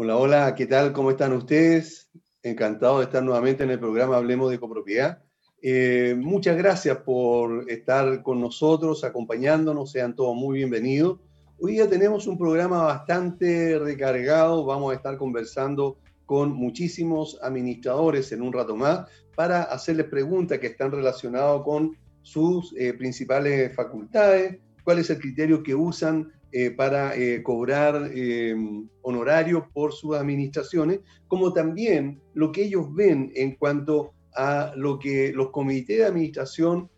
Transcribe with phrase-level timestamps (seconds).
[0.00, 0.92] Hola, hola, ¿qué tal?
[0.92, 2.08] ¿Cómo están ustedes?
[2.44, 5.24] Encantado de estar nuevamente en el programa Hablemos de Copropiedad.
[5.60, 11.18] Eh, muchas gracias por estar con nosotros, acompañándonos, sean todos muy bienvenidos.
[11.58, 18.42] Hoy día tenemos un programa bastante recargado, vamos a estar conversando con muchísimos administradores en
[18.42, 25.00] un rato más para hacerles preguntas que están relacionadas con sus eh, principales facultades, cuál
[25.00, 28.56] es el criterio que usan eh, para eh, cobrar eh,
[29.02, 35.30] honorarios por sus administraciones, como también lo que ellos ven en cuanto a lo que
[35.34, 36.88] los comités de administración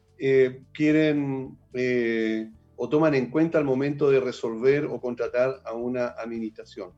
[0.74, 1.56] quieren
[2.76, 6.90] o toman en cuenta al momento de resolver o contratar a una administración.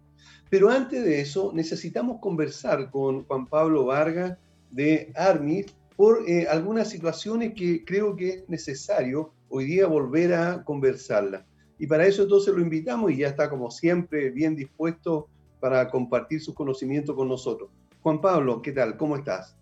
[0.51, 4.37] Pero antes de eso, necesitamos conversar con Juan Pablo Vargas
[4.73, 11.45] de ARMIS por algunas situaciones que creo que es necesario hoy día volver a conversarlas.
[11.83, 15.29] Y para eso entonces lo invitamos y ya está como siempre bien dispuesto
[15.59, 17.71] para compartir sus conocimientos con nosotros.
[18.03, 18.97] Juan Pablo, ¿qué tal?
[18.97, 19.57] ¿Cómo estás?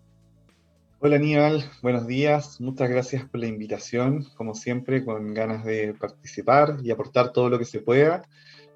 [0.99, 2.61] Hola Aníbal, buenos días.
[2.61, 7.57] Muchas gracias por la invitación, como siempre, con ganas de participar y aportar todo lo
[7.57, 8.21] que se pueda.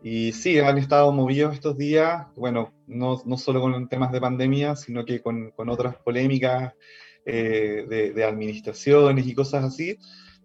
[0.01, 4.75] Y sí, han estado movidos estos días, bueno, no, no solo con temas de pandemia,
[4.75, 6.73] sino que con, con otras polémicas
[7.27, 9.99] eh, de, de, administraciones y cosas así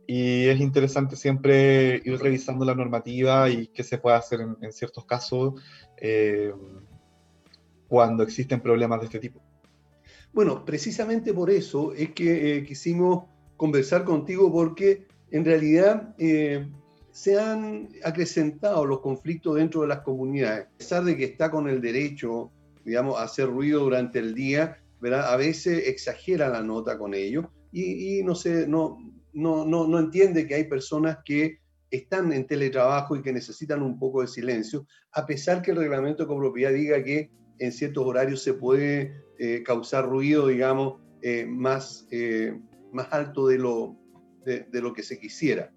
[0.06, 5.04] y es interesante siempre ir revisando la normativa y qué se puede hacer en, ciertos
[5.04, 5.54] casos
[5.96, 6.52] eh,
[7.88, 9.40] cuando existen problemas de este tipo.
[10.32, 13.24] Bueno, precisamente por eso es que eh, quisimos
[13.56, 16.68] conversar contigo porque en realidad eh,
[17.10, 20.66] se han acrecentado los conflictos dentro de las comunidades.
[20.66, 22.50] A pesar de que está con el derecho,
[22.84, 25.32] digamos, a hacer ruido durante el día, ¿verdad?
[25.32, 28.98] a veces exagera la nota con ello y, no, sé, no,
[29.32, 33.98] no, no, no entiende que hay personas que están en teletrabajo y que necesitan un
[33.98, 38.42] poco de silencio, a pesar que el reglamento de copropiedad diga que en ciertos horarios
[38.42, 42.58] se puede eh, causar ruido, digamos, eh, más, eh,
[42.92, 43.96] más alto de lo,
[44.44, 45.72] de, lo que se quisiera.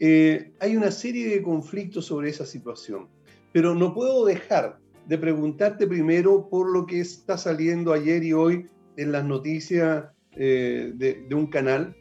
[0.00, 3.08] hay una serie de conflictos sobre esa situación,
[3.52, 8.68] pero no puedo dejar de preguntarte primero por lo que está saliendo ayer y hoy
[8.96, 10.92] en las noticias de,
[11.28, 11.96] de un canal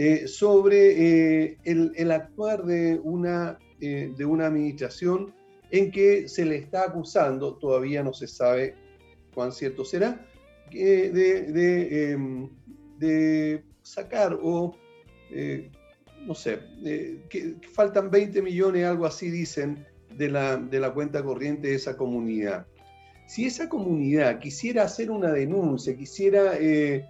[0.00, 5.34] eh, sobre eh, el, actuar de una, eh, de una administración
[5.72, 8.76] en que se le está acusando, todavía no se sabe
[9.34, 10.24] cuán cierto será,
[10.70, 12.48] de, em,
[12.96, 14.76] de, sacar o,
[16.24, 16.60] no sé,
[17.28, 19.84] que faltan 20 millones, algo así dicen,
[20.16, 22.68] de la, de la cuenta corriente de esa comunidad.
[23.26, 27.04] Si esa comunidad quisiera hacer una denuncia, quisiera que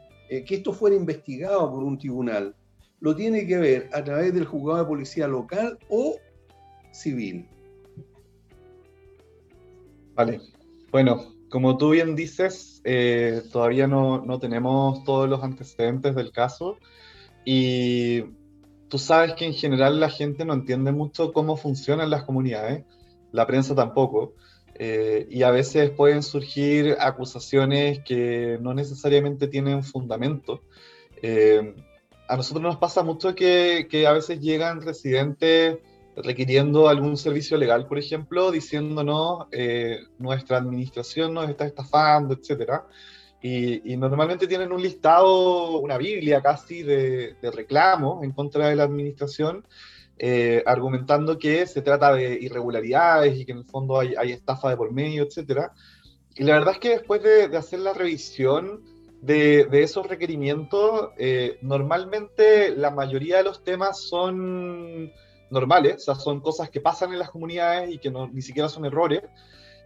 [0.48, 2.54] esto fuera investigado por un tribunal,
[3.00, 6.16] lo tiene que ver a través del juzgado de policía local o
[6.92, 7.48] civil.
[10.14, 10.40] Vale,
[10.90, 16.76] bueno, como tú bien dices, eh, todavía no, no, tenemos todos los antecedentes del caso
[17.44, 18.24] y
[18.88, 22.84] tú sabes que en general la gente no entiende mucho cómo funcionan las comunidades,
[23.32, 24.34] la prensa tampoco,
[24.74, 30.62] eh, y a veces pueden surgir acusaciones que no necesariamente tienen fundamento.
[31.22, 31.74] Eh,
[32.28, 35.78] a nosotros nos pasa mucho que, que, a veces llegan residentes
[36.14, 42.82] requiriendo algún servicio legal, por ejemplo, diciéndonos eh, nuestra administración nos está estafando, etc.
[43.40, 48.76] Y, y, normalmente tienen un listado, una biblia casi de, de reclamos en contra de
[48.76, 49.64] la administración,
[50.18, 54.70] eh, argumentando que se trata de irregularidades y que en el fondo hay, hay estafa
[54.70, 55.70] de por medio, etc.
[56.34, 58.82] Y la verdad es que después de, de hacer la revisión,
[59.20, 65.12] de, esos requerimientos, eh, normalmente la mayoría de los temas son
[65.50, 68.68] normales, o sea, son cosas que pasan en las comunidades y que no, ni siquiera
[68.68, 69.22] son errores.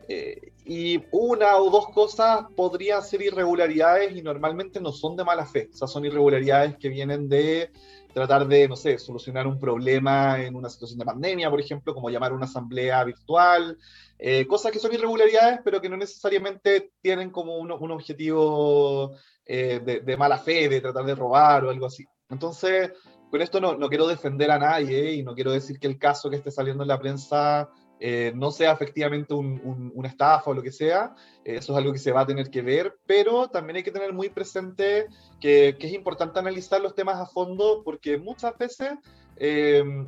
[0.08, 5.46] Eh, y una o dos cosas podrían ser irregularidades y normalmente no son de mala
[5.46, 7.70] fe, o sea, son irregularidades que vienen de
[8.12, 12.10] tratar de, no sé, solucionar un problema en una situación de pandemia, por ejemplo, como
[12.10, 13.78] llamar una asamblea virtual,
[14.18, 19.80] eh, cosas que son irregularidades, pero que no necesariamente tienen como un, un objetivo eh,
[20.04, 22.04] de, mala fe, de tratar de robar o algo así.
[22.28, 22.92] Entonces,
[23.30, 26.30] con esto no, no quiero defender a nadie y no quiero decir que el caso
[26.30, 27.68] que esté saliendo en la prensa
[28.04, 31.14] eh, no sea efectivamente un, una estafa o lo que sea,
[31.44, 34.12] eso es algo que se va a tener que ver, pero también hay que tener
[34.12, 35.06] muy presente
[35.40, 38.92] que, es importante analizar los temas a fondo porque muchas veces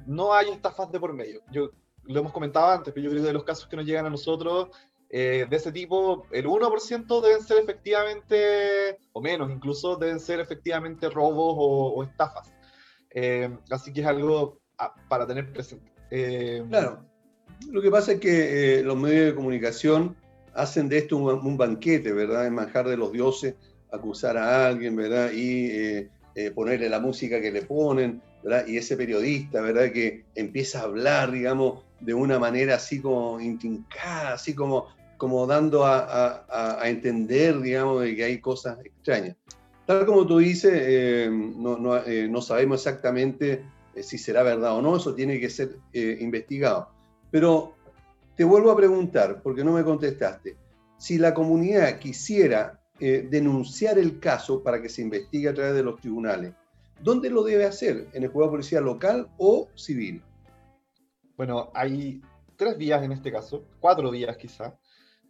[0.06, 1.40] no hay estafas de por medio.
[1.50, 1.70] Yo
[2.04, 4.10] lo hemos comentado antes, pero yo creo que de los casos que nos llegan a
[4.10, 4.68] nosotros
[5.16, 11.08] eh, de ese tipo, el 1% deben ser efectivamente, o menos incluso, deben ser efectivamente
[11.08, 12.52] robos o, estafas.
[13.10, 14.60] Eh, así que es algo
[15.08, 15.92] para tener presente.
[16.10, 17.06] Eh, claro,
[17.70, 20.16] lo que pasa es que los medios de comunicación
[20.54, 22.46] hacen de esto un, banquete, ¿verdad?
[22.46, 23.54] En manjar de los dioses,
[23.92, 25.32] acusar a alguien, ¿verdad?
[25.32, 28.66] Y eh, eh, ponerle la música que le ponen, ¿verdad?
[28.66, 29.92] Y ese periodista, ¿verdad?
[29.92, 35.84] Que empieza a hablar, digamos, de una manera así como intrincada, así como, como dando
[35.84, 39.36] a, entender, digamos, de que hay cosas extrañas.
[39.86, 43.62] Tal como tú dices, eh, no, no, sabemos exactamente
[44.00, 46.93] si será verdad o no, eso tiene que ser investigado.
[47.34, 47.74] Pero
[48.36, 50.56] te vuelvo a preguntar, porque no me contestaste,
[50.96, 55.82] si la comunidad quisiera eh, denunciar el caso para que se investigue a través de
[55.82, 56.54] los tribunales,
[57.00, 58.06] ¿dónde lo debe hacer?
[58.12, 60.22] ¿En el juzgado de policía local o civil?
[61.36, 62.22] Bueno, hay
[62.54, 64.78] tres vías en este caso, cuatro vías quizá.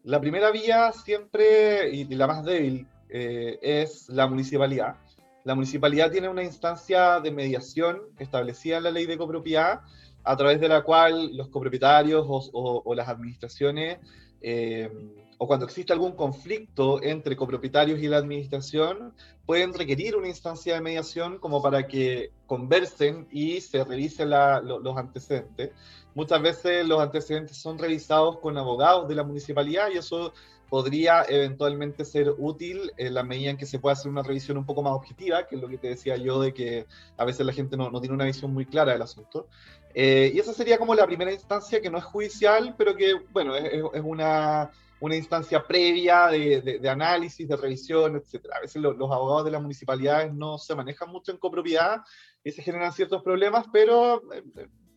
[0.02, 4.96] La primera vía siempre, y la más débil, eh, es la municipalidad.
[5.44, 9.80] La municipalidad tiene una instancia de mediación establecida en la ley de copropiedad
[10.24, 13.98] a través de la cual los copropietarios o, las administraciones,
[14.40, 14.90] eh,
[15.38, 19.12] o cuando existe algún conflicto entre copropietarios y la administración,
[19.46, 25.70] pueden requerir una instancia de mediación como para que conversen y se revisen los antecedentes.
[26.14, 30.32] Muchas veces los antecedentes son revisados con abogados de la municipalidad y eso
[30.70, 34.64] podría eventualmente ser útil en la medida en que se pueda hacer una revisión un
[34.64, 36.86] poco más objetiva, que es lo que te decía yo de que
[37.16, 39.46] a veces la gente no, no tiene una visión muy clara del asunto.
[39.94, 43.54] Eh, y esa sería como la primera instancia que no es judicial, pero que, bueno,
[43.54, 48.46] es, es una, una, instancia previa de, de, análisis, de revisión, etc.
[48.56, 52.02] A veces los abogados de las municipalidades no se manejan mucho en copropiedad
[52.42, 54.20] y se generan ciertos problemas, pero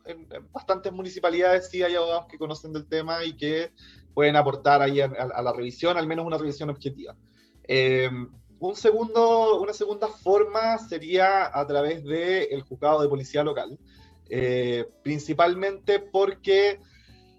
[0.05, 3.71] en, bastantes municipalidades sí hay abogados que conocen del tema y que
[4.15, 7.15] pueden aportar ahí a, la revisión, al menos una revisión objetiva.
[7.67, 8.09] Eh,
[8.59, 13.77] un segundo, una segunda forma sería a través del juzgado de policía local.
[14.29, 16.79] Eh, principalmente porque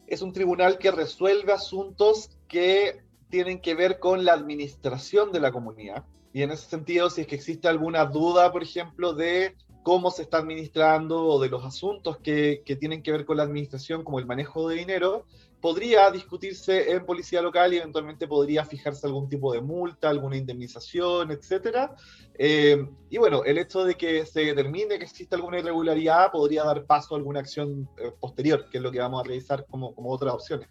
[0.07, 5.53] es un tribunal que resuelve asuntos que tienen que ver con la administración de la
[5.53, 6.05] comunidad.
[6.33, 10.23] Y en ese sentido, si es que existe alguna duda, por ejemplo, de cómo se
[10.23, 14.19] está administrando o de los asuntos que, que tienen que ver con la administración, como
[14.19, 15.25] el manejo de dinero,
[15.61, 21.31] podría discutirse en policía local y eventualmente podría fijarse algún tipo de multa, alguna indemnización,
[21.31, 21.97] etcétera.
[22.35, 26.85] Eh, y bueno, el hecho de que se determine que existe alguna irregularidad podría dar
[26.85, 30.11] paso a alguna acción eh, posterior, que es lo que vamos a revisar como, como
[30.11, 30.69] otras opciones.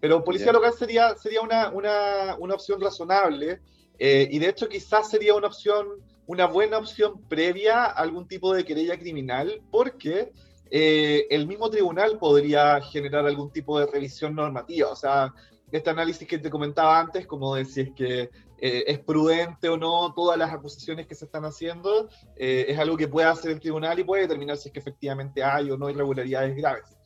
[0.00, 3.60] Pero policía local sería, sería una, una, una opción razonable
[3.98, 5.86] eh, y de hecho quizás sería una opción,
[6.26, 10.32] una buena opción previa a algún tipo de querella criminal, porque
[10.70, 14.90] eh, el mismo tribunal podría generar algún tipo de revisión normativa.
[14.90, 15.32] O sea,
[15.70, 19.76] este análisis que te comentaba antes, como de si es que eh, es prudente o
[19.76, 23.60] no todas las acusaciones que se están haciendo, eh, es algo que puede hacer el
[23.60, 26.96] tribunal y puede determinar si es que efectivamente hay o no irregularidades graves.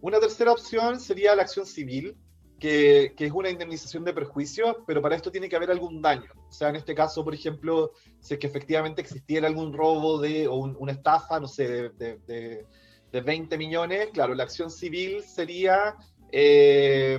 [0.00, 2.16] una tercera opción sería la acción civil,
[2.58, 6.30] que, es una indemnización de perjuicio, pero para esto tiene que haber algún daño.
[6.48, 10.48] O sea, en este caso, por ejemplo, si es que efectivamente existiera algún robo de,
[10.48, 12.66] o una estafa, no sé, de,
[13.12, 15.96] 20 millones, claro, la acción civil sería,
[16.30, 17.18] eh,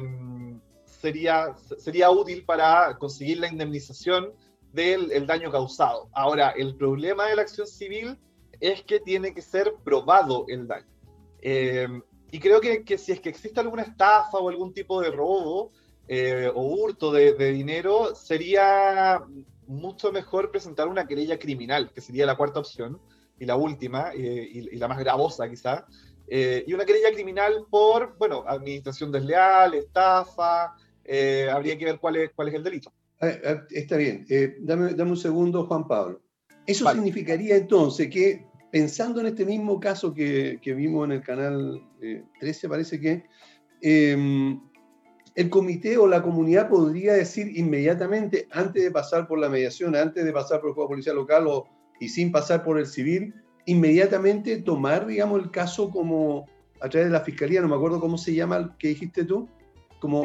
[0.86, 4.33] sería, sería útil para conseguir la indemnización
[4.71, 6.09] del daño causado.
[6.13, 8.19] Ahora, el problema de la acción civil
[8.59, 10.85] es que tiene que ser probado el daño.
[11.42, 11.88] Eh,
[12.31, 15.71] y creo que, que, si es que existe alguna estafa o algún tipo de robo
[16.11, 19.21] eh, o hurto de, dinero, sería
[19.68, 22.99] mucho mejor presentar una querella criminal, que sería la cuarta opción,
[23.39, 25.85] y la última, eh, y, la más gravosa quizá,
[26.27, 30.73] eh, y una querella criminal por, bueno, administración desleal, estafa,
[31.51, 32.92] habría que ver cuál es, cuál es el delito.
[33.69, 34.25] Está bien,
[34.61, 36.21] dame, dame, un segundo, Juan Pablo.
[36.65, 41.81] Eso significaría entonces que pensando en este mismo caso que, vimos en el canal
[42.40, 43.23] 13, eh, parece que
[43.81, 44.59] em,
[45.35, 50.26] el comité o la comunidad podría decir inmediatamente, antes de pasar por la mediación, antes
[50.26, 51.68] de pasar por el juego policial local o,
[51.99, 53.33] y sin pasar por el civil,
[53.66, 56.45] inmediatamente tomar, digamos, el caso como
[56.81, 59.47] a través de la fiscalía, no me acuerdo cómo se llama, ¿qué dijiste tú?
[59.99, 60.23] Como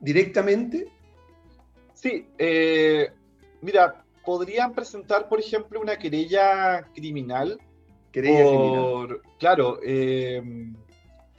[0.00, 0.90] directamente.
[1.94, 3.10] Sí, eh,
[3.60, 7.58] mira, podrían presentar, por ejemplo, una querella criminal.
[8.12, 10.42] Querella por, Claro, eh,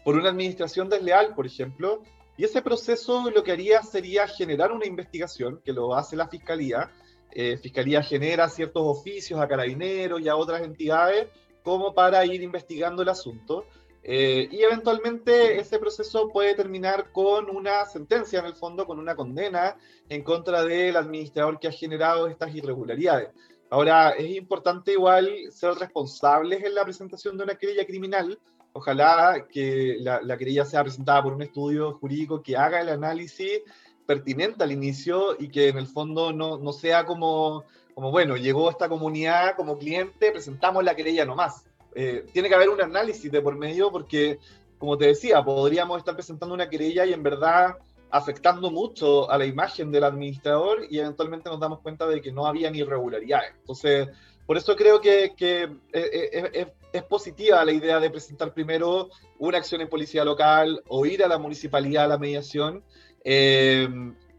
[0.04, 2.02] por una administración desleal, por ejemplo.
[2.36, 6.90] Y ese proceso lo que haría sería generar una investigación, que lo hace la Fiscalía.
[7.32, 11.28] Eh, Fiscalía genera ciertos oficios a carabineros y a otras entidades
[11.62, 13.68] como para ir investigando el asunto.
[14.04, 19.16] Eh, y eventualmente ese proceso puede terminar con una sentencia, en el fondo, con una
[19.16, 19.76] condena
[20.08, 23.30] en contra del administrador que ha generado estas irregularidades.
[23.70, 28.40] Ahora, es importante igual ser responsables en la presentación de una querella criminal,
[28.74, 33.62] ojalá que la, la, querella sea presentada por un estudio jurídico que haga el análisis
[34.08, 37.64] pertinente al inicio y que en el fondo no, no sea como,
[37.94, 41.69] como, bueno, llegó esta comunidad como cliente, presentamos la querella nomás.
[41.96, 44.40] Eh, tiene que haber un análisis de por medio porque,
[44.78, 47.78] como te decía, podríamos estar presentando una querella y en verdad
[48.12, 52.46] afectando mucho a la imagen del administrador y eventualmente nos damos cuenta de que no
[52.46, 53.54] había ni irregularidades.
[53.60, 54.10] Entonces,
[54.50, 59.10] por eso creo que, que eh, eh, es, es, positiva la idea de presentar primero
[59.38, 62.84] una acción en policía local o ir a la municipalidad a la mediación
[63.24, 63.88] eh,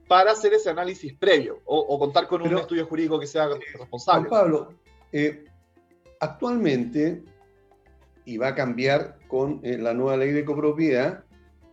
[0.08, 4.28] para hacer ese análisis previo o, contar con un estudio jurídico que sea responsable.
[4.28, 4.74] Juan Pablo,
[6.18, 7.22] actualmente,
[8.30, 11.24] y va a cambiar con la nueva ley de copropiedad,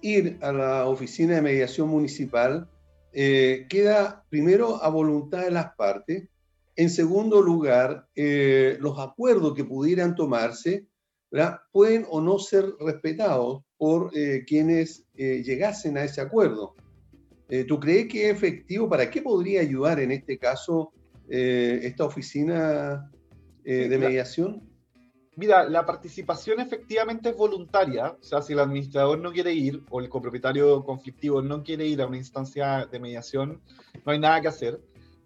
[0.02, 2.70] ir a la oficina de mediación municipal
[3.14, 6.30] queda primero a voluntad de las partes
[6.78, 10.86] en segundo lugar, eh, los acuerdos que pudieran tomarse
[11.72, 16.76] pueden o no ser respetados por eh, quienes eh, llegasen a ese acuerdo.
[17.68, 18.90] ¿Tú crees que es efectivo?
[18.90, 20.92] ¿Para qué podría ayudar en este caso
[21.30, 23.10] esta oficina
[23.64, 24.67] de mediación?
[25.38, 30.00] Mira, la participación efectivamente es voluntaria, o sea, si el administrador no quiere ir o
[30.00, 33.62] el copropietario conflictivo no quiere ir a una instancia de mediación,
[34.04, 34.82] no hay nada que hacer.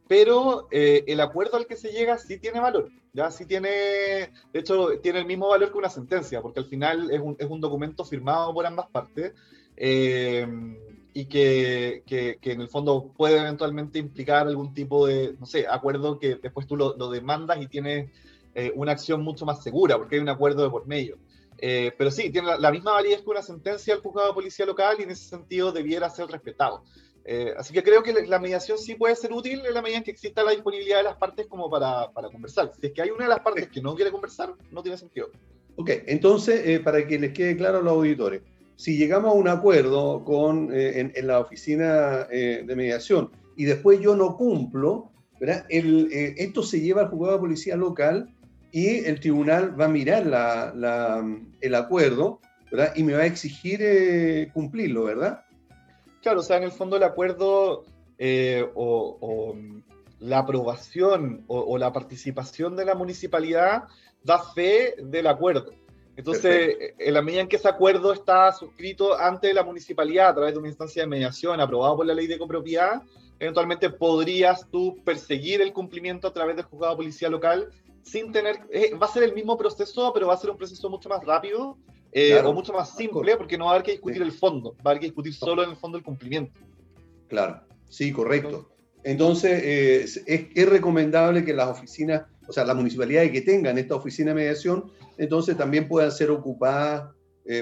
[0.09, 4.59] Pero eh, el acuerdo al que se llega sí tiene valor, ya sí tiene, de
[4.59, 7.61] hecho, tiene el mismo valor que una sentencia, porque al final es un, es un
[7.61, 9.31] documento firmado por ambas partes
[9.77, 10.45] eh,
[11.13, 15.65] y que, que, que, en el fondo puede eventualmente implicar algún tipo de, no sé,
[15.69, 18.09] acuerdo que después tú lo, lo demandas y tienes
[18.55, 21.17] eh, una acción mucho más segura, porque hay un acuerdo de por medio.
[21.57, 25.03] pero sí, tiene la, misma validez que una sentencia al juzgado de policía local y
[25.03, 26.83] en ese sentido debiera ser respetado.
[27.23, 30.03] Eh, así que creo que la mediación sí puede ser útil en la medida en
[30.03, 32.71] que exista la disponibilidad de las partes como para, para conversar.
[32.79, 35.29] Si es que hay una de las partes que no quiere conversar, no tiene sentido.
[35.75, 38.41] Ok, entonces, eh, para que les quede claro a los auditores,
[38.75, 44.15] si llegamos a un acuerdo con, eh, en, la oficina de mediación y después yo
[44.15, 45.65] no cumplo, ¿verdad?
[45.69, 48.33] Esto se lleva al juzgado de policía local
[48.71, 51.25] y el tribunal va a mirar la, la,
[51.59, 52.39] el acuerdo
[52.71, 52.93] ¿verdad?
[52.95, 55.43] y me va a exigir cumplirlo, ¿verdad?
[56.21, 57.83] Claro, o sea, en el fondo el acuerdo
[58.17, 59.55] eh, o,
[60.19, 63.85] la aprobación o, la participación de la municipalidad
[64.23, 65.71] da fe del acuerdo.
[66.15, 70.53] Entonces, en la medida en que ese acuerdo está suscrito ante la municipalidad a través
[70.53, 73.01] de una instancia de mediación aprobada por la ley de copropiedad,
[73.39, 77.71] eventualmente podrías tú perseguir el cumplimiento a través del juzgado de policía local
[78.03, 80.89] sin tener, eh, va a ser el mismo proceso, pero va a ser un proceso
[80.89, 81.77] mucho más rápido
[82.11, 84.77] eh, o mucho más simple, porque no va a haber que discutir el fondo, va
[84.85, 86.59] a haber que discutir solo en el fondo el cumplimiento.
[87.27, 88.69] Claro, sí, correcto.
[89.03, 93.95] Entonces, eh, es, es, recomendable que las oficinas, o sea, las municipalidades que tengan esta
[93.95, 97.09] oficina de mediación, entonces también puedan ser ocupadas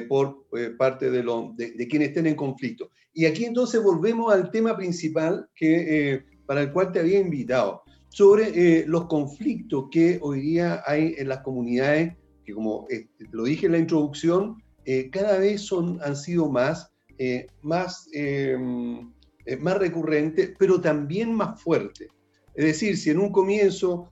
[0.07, 0.45] por
[0.77, 2.89] parte de, lo, de, quienes estén en conflicto.
[3.13, 8.85] Y aquí entonces volvemos al tema principal que, para el cual te había invitado, sobre
[8.85, 12.13] los conflictos que hoy día hay en las comunidades
[12.49, 16.91] que como eh, lo dije en la introducción, eh, cada vez son, han sido más,
[17.19, 19.13] eh, más, em,
[19.59, 22.07] más recurrentes, pero también más fuertes.
[22.55, 24.11] Es decir, si en un comienzo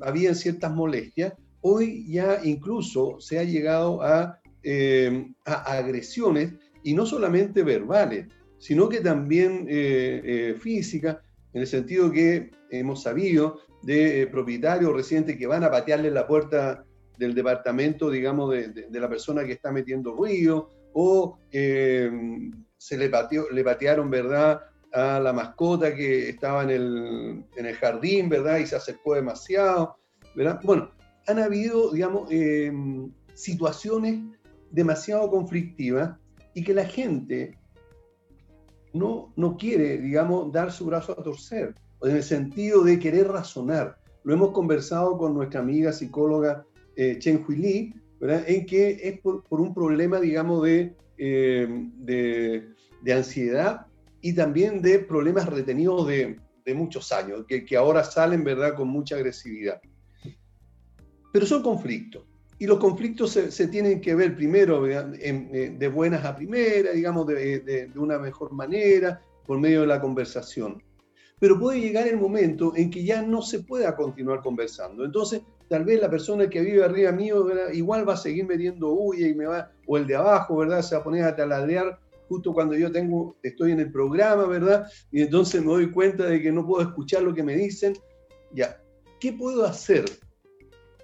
[0.00, 7.06] había ciertas molestias, hoy ya incluso se ha llegado a, em, a agresiones, y no
[7.06, 8.26] solamente verbales,
[8.58, 9.66] sino que también
[10.58, 11.18] físicas,
[11.54, 16.84] en el sentido que hemos sabido de propietarios residentes que van a patearle la puerta
[17.16, 22.10] del departamento, digamos, de, la persona que está metiendo ruido, o eh,
[22.76, 24.60] se le, pateó, le patearon, ¿verdad?,
[24.92, 29.96] a la mascota que estaba en el, en el, jardín, ¿verdad?, y se acercó demasiado,
[30.34, 30.60] ¿verdad?
[30.62, 30.90] Bueno,
[31.26, 32.72] han habido, digamos, eh,
[33.34, 34.20] situaciones
[34.70, 36.16] demasiado conflictivas
[36.54, 37.58] y que la gente
[38.94, 43.98] no, no quiere, digamos, dar su brazo a torcer, en el sentido de querer razonar.
[44.22, 46.64] Lo hemos conversado con nuestra amiga psicóloga
[46.96, 53.86] eh, Chen Hui Li, en que es por, un problema, digamos, de, eh, de, ansiedad
[54.22, 58.88] y también de problemas retenidos de, de muchos años, que, que, ahora salen, ¿verdad?, con
[58.88, 59.80] mucha agresividad.
[61.32, 62.24] Pero son conflictos.
[62.58, 67.26] Y los conflictos se, se tienen que ver primero eh, de buenas a primeras, digamos,
[67.26, 70.82] de, de, de una mejor manera, por medio de la conversación.
[71.40, 75.04] Pero puede llegar el momento en que ya no se pueda continuar conversando.
[75.04, 79.26] Entonces, tal vez la persona que vive arriba mío igual va a seguir metiendo huya
[79.26, 80.82] y me va, o el de abajo, ¿verdad?
[80.82, 84.86] Se va a poner a taladrear justo cuando yo tengo, estoy en el programa, ¿verdad?
[85.10, 87.94] Y entonces me doy cuenta de que no puedo escuchar lo que me dicen.
[88.52, 88.80] Ya,
[89.20, 90.04] ¿qué puedo hacer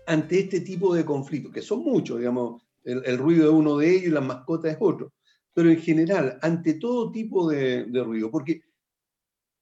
[0.07, 1.53] ante este tipo de conflictos?
[1.53, 5.13] Que son muchos, digamos, el, ruido de uno de ellos y la mascota es otro.
[5.53, 8.63] Pero en general, ante todo tipo de, de ruido, porque,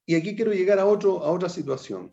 [0.05, 2.11] y aquí quiero llegar a, otro, a otra situación,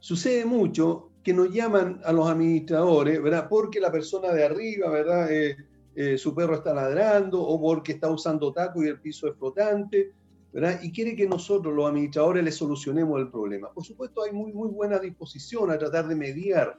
[0.00, 3.48] sucede mucho que nos llaman a los administradores, ¿verdad?
[3.48, 5.30] Porque la persona de arriba, ¿verdad?
[5.30, 5.56] Eh,
[5.94, 10.12] eh, su perro está ladrando o porque está usando taco y el piso es flotante,
[10.52, 10.80] ¿verdad?
[10.82, 13.72] Y quiere que nosotros, los administradores, le solucionemos el problema.
[13.72, 16.78] Por supuesto, hay muy, muy buena disposición a tratar de mediar,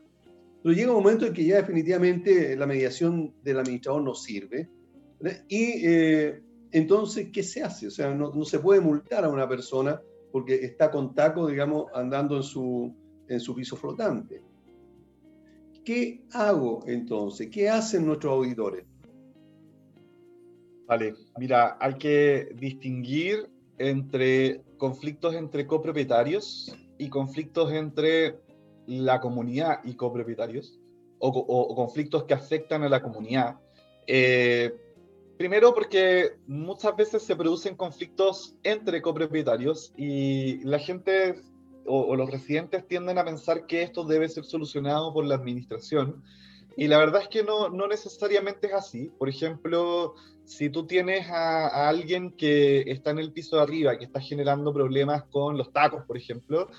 [0.61, 4.69] pero llega un momento en que ya definitivamente la mediación del administrador no sirve.
[5.47, 7.87] Y eh, entonces, ¿qué se hace?
[7.87, 10.01] O sea, no, no, se puede multar a una persona
[10.31, 12.93] porque está con taco, digamos, andando en su,
[13.27, 14.43] en su piso flotante.
[15.83, 17.49] ¿Qué hago entonces?
[17.49, 18.85] ¿Qué hacen nuestros auditores?
[20.87, 28.39] Vale, mira, hay que distinguir entre conflictos entre copropietarios y conflictos entre
[28.89, 30.79] la comunidad y copropietarios,
[31.19, 33.57] o, conflictos que afectan a la comunidad.
[34.07, 34.73] Eh,
[35.37, 41.41] primero porque muchas veces se producen conflictos entre copropietarios y la gente
[41.85, 46.23] o, o, los residentes tienden a pensar que esto debe ser solucionado por la administración.
[46.75, 49.11] Y la verdad es que no, no necesariamente es así.
[49.17, 50.15] Por ejemplo,
[50.45, 54.73] si tú tienes a, alguien que está en el piso de arriba, que está generando
[54.73, 56.69] problemas con los tacos, por ejemplo,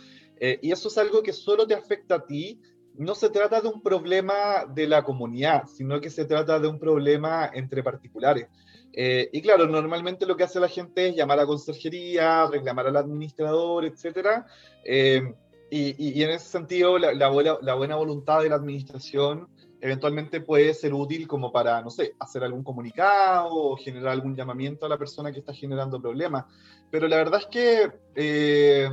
[0.41, 2.61] eh, y eso es algo que solo te afecta a ti,
[2.95, 6.79] no se trata de un problema de la comunidad, sino que se trata de un
[6.79, 8.49] problema entre particulares.
[8.93, 12.97] Eh, y claro, normalmente lo que hace la gente es llamar a conserjería, reclamar al
[12.97, 14.45] administrador, etc.
[14.85, 15.23] Eh,
[15.71, 19.47] y, y, en ese sentido, la, la, la buena voluntad de la administración
[19.81, 24.85] eventualmente puede ser útil como para, no sé, hacer algún comunicado o generar algún llamamiento
[24.85, 26.45] a la persona que está generando problemas.
[26.91, 28.89] Pero la verdad es que eh,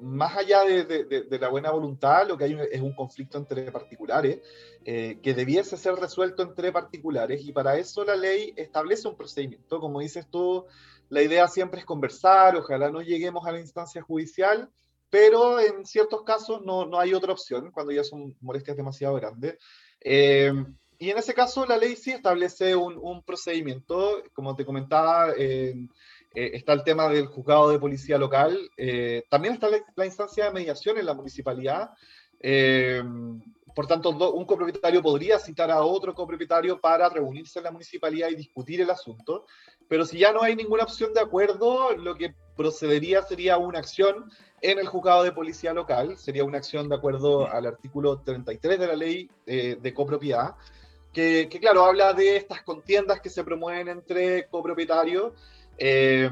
[0.00, 4.40] más allá de, la buena voluntad, lo que hay es un conflicto entre particulares
[4.84, 9.80] eh, que debiese ser resuelto entre particulares y para eso la ley establece un procedimiento.
[9.80, 10.66] Como dices tú,
[11.08, 14.70] la idea siempre es conversar, ojalá no lleguemos a la instancia judicial,
[15.10, 19.58] pero en ciertos casos no, no hay otra opción cuando ya son molestias demasiado grandes.
[20.00, 20.52] Eh,
[20.98, 25.74] y en ese caso la ley sí establece un, procedimiento, como te comentaba, eh,
[26.34, 28.58] eh, está el tema del juzgado de policía local,
[29.28, 31.90] también está la, instancia de mediación en la municipalidad.
[33.74, 38.36] por tanto, un copropietario podría citar a otro copropietario para reunirse en la municipalidad y
[38.36, 39.46] discutir el asunto,
[39.88, 44.30] pero si ya no hay ninguna opción de acuerdo, lo que procedería sería una acción
[44.60, 46.16] en el juzgado de policía local.
[46.16, 50.54] Sería una acción de acuerdo al artículo 33 de la ley eh, de copropiedad,
[51.12, 55.32] que, claro, habla de estas contiendas que se promueven entre copropietarios.
[55.78, 56.28] Eh,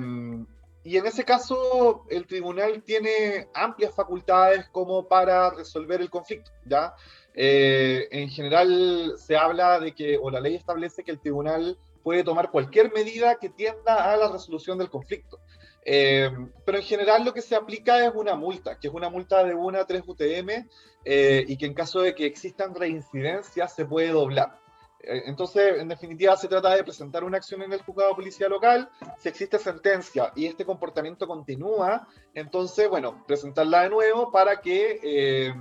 [0.86, 6.94] y en ese caso, el tribunal tiene amplias facultades como para resolver el conflicto, ¿ya?
[7.34, 12.22] Eh, en general se habla de que, o la ley establece que el tribunal puede
[12.22, 15.40] tomar cualquier medida que tienda a la resolución del conflicto.
[15.84, 16.30] Eh,
[16.64, 19.54] pero en general lo que se aplica es una multa, que es una multa de
[19.54, 20.68] 1 a 3 UTM
[21.04, 24.60] eh, y que en caso de que existan reincidencias se puede doblar.
[25.06, 28.48] Eh, entonces, en definitiva, se trata de presentar una acción en el juzgado de policía
[28.48, 28.90] local.
[29.18, 35.54] Si existe sentencia y este comportamiento continúa, entonces, bueno, presentarla de nuevo para que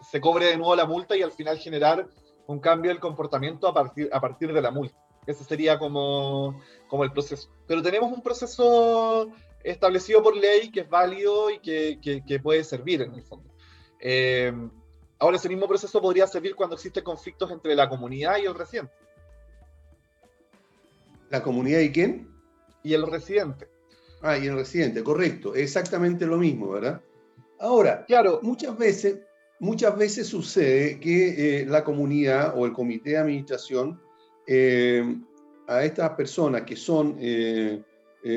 [0.00, 2.06] se cobre de nuevo la multa y al final generar
[2.46, 4.96] un cambio del comportamiento a partir, a partir de la multa.
[5.26, 7.48] Ese sería como, como el proceso.
[7.66, 9.30] Pero tenemos un proceso
[9.62, 13.50] establecido por ley que es válido y que, que, puede servir en el fondo.
[13.98, 14.52] Eh,
[15.24, 18.92] ahora, ese mismo proceso podría servir cuando existen conflictos entre la comunidad y el residente.
[21.30, 22.28] ¿La comunidad y quién?
[22.82, 23.68] Y el residente.
[24.22, 25.54] Ah, y el residente, correcto.
[25.54, 27.00] Exactamente lo mismo, ¿verdad?
[27.58, 29.20] Ahora, claro, muchas veces,
[29.60, 34.00] muchas veces sucede que eh, la comunidad o el comité de administración
[34.46, 35.16] eh,
[35.66, 37.82] a estas personas que son eh,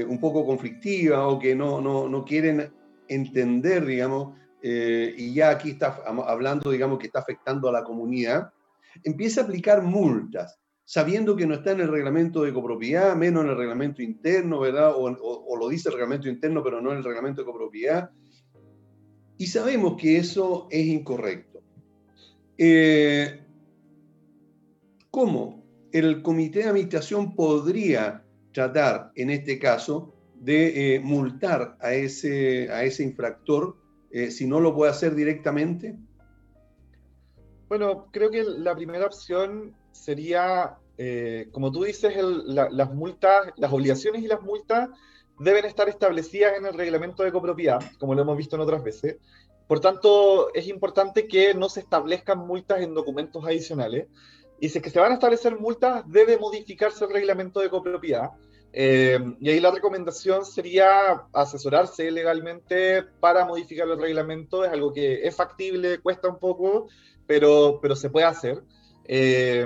[0.08, 2.72] un poco conflictiva o que no, no, no quieren
[3.08, 4.38] entender, digamos,
[4.70, 8.52] eh, y ya aquí está hablando, digamos, que está afectando a la comunidad,
[9.02, 13.52] empieza a aplicar multas, sabiendo que no está en el reglamento de copropiedad, menos en
[13.52, 14.92] el reglamento interno, ¿verdad?
[14.94, 18.10] O, lo dice el reglamento interno, pero no en el reglamento de copropiedad.
[19.38, 21.62] Y sabemos que eso es incorrecto.
[22.58, 23.40] Eh,
[25.10, 32.70] ¿Cómo el comité de administración podría tratar, en este caso, de eh, multar a ese,
[32.70, 35.96] a ese infractor eh, si no lo puede hacer directamente?
[37.68, 44.24] Bueno, creo que la primera opción sería, eh, como tú dices, las multas, las obligaciones
[44.24, 44.90] y las multas
[45.40, 49.18] deben estar establecidas en el reglamento de copropiedad, como lo hemos visto en otras veces.
[49.68, 54.08] Por tanto, es importante que no se establezcan multas en documentos adicionales,
[54.60, 58.32] Y si es que se van a establecer multas, debe modificarse el reglamento de copropiedad.
[58.74, 64.64] Eh, y ahí la recomendación sería asesorarse legalmente para modificar el reglamento.
[64.64, 66.88] Es algo que es factible, cuesta un poco,
[67.26, 68.62] pero, pero se puede hacer.
[69.06, 69.66] Eh,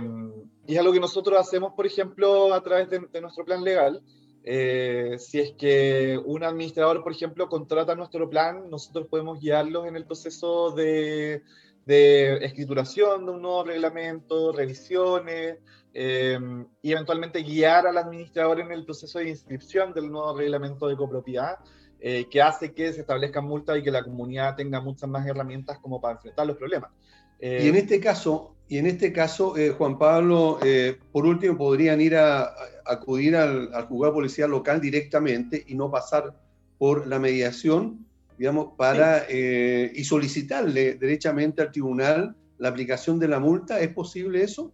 [0.68, 4.02] y es algo que nosotros hacemos, por ejemplo, a través de, nuestro plan legal.
[4.44, 9.96] Eh, si es que un administrador, por ejemplo, contrata nuestro plan, nosotros podemos guiarlos en
[9.96, 11.44] el proceso de,
[11.86, 15.58] de escrituración de un nuevo reglamento, revisiones,
[15.94, 20.96] em, y eventualmente guiar al administrador en el proceso de inscripción del nuevo reglamento de
[20.96, 21.58] copropiedad,
[22.00, 25.78] eh, que hace que se establezcan multas y que la comunidad tenga muchas más herramientas
[25.80, 26.92] como para enfrentar los problemas.
[27.40, 32.00] y en este caso, y en este caso eh, Juan Pablo, eh, por último, podrían
[32.00, 32.54] ir a,
[32.86, 36.34] acudir al, al juzgado policial local directamente y no pasar
[36.78, 38.06] por la mediación
[38.42, 43.80] digamos, para, eh, y solicitarle derechamente al tribunal la aplicación de la multa.
[43.80, 44.74] ¿Es posible eso?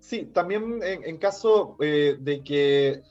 [0.00, 3.02] Sí, también en, caso eh, de que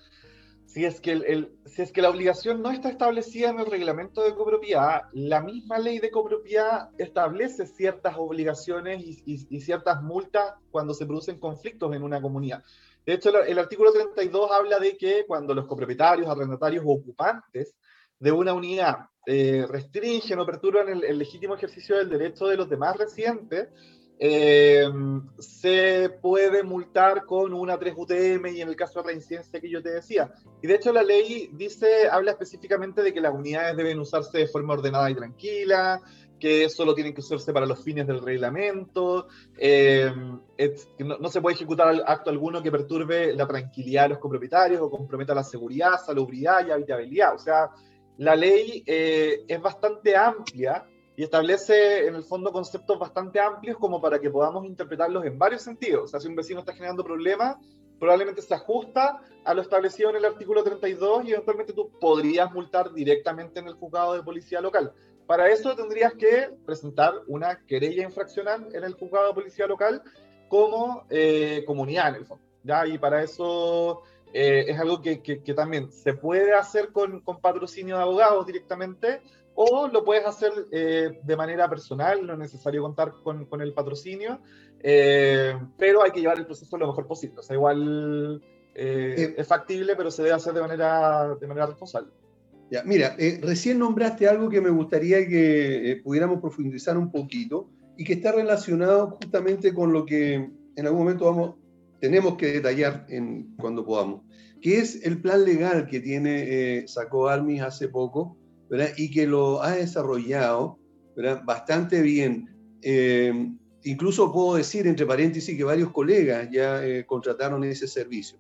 [0.66, 4.22] si es que, el, si es que la obligación no está establecida en el reglamento
[4.22, 11.06] de copropiedad, la misma ley de copropiedad establece ciertas obligaciones y, ciertas multas cuando se
[11.06, 12.64] producen conflictos en una comunidad.
[13.04, 17.76] De hecho, el artículo 32 habla de que cuando los copropietarios, arrendatarios o ocupantes
[18.20, 22.96] de una unidad eh, restringen o perturban el, legítimo ejercicio del derecho de los demás
[22.96, 23.70] residentes,
[24.22, 24.86] eh,
[25.40, 29.82] se puede multar con una 3 UTM y en el caso de reincidencia que yo
[29.82, 30.34] te decía.
[30.62, 34.48] Y de hecho la ley dice, habla específicamente de que las unidades deben usarse de
[34.48, 36.02] forma ordenada y tranquila,
[36.38, 39.28] que solo tienen que usarse para los fines del reglamento,
[39.58, 40.12] eh,
[41.00, 44.90] no, no, se puede ejecutar acto alguno que perturbe la tranquilidad de los copropietarios o
[44.90, 47.36] comprometa la seguridad, salubridad y habitabilidad.
[47.36, 47.70] O sea,
[48.18, 50.86] la ley eh, es bastante amplia
[51.20, 55.62] y establece en el fondo conceptos bastante amplios como para que podamos interpretarlos en varios
[55.64, 56.04] sentidos.
[56.06, 57.58] O sea, si un vecino está generando problemas,
[58.00, 62.94] probablemente se ajusta a lo establecido en el artículo 32 y eventualmente tú podrías multar
[62.94, 64.94] directamente en el juzgado de policía local.
[65.28, 70.02] Para eso tendrías que presentar una querella infraccional en el juzgado de policía local
[70.48, 72.46] como eh, comunidad en el fondo.
[72.64, 72.88] ¿ya?
[72.88, 77.98] Y para eso eh, es algo que, que, también se puede hacer con, con, patrocinio
[77.98, 79.22] de abogados directamente
[79.62, 83.74] o lo puedes hacer eh, de manera personal, no es necesario contar con, con el
[83.74, 84.40] patrocinio,
[84.82, 87.40] eh, pero hay que llevar el proceso lo mejor posible.
[87.40, 88.42] O sea, igual
[88.74, 92.10] es factible, pero se debe hacer de manera, de manera responsable.
[92.72, 98.14] Ya, mira, recién nombraste algo que me gustaría que pudiéramos profundizar un poquito y que
[98.14, 101.56] está relacionado justamente con lo que en algún momento vamos,
[102.00, 104.22] tenemos que detallar en, cuando podamos,
[104.62, 106.44] que es el plan legal que tiene,
[106.78, 108.38] eh, sacó Almis hace poco,
[108.70, 108.90] ¿verdad?
[108.98, 110.78] y que lo ha desarrollado
[111.16, 111.42] ¿verdad?
[111.46, 112.50] bastante bien.
[112.82, 113.52] Eh,
[113.84, 118.38] incluso puedo decir, entre paréntesis, que varios colegas ya eh, contrataron ese servicio.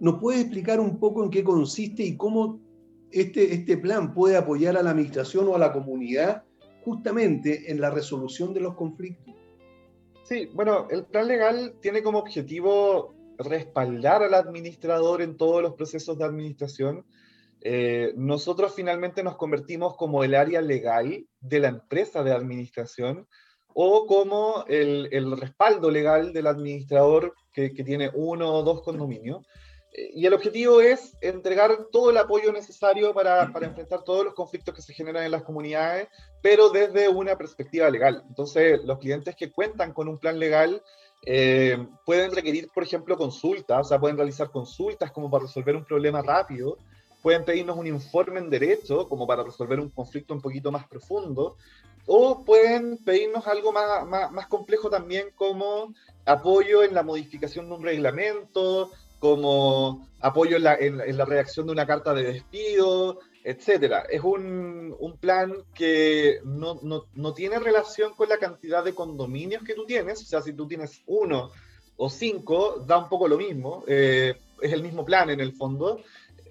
[0.00, 2.60] ¿Nos puede explicar un poco en qué consiste y cómo
[3.10, 6.44] este, este plan puede apoyar a la administración o a la comunidad
[6.84, 9.34] justamente en la resolución de los conflictos?
[10.24, 16.18] Sí, bueno, el plan legal tiene como objetivo respaldar al administrador en todos los procesos
[16.18, 17.06] de administración.
[17.60, 23.26] Eh, nosotros finalmente nos convertimos como el área legal de la empresa de administración
[23.74, 29.46] o como el, respaldo legal del administrador que, tiene uno o dos condominios
[29.92, 34.74] y el objetivo es entregar todo el apoyo necesario para, para, enfrentar todos los conflictos
[34.74, 36.08] que se generan en las comunidades,
[36.42, 38.22] pero desde una perspectiva legal.
[38.28, 40.82] Entonces, los clientes que cuentan con un plan legal
[41.26, 45.84] eh, pueden requerir, por ejemplo, consultas, o sea, pueden realizar consultas como para resolver un
[45.84, 46.78] problema rápido,
[47.22, 51.56] pueden pedirnos un informe en derecho como para resolver un conflicto un poquito más profundo,
[52.06, 57.74] o pueden pedirnos algo más, más, más complejo también como apoyo en la modificación de
[57.74, 64.04] un reglamento, como apoyo en la, en, la, redacción de una carta de despido, etcétera.
[64.08, 69.62] Es un, un plan que no, no, no, tiene relación con la cantidad de condominios
[69.62, 71.50] que tú tienes, o sea, si tú tienes uno
[71.96, 76.00] o cinco, da un poco lo mismo, eh, es el mismo plan en el fondo,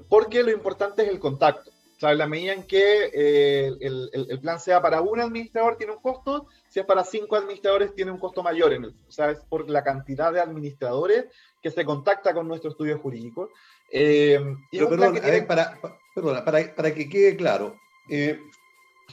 [0.09, 1.71] porque lo importante es el contacto.
[1.97, 5.19] O sea, en la medida en que eh, el, el, el, plan sea para un
[5.19, 8.71] administrador tiene un costo, si es para cinco administradores tiene un costo mayor.
[8.73, 11.25] En el, o sea, es por la cantidad de administradores
[11.61, 13.49] que se contacta con nuestro estudio jurídico.
[13.91, 14.39] Eh,
[14.71, 15.79] Pero perdón, para,
[16.13, 17.75] perdona, para, para, que quede claro,
[18.09, 18.39] eh,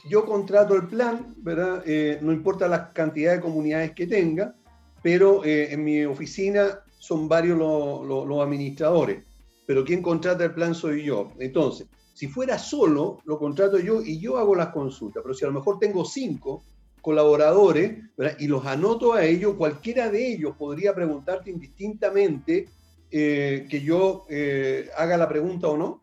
[0.07, 1.81] yo contrato el plan, ¿verdad?
[1.87, 4.53] Eh, no importa la cantidad de comunidades que tenga,
[5.01, 9.23] pero en mi oficina son varios los, los administradores,
[9.65, 11.31] pero quien contrata el plan soy yo.
[11.39, 15.49] Entonces, si fuera solo, lo contrato yo y yo hago las consultas, pero si a
[15.49, 16.63] lo mejor tengo cinco,
[17.01, 17.99] colaboradores
[18.39, 22.67] y los anoto a ellos, cualquiera de ellos podría preguntarte indistintamente
[23.11, 26.01] eh, que yo eh, haga la pregunta o no.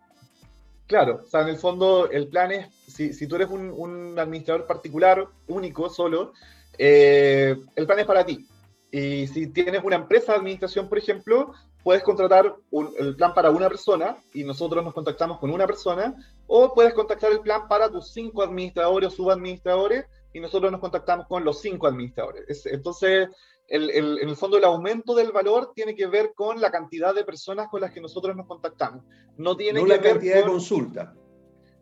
[0.87, 5.27] Claro, o sea, en el fondo el plan es, si, tú eres un, administrador particular,
[5.49, 6.35] único, solo,
[6.79, 8.47] eh, el plan es para ti.
[8.93, 12.55] Y si tienes una empresa de administración, por ejemplo, puedes contratar
[12.99, 16.15] el plan para una persona y nosotros nos contactamos con una persona,
[16.47, 21.27] o puedes contactar el plan para tus cinco administradores o subadministradores y nosotros nos contactamos
[21.27, 22.67] con los cinco administradores.
[22.67, 23.29] entonces,
[23.69, 27.25] el, en el fondo, el aumento del valor tiene que ver con la cantidad de
[27.25, 29.05] personas con las que nosotros nos contactamos.
[29.39, 31.15] No tiene no que la cantidad de consulta.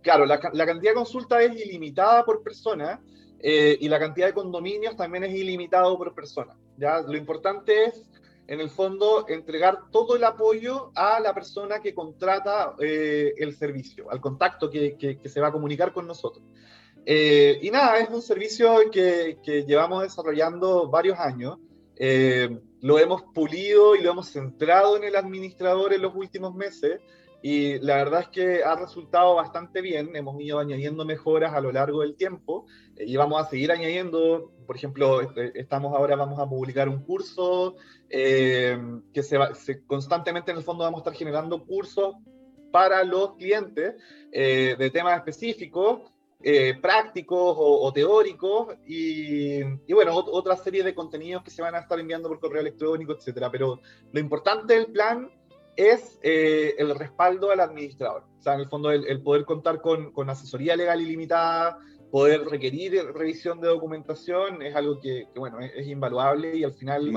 [0.02, 3.02] Claro, la, la, cantidad de consulta es ilimitada por persona
[3.40, 6.56] eh, y la cantidad de condominios también es ilimitado por persona.
[6.76, 7.00] ¿ya?
[7.00, 8.04] Lo importante es
[8.50, 14.10] en el fondo, entregar todo el apoyo a la persona que contrata eh, el servicio,
[14.10, 16.44] al contacto que, que, se va a comunicar con nosotros.
[17.06, 21.58] Eh, y nada, es un servicio que, que llevamos desarrollando varios años.
[21.94, 27.00] Eh, lo hemos pulido y lo hemos centrado en el administrador en los últimos meses
[27.42, 30.16] y la verdad es que ha resultado bastante bien.
[30.16, 32.66] Hemos ido añadiendo mejoras a lo largo del tiempo
[33.06, 34.52] y vamos a seguir añadiendo.
[34.66, 37.76] Por ejemplo, este, estamos ahora, vamos a publicar un curso
[38.08, 38.78] eh,
[39.12, 39.52] que se, va,
[39.86, 42.14] constantemente en el fondo vamos a estar generando cursos
[42.70, 43.94] para los clientes
[44.32, 46.10] eh, de temas específicos.
[46.80, 52.00] prácticos o, teóricos y, y, bueno, otra serie de contenidos que se van a estar
[52.00, 53.50] enviando por correo electrónico, etcétera.
[53.50, 55.28] Pero lo importante del plan
[55.76, 58.24] es eh, el respaldo al administrador.
[58.38, 61.78] O sea, en el fondo, el, poder contar con, con, asesoría legal ilimitada,
[62.10, 67.10] poder requerir revisión de documentación, es algo que, bueno, es, invaluable y al final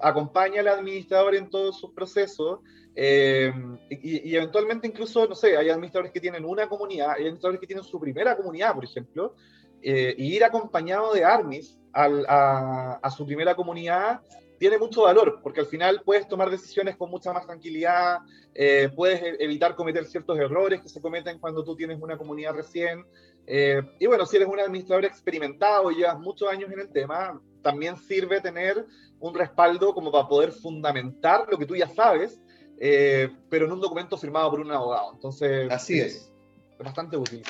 [0.00, 2.60] acompaña al administrador en todos sus procesos.
[2.96, 3.52] Eh,
[3.90, 7.84] y, eventualmente incluso, no sé, hay administradores que tienen una comunidad, hay administradores que tienen
[7.84, 9.34] su primera comunidad, por ejemplo,
[9.82, 14.20] eh, y ir acompañado de ARMIS a, a, su primera comunidad
[14.58, 18.18] tiene mucho valor, porque al final puedes tomar decisiones con mucha más tranquilidad,
[18.54, 23.04] eh, puedes evitar cometer ciertos errores que se cometen cuando tú tienes una comunidad recién.
[23.46, 27.40] Eh, y bueno, si eres un administrador experimentado y llevas muchos años en el tema,
[27.62, 28.86] también sirve tener
[29.20, 32.40] un respaldo como para poder fundamentar lo que tú ya sabes,
[32.78, 35.12] eh, pero en un documento firmado por un abogado.
[35.14, 36.32] Entonces, así es.
[36.72, 37.42] Es bastante útil.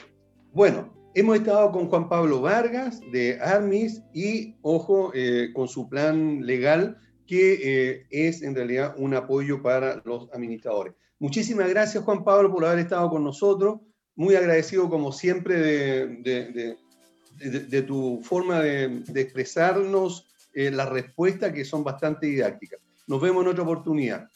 [0.52, 6.44] Bueno, Hemos estado con Juan Pablo Vargas de Armis y, ojo, eh, con su plan
[6.44, 10.94] legal que eh, es en realidad un apoyo para los administradores.
[11.20, 13.78] Muchísimas gracias, Juan Pablo, por haber estado con nosotros.
[14.16, 16.76] Muy agradecido, como siempre, de,
[17.38, 22.80] de, tu forma de, expresarnos eh, las respuestas que son bastante didácticas.
[23.06, 24.28] Nos vemos en otra oportunidad.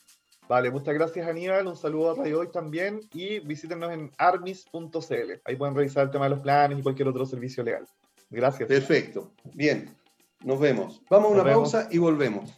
[0.48, 5.32] Vale, muchas gracias Aníbal, un saludo a Radio Hoy también y visítenos en armis.cl.
[5.44, 7.86] Ahí pueden revisar el tema de los planes y cualquier otro servicio legal.
[8.30, 8.66] Gracias.
[8.66, 9.32] Perfecto.
[9.54, 9.94] Bien,
[10.42, 11.02] nos vemos.
[11.10, 12.50] Vamos a una pausa y volvemos.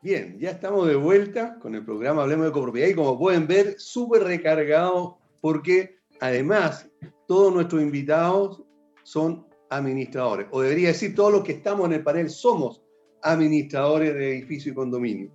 [0.00, 3.78] Bien, ya estamos de vuelta con el programa Hablemos de Copropiedad y como pueden ver,
[3.78, 6.88] súper recargado porque además
[7.26, 8.62] todos nuestros invitados
[9.02, 12.82] son administradores, o debería decir todos los que estamos en el panel somos
[13.22, 15.30] administradores de edificio y condominio.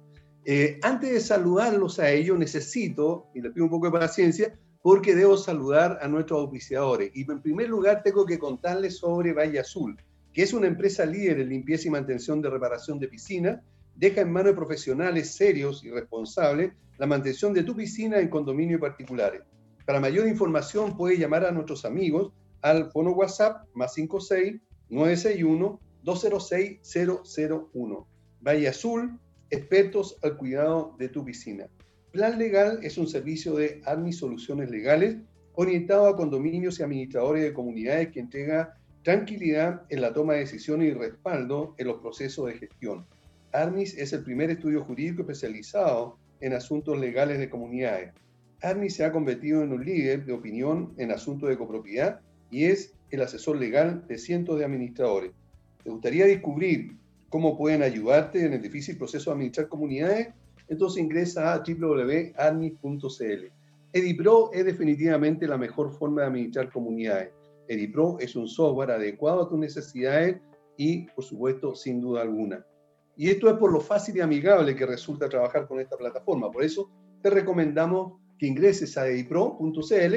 [0.45, 5.13] Eh, antes de saludarlos a ellos, necesito, y les pido un poco de paciencia, porque
[5.13, 7.11] debo saludar a nuestros auspiciadores.
[7.13, 9.95] Y en primer lugar, tengo que contarles sobre Valle Azul,
[10.33, 13.59] que es una empresa líder en limpieza y mantención de reparación de piscinas.
[13.95, 18.79] Deja en manos de profesionales serios y responsables la mantención de tu piscina en condominios
[18.79, 19.41] particulares.
[19.91, 26.79] Para mayor información, puede llamar a nuestros amigos al fono WhatsApp más 56 961 206
[27.73, 28.07] 001.
[28.39, 31.67] Valle Azul, expertos al cuidado de tu piscina.
[32.13, 35.17] Plan Legal es un servicio de ARMI Soluciones Legales
[35.55, 40.87] orientado a condominios y administradores de comunidades que entrega tranquilidad en la toma de decisiones
[40.87, 43.05] y respaldo en los procesos de gestión.
[43.51, 48.13] ARMIS es el primer estudio jurídico especializado en asuntos legales de comunidades.
[48.61, 52.93] ARMIS se ha convertido en un líder de opinión en asuntos de copropiedad y es
[53.09, 55.31] el asesor legal de cientos de administradores.
[55.83, 56.95] ¿Te gustaría descubrir
[57.31, 60.27] cómo pueden ayudarte en el difícil proceso de administrar comunidades,
[60.67, 63.45] entonces ingresa a www.armis.cl.
[63.93, 67.31] EdiPro es definitivamente la mejor forma de administrar comunidades.
[67.69, 70.41] EdiPro es un software adecuado a tus necesidades
[70.75, 72.65] y, por supuesto, sin duda alguna.
[73.15, 76.51] Y esto es por lo fácil y amigable que resulta trabajar con esta plataforma.
[76.51, 80.15] Por eso te recomendamos que ingreses a edipro.cl,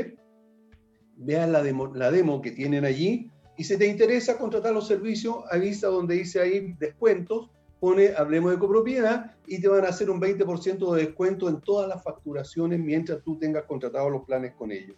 [1.18, 5.44] veas la demo, la demo que tienen allí y si te interesa contratar los servicios,
[5.50, 10.22] avisa donde dice ahí descuentos, pone Hablemos de copropiedad y te van a hacer un
[10.22, 14.96] 20% de descuento en todas las facturaciones mientras tú tengas contratado los planes con ellos.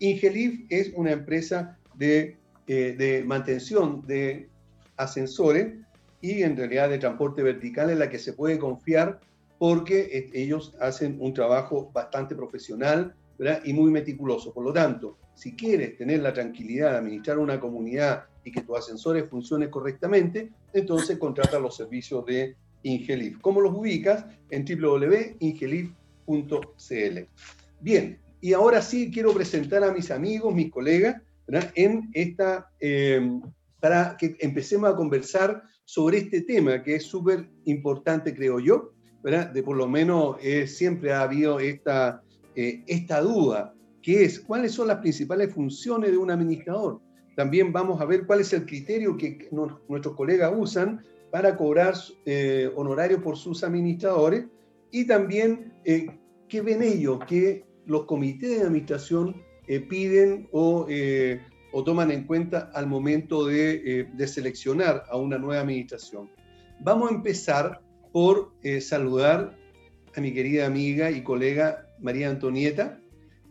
[0.00, 4.48] Ingelif es una empresa de, eh, de mantención de
[4.96, 5.74] ascensores
[6.20, 9.20] y en realidad de transporte vertical en la que se puede confiar
[9.64, 13.14] porque ellos hacen un trabajo bastante profesional
[13.64, 14.52] y muy meticuloso.
[14.52, 18.76] Por lo tanto, si quieres tener la tranquilidad de administrar una comunidad y que tus
[18.76, 23.40] ascensores funcionen correctamente, entonces contrata los servicios de Ingelif.
[23.40, 24.26] ¿Cómo los ubicas?
[24.50, 27.18] En www.ingelif.cl.
[27.80, 31.22] Bien, y ahora sí quiero presentar a mis amigos, mis colegas,
[31.74, 33.40] en esta, eh,
[33.80, 38.93] para que empecemos a conversar sobre este tema que es súper importante, creo yo,
[39.24, 39.50] ¿verdad?
[39.50, 42.22] de por lo menos eh, siempre ha habido esta,
[42.54, 47.00] eh, esta duda, que es cuáles son las principales funciones de un administrador.
[47.34, 49.48] También vamos a ver cuál es el criterio que
[49.88, 51.94] nuestros colegas usan para cobrar
[52.26, 54.44] eh, honorarios por sus administradores
[54.92, 59.42] y también qué ven ellos, que los comités de administración
[59.88, 60.86] piden o,
[61.72, 66.30] o, toman en cuenta al momento de, de seleccionar a una nueva administración.
[66.80, 67.80] Vamos a empezar
[68.14, 69.58] por eh, saludar
[70.14, 73.00] a mi querida amiga y colega María Antonieta.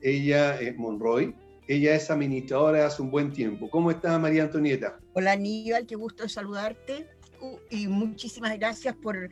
[0.02, 1.36] Ella es Monroy.
[1.67, 3.69] Ella es administradora hace un buen tiempo.
[3.69, 4.97] ¿Cómo está María Antonieta?
[5.12, 7.10] Hola Aníbal, qué gusto saludarte
[7.69, 9.30] y muchísimas gracias por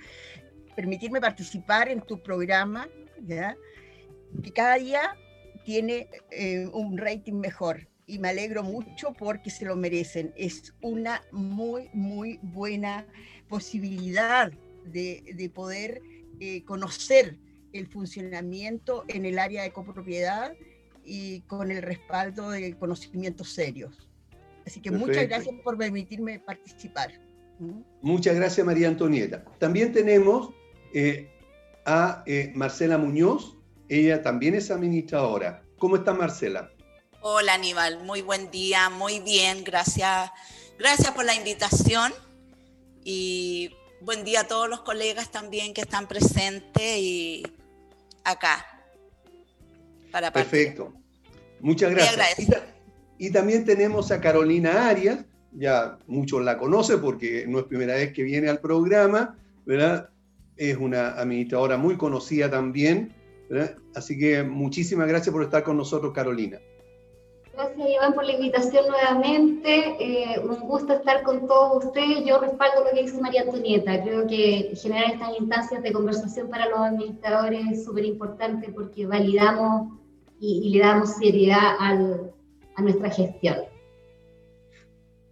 [0.75, 2.89] permitirme participar en tu programa,
[3.25, 5.15] que cada día
[5.63, 10.33] tiene eh, un rating mejor y me alegro mucho porque se lo merecen.
[10.35, 13.05] Es una muy, muy buena
[13.47, 14.51] posibilidad
[14.85, 16.01] de, poder
[16.39, 17.37] eh, conocer
[17.73, 20.53] el funcionamiento en el área de copropiedad
[21.03, 24.07] y con el respaldo de conocimientos serios.
[24.65, 27.11] Así que muchas gracias por permitirme participar.
[28.01, 29.43] Muchas gracias, María Antonieta.
[29.59, 30.51] También tenemos
[30.93, 31.29] eh,
[31.85, 33.57] a eh, Marcela Muñoz.
[33.87, 35.63] Ella también es administradora.
[35.77, 36.71] ¿Cómo está Marcela?
[37.21, 40.31] Hola Aníbal, muy buen día, muy bien, gracias.
[40.79, 42.11] Gracias por la invitación
[43.03, 43.69] y
[44.01, 47.43] buen día a todos los colegas también que están presentes y
[48.23, 48.65] acá.
[50.11, 50.93] Para Perfecto.
[51.59, 52.49] Muchas gracias.
[53.17, 55.19] Y, también tenemos a Carolina Arias,
[55.53, 60.09] ya muchos la conocen porque no es primera vez que viene al programa, ¿verdad?
[60.57, 63.13] Es una administradora muy conocida también,
[63.47, 63.75] ¿verdad?
[63.93, 66.59] Así que muchísimas gracias por estar con nosotros, Carolina.
[67.61, 69.95] Gracias, Iván, por la invitación nuevamente.
[69.99, 72.25] Eh, un gusto estar con todos ustedes.
[72.25, 74.01] Yo respaldo lo que dice María Antonieta.
[74.01, 79.93] Creo que generar estas instancias de conversación para los administradores es súper importante porque validamos
[80.39, 83.57] y, le damos seriedad a nuestra gestión.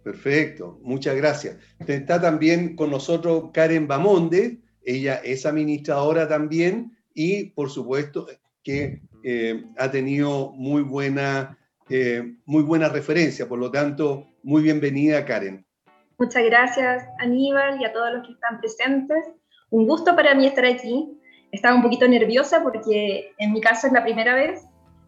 [0.04, 1.56] Perfecto, muchas gracias.
[1.80, 8.28] Está también con nosotros Karen Bamonde, ella es administradora también y por supuesto
[8.62, 11.56] que eh, ha tenido muy buena
[11.90, 15.66] eh, muy buena referencia, por lo tanto, muy bienvenida Karen.
[16.18, 19.24] Muchas gracias Aníbal y a todos los que están presentes.
[19.70, 21.16] Un gusto para mí estar aquí.
[21.52, 24.64] Estaba un poquito nerviosa porque en mi caso es la primera vez,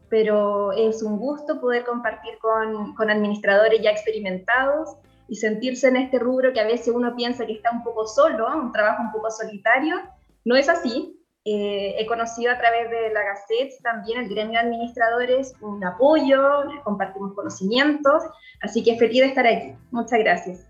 [0.09, 4.97] pero es un gusto poder compartir con, con administradores ya experimentados
[5.29, 8.47] y sentirse en este rubro que a veces uno piensa que está un poco solo,
[8.57, 9.97] un trabajo un poco solitario.
[10.45, 14.59] No es así, eh, he conocido a través de la Gazette también el gremio de
[14.59, 16.41] administradores un apoyo,
[16.85, 18.23] compartimos conocimientos,
[18.61, 19.75] así que feliz de estar aquí.
[19.91, 20.67] Muchas gracias.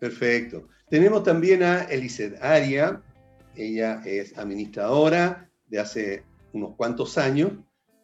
[0.00, 0.66] Perfecto.
[0.88, 3.00] Tenemos también a Eliseth Aria,
[3.54, 7.52] ella es administradora de hace unos cuantos años,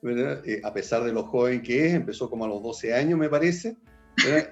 [0.04, 3.28] eh, a pesar de lo joven que es, empezó como a los 12 años me
[3.28, 3.76] parece,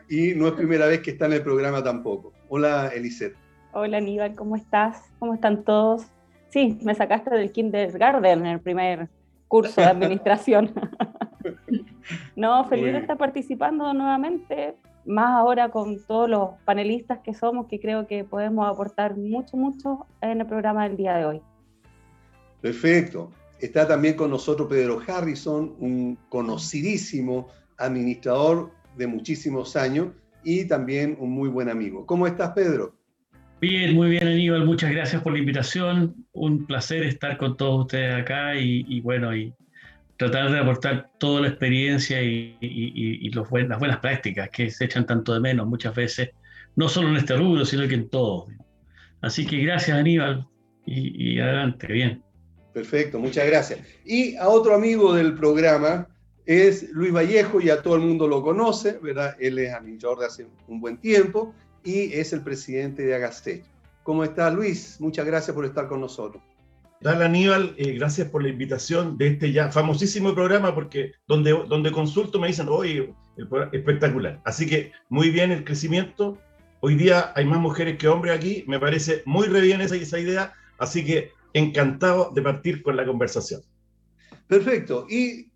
[0.09, 2.33] y no es primera vez que está en el programa tampoco.
[2.49, 3.37] Hola Eliseth.
[3.75, 5.05] Hola Aníbal, ¿cómo estás?
[5.21, 6.07] ¿Cómo están todos?
[6.53, 9.09] Sí, me sacaste del kindergarten en el primer
[9.49, 10.71] curso de administración.
[12.37, 17.81] no, feliz de estar participando nuevamente, más ahora con todos los panelistas que somos, que
[17.81, 21.43] creo que podemos aportar mucho, mucho en el programa del día de hoy.
[22.61, 23.31] Perfecto.
[23.59, 30.09] Está también con nosotros Pedro Harrison, un conocidísimo administrador de muchísimos años
[30.45, 32.05] y también un muy buen amigo.
[32.05, 32.93] ¿Cómo estás, Pedro?
[33.63, 36.27] Bien, muy bien Aníbal, muchas gracias por la invitación.
[36.33, 39.55] Un placer estar con todos ustedes acá y, bueno, y
[40.17, 45.39] tratar de aportar toda la experiencia y, las buenas prácticas que se echan tanto de
[45.39, 46.31] menos muchas veces,
[46.75, 48.49] no solo en este rubro, sino que en todo.
[49.21, 50.45] Así que gracias Aníbal
[50.85, 52.21] y, adelante, bien.
[52.75, 53.79] Perfecto, muchas gracias.
[54.05, 56.09] Y a otro amigo del programa
[56.47, 59.37] es Luis Vallejo, ya todo el mundo lo conoce, ¿verdad?
[59.39, 61.55] Él es administrador de hace un buen tiempo
[61.85, 63.65] y es el presidente de Agaste.
[64.03, 65.01] ¿Cómo está Luis?
[65.01, 66.43] Muchas gracias por estar con nosotros.
[67.01, 71.91] Dale Aníbal, eh, gracias por la invitación de este ya famosísimo programa, porque donde, donde
[71.91, 73.13] consulto me dicen, oye,
[73.73, 74.41] espectacular.
[74.45, 76.39] Así que muy bien el crecimiento
[76.85, 80.19] Hoy día hay más mujeres que hombres aquí, me parece muy re bien esa, esa
[80.19, 83.61] idea, así que encantado de partir con la conversación.
[84.49, 85.07] Perfecto.
[85.09, 85.53] Y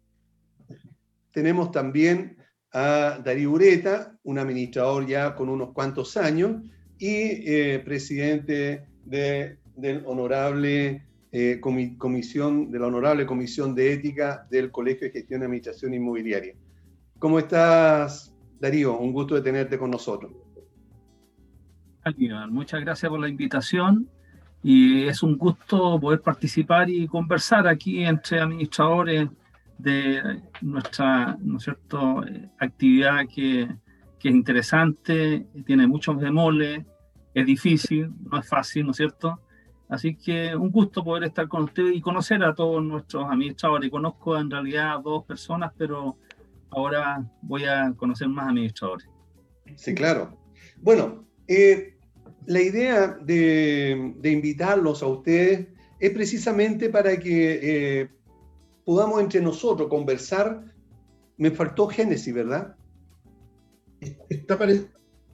[1.32, 2.35] tenemos también
[2.78, 6.62] a Darío Ureta, un administrador ya con unos cuantos años
[6.98, 14.70] y eh, presidente de, del honorable eh, comisión, de la honorable Comisión de Ética del
[14.70, 16.52] Colegio de Gestión de Administración Inmobiliaria.
[17.18, 18.98] ¿Cómo estás, Darío?
[18.98, 20.32] Un gusto de tenerte con nosotros.
[22.50, 24.06] Muchas gracias por la invitación
[24.62, 29.30] y es un gusto poder participar y conversar aquí entre administradores
[29.78, 32.24] de nuestra ¿no es cierto?
[32.58, 33.68] actividad que,
[34.18, 36.84] que es interesante, tiene muchos demoles,
[37.34, 39.40] es difícil, no es fácil, ¿no es cierto?
[39.88, 43.90] Así que un gusto poder estar con ustedes y conocer a todos nuestros administradores.
[43.90, 46.16] Conozco en realidad dos personas, pero
[46.70, 49.08] ahora voy a conocer más administradores.
[49.76, 50.38] Sí, claro.
[50.78, 51.98] Bueno, eh,
[52.46, 55.68] la idea de, de, invitarlos a ustedes
[56.00, 57.60] es precisamente para que
[58.00, 58.08] eh,
[58.86, 60.62] podamos entre nosotros conversar.
[61.36, 62.76] Me faltó Génesis, ¿verdad?
[64.30, 64.56] Está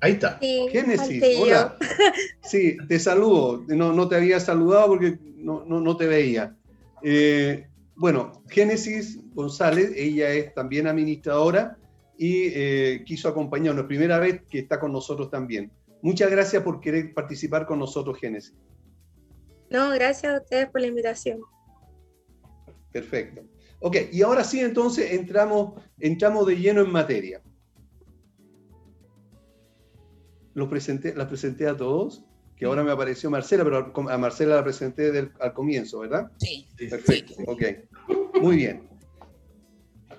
[0.00, 0.40] Ahí está.
[0.40, 1.76] Génesis, hola.
[2.42, 3.64] Sí, te saludo.
[3.68, 6.56] No, no te había saludado porque no, no, no te veía.
[7.04, 11.76] Eh, bueno, Génesis González, ella es también administradora
[12.18, 13.84] y eh, quiso acompañarnos.
[13.84, 15.70] Primera vez que está con nosotros también.
[16.00, 18.54] Muchas gracias por querer participar con nosotros, Génesis.
[19.70, 21.38] No, gracias a ustedes por la invitación.
[22.92, 23.42] Perfecto.
[23.80, 27.42] Ok, y ahora sí, entonces entramos, entramos de lleno en materia.
[30.54, 32.24] Los presenté, las presenté a todos,
[32.54, 36.30] que ahora me apareció Marcela, pero a Marcela la presenté al comienzo, ¿verdad?
[36.38, 36.68] Sí.
[36.76, 37.62] Perfecto, ok.
[38.40, 38.88] Muy bien.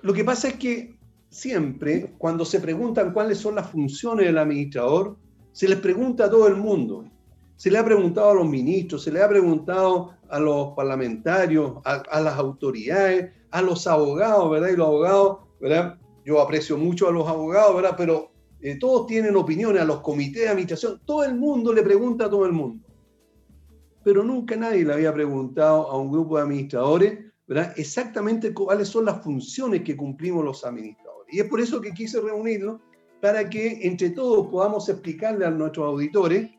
[0.02, 0.98] Lo que pasa es que
[1.30, 5.16] siempre, cuando se preguntan cuáles son las funciones del administrador,
[5.52, 7.08] se les pregunta a todo el mundo.
[7.56, 12.20] Se le ha preguntado a los ministros, se le ha preguntado a los parlamentarios, a,
[12.20, 14.70] las autoridades, a los abogados, ¿verdad?
[14.70, 15.96] Y los abogados, ¿verdad?
[16.24, 17.94] Yo aprecio mucho a los abogados, ¿verdad?
[17.96, 22.24] Pero eh, todos tienen opiniones, a los comités de administración, todo el mundo le pregunta
[22.24, 22.84] a todo el mundo.
[24.02, 27.72] Pero nunca nadie le había preguntado a un grupo de administradores, ¿verdad?
[27.76, 31.32] Exactamente cuáles son las funciones que cumplimos los administradores.
[31.32, 32.80] Y es por eso que quise reunirnos
[33.20, 36.50] para que entre todos podamos explicarle a nuestros auditores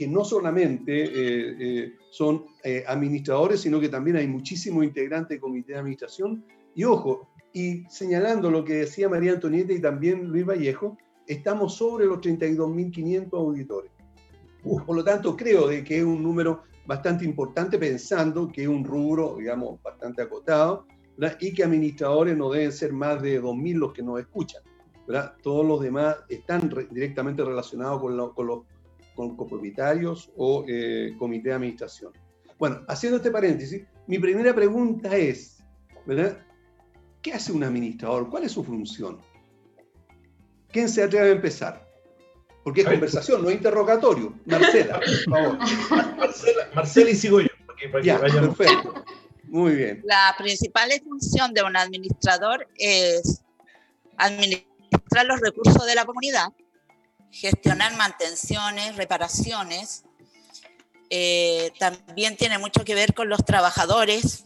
[0.00, 5.40] que no solamente eh, eh, son eh, administradores, sino que también hay muchísimos integrantes del
[5.40, 6.42] comité de administración.
[6.74, 10.96] Y ojo, y señalando lo que decía María Antonieta y también Luis Vallejo,
[11.26, 13.92] estamos sobre los 32.500 auditores.
[14.62, 18.82] Por lo tanto, creo de que es un número bastante importante pensando que es un
[18.82, 20.86] rubro, digamos, bastante acotado,
[21.40, 24.62] y que administradores no deben ser más de 2.000 los que nos escuchan.
[25.42, 28.60] Todos los demás están directamente relacionados con, con los
[29.14, 32.12] con copropietarios o eh, comité de administración.
[32.58, 35.62] Bueno, haciendo este paréntesis, mi primera pregunta es,
[36.06, 36.38] ¿verdad?
[37.22, 38.28] ¿Qué hace un administrador?
[38.28, 39.20] ¿Cuál es su función?
[40.72, 41.88] ¿Quién se atreve a empezar?
[42.62, 44.34] Porque es conversación, no es interrogatorio.
[44.44, 45.58] Marcela, por favor.
[46.74, 47.48] Marcela, y sigo yo.
[48.02, 48.94] ya, perfecto.
[49.44, 50.02] Muy bien.
[50.04, 53.42] La principal función de un administrador es
[54.16, 56.48] administrar los recursos de la comunidad,
[57.30, 60.04] gestionar mantenciones, reparaciones.
[61.10, 64.42] Eh, también tiene mucho que ver con los trabajadores.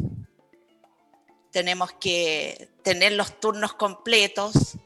[1.51, 4.77] Tenemos que tener los turnos completos,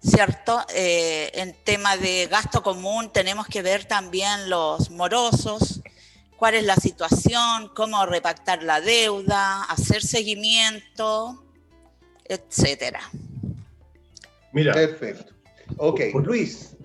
[0.00, 0.64] ¿cierto?
[0.74, 5.82] Eh, en tema de gasto común tenemos que ver también los morosos,
[6.36, 11.44] cuál es la situación, cómo repactar la deuda, hacer seguimiento,
[12.24, 13.00] etcétera.
[14.52, 14.72] Mira.
[14.72, 15.34] Perfecto.
[15.76, 16.76] Ok, Luis.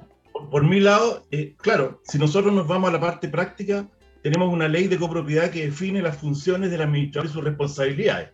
[0.51, 3.87] Por, mi lado, eh, claro, si nosotros nos vamos a la parte práctica,
[4.21, 8.31] tenemos una ley de copropiedad que define las funciones del administrador y sus responsabilidades.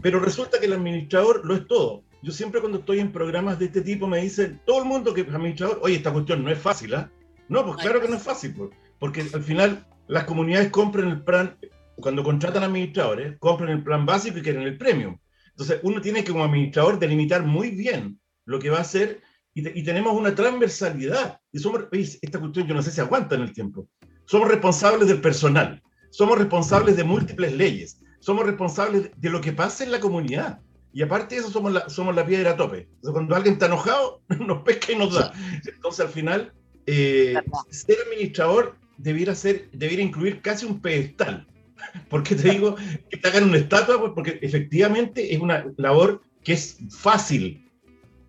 [0.00, 2.04] Pero resulta que el administrador lo es todo.
[2.22, 5.22] Yo siempre cuando estoy en programas de este tipo me dicen, todo el mundo que
[5.22, 7.10] es administrador, oye, esta cuestión no es fácil, ¿ah?
[7.48, 8.70] No, pues claro que no es fácil, pues,
[9.00, 11.58] porque al final las comunidades compran el plan,
[11.96, 15.18] cuando contratan administradores, compran el plan básico y quieren el premium.
[15.50, 19.20] Entonces uno tiene que como administrador delimitar muy bien lo que va a hacer
[19.54, 21.38] y, tenemos una transversalidad.
[21.52, 23.88] Y somos, esta cuestión yo no sé si aguanta en el tiempo.
[24.24, 29.84] Somos responsables del personal, somos responsables de múltiples leyes, somos responsables de lo que pasa
[29.84, 30.60] en la comunidad.
[30.92, 32.88] Y aparte de eso, somos la, somos la piedra a tope.
[33.02, 35.32] cuando alguien está enojado, nos pesca y nos da.
[35.66, 36.52] Entonces, al final,
[36.86, 37.34] eh,
[37.70, 41.46] ser administrador debiera, ser, debiera incluir casi un pedestal.
[42.08, 42.76] porque te digo
[43.10, 43.98] que te hagan una estatua?
[44.00, 47.70] Pues porque efectivamente es una labor que es fácil,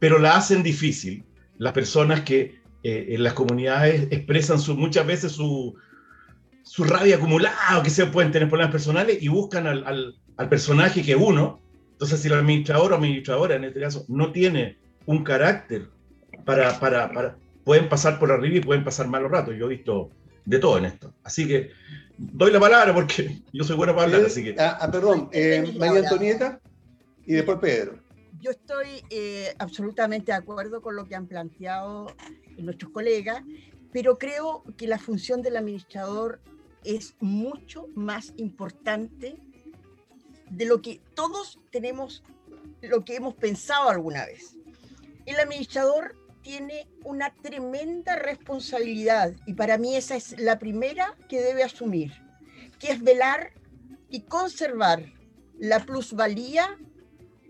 [0.03, 1.23] pero la hacen difícil
[1.59, 5.75] las personas que en las comunidades expresan su, muchas veces su,
[6.61, 11.03] su rabia acumulada, que se pueden tener problemas personales y buscan al, al, al personaje
[11.03, 11.61] que es uno.
[11.93, 15.87] Entonces, si el administrador o administradora, en este caso, no tiene un carácter
[16.43, 19.55] para, para, para, pueden pasar por arriba y pueden pasar malos ratos.
[19.57, 20.09] Yo he visto
[20.43, 21.13] de todo en esto.
[21.23, 21.71] Así que
[22.17, 24.25] doy la palabra porque yo soy bueno para hablar.
[24.25, 24.53] Así que...
[24.59, 26.59] Ah, ah perdón, eh, María Antonieta
[27.25, 28.02] y después Pedro.
[28.43, 32.07] Yo estoy eh, absolutamente de acuerdo con lo que han planteado
[32.57, 33.41] nuestros colegas,
[33.93, 36.41] pero creo que la función del administrador
[36.83, 39.37] es mucho más importante
[40.49, 42.21] de lo que todos tenemos,
[42.81, 44.57] lo que hemos pensado alguna vez.
[45.25, 51.63] El administrador tiene una tremenda responsabilidad y para mí esa es la primera que debe
[51.63, 52.11] asumir,
[52.77, 53.53] que es velar
[54.09, 55.13] y conservar
[55.57, 56.77] la plusvalía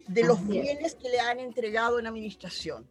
[0.08, 2.88] de los bienes que le han entregado en administración.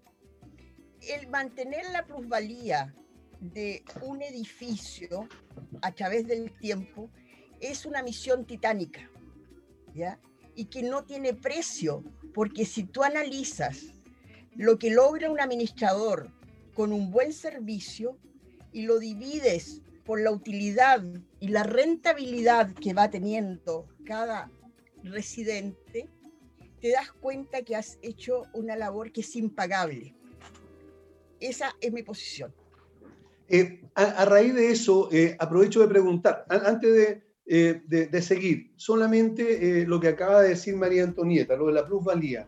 [1.01, 2.95] El mantener la plusvalía
[3.41, 5.29] de un edificio
[5.83, 7.11] a través del tiempo
[7.61, 9.11] es una misión titánica,
[9.95, 10.19] ¿ya?
[10.55, 12.05] Y que no tiene precio,
[12.35, 13.81] porque si tú analizas
[14.55, 16.31] lo que logra un administrador
[16.75, 18.19] con un buen servicio
[18.73, 21.03] y lo divides por la utilidad
[21.41, 24.51] y la rentabilidad que va teniendo cada
[25.03, 26.09] residente,
[26.83, 30.15] te das cuenta que has hecho una labor que es impagable.
[31.41, 32.53] Esa es mi posición.
[33.49, 39.87] Eh, a, raíz de eso, eh, aprovecho de preguntar, antes eh, de, de, seguir, solamente
[39.87, 42.47] lo que acaba de decir María Antonieta, lo de la plusvalía.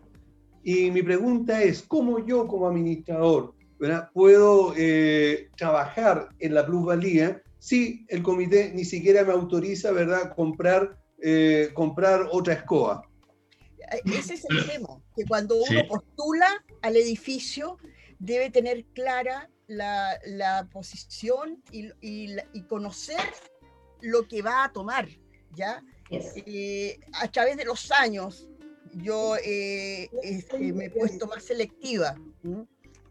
[0.62, 3.54] Y mi pregunta es, ¿cómo yo como administrador
[4.12, 10.34] puedo eh, trabajar en la plusvalía si el comité ni siquiera me autoriza ¿verdad?
[10.34, 13.02] Comprar, eh, comprar otra escoba?
[14.04, 17.78] Ese es el tema, que cuando uno postula al edificio
[18.18, 23.20] debe tener clara la, la posición y, y, y, conocer
[24.00, 25.08] lo que va a tomar,
[25.54, 25.82] ¿ya?
[26.10, 28.48] Eh, a través de los años,
[28.92, 32.16] yo eh, este, me he puesto más selectiva.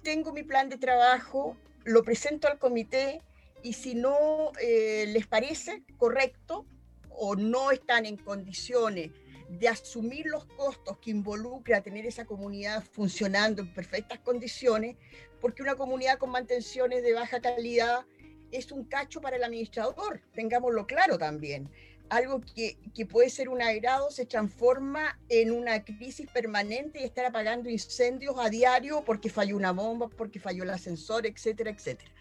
[0.04, 3.22] Tengo mi plan de trabajo, lo presento al comité
[3.64, 6.66] y si no eh, les parece correcto
[7.10, 9.12] o no están en condiciones
[9.60, 14.98] de asumir los costos que involucra tener esa comunidad funcionando en perfectas condiciones,
[15.42, 18.06] porque una comunidad con mantenciones de baja calidad
[18.52, 21.70] es un cacho para el administrador, tengámoslo claro también
[22.10, 27.26] algo que, que, puede ser un agrado se transforma en una crisis permanente y estar
[27.26, 32.12] apagando incendios a diario porque falló una bomba, porque falló el ascensor, etcétera, etcétera.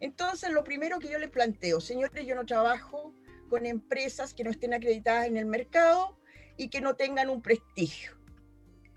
[0.00, 3.14] Entonces, lo primero que yo les planteo, señores, yo no trabajo
[3.48, 6.18] con empresas que no estén acreditadas en el mercado
[6.56, 8.12] y que no tengan un prestigio,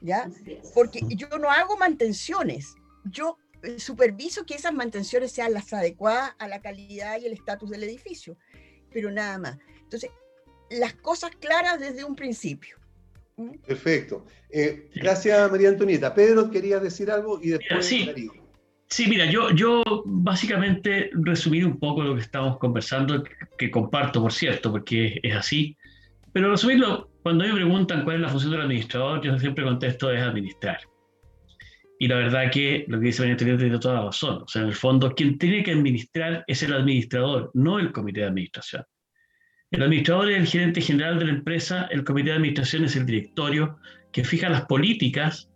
[0.01, 0.29] ¿ya?
[0.73, 2.75] Porque yo no hago mantenciones,
[3.05, 7.69] yo eh, superviso que esas mantenciones sean las adecuadas a la calidad y el estatus
[7.69, 8.37] del edificio,
[8.91, 9.57] pero nada más.
[9.81, 10.11] Entonces,
[10.69, 12.77] las cosas claras desde un principio.
[13.37, 13.57] ¿Mm?
[13.65, 14.25] Perfecto.
[14.49, 16.13] Eh, gracias, María Antonieta.
[16.13, 18.09] Pedro, quería decir algo y después sí.
[18.87, 23.23] Sí, mira, yo, yo básicamente resumí un poco lo que estamos conversando,
[23.57, 25.75] que comparto, por cierto, porque es así.
[26.35, 30.21] Pero resumirlo, cuando me preguntan cuál es la función del administrador, yo siempre contesto es
[30.21, 30.79] administrar.
[31.97, 34.41] Y la verdad que lo que dice María Antonieta tiene toda la razón.
[34.43, 38.19] O sea, en el fondo, quien tiene que administrar es el administrador, no el comité
[38.19, 38.83] de administración.
[39.71, 43.05] El administrador es el gerente general de la empresa, el comité de administración es el
[43.05, 43.77] directorio
[44.11, 45.49] que fija las políticas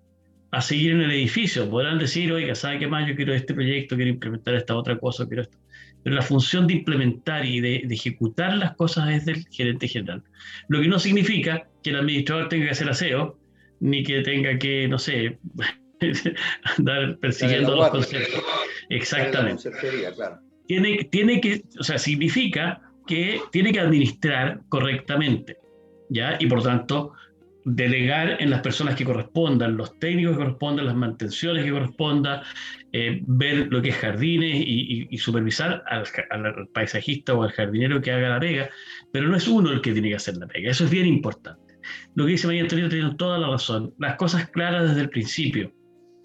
[0.51, 1.69] a seguir en el edificio.
[1.69, 3.05] Podrán decir, oiga, ¿sabe qué más?
[3.05, 5.57] Yo quiero este proyecto, quiero implementar esta otra cosa, quiero esto.
[6.03, 10.23] Pero la función de implementar y de, ejecutar las cosas es del gerente general.
[10.67, 13.37] Lo que no significa que el administrador tenga que hacer aseo,
[13.79, 15.39] ni que tenga que, no sé,
[16.77, 18.43] andar persiguiendo los conceptos.
[18.89, 19.69] Exactamente.
[20.67, 25.57] Tiene, tiene que, o sea, significa que tiene que administrar correctamente,
[26.09, 26.37] ¿ya?
[26.39, 27.13] Y por tanto,
[27.65, 32.41] delegar en las personas que correspondan, los técnicos que correspondan, las mantenciones que correspondan,
[32.93, 36.05] eh, ver lo que es jardines y, supervisar al,
[36.73, 38.69] paisajista o al jardinero que haga la pega,
[39.11, 41.75] pero no es uno el que tiene que hacer la pega, eso es bien importante.
[42.15, 45.73] Lo que dice María Antonio tiene toda la razón, las cosas claras desde el principio.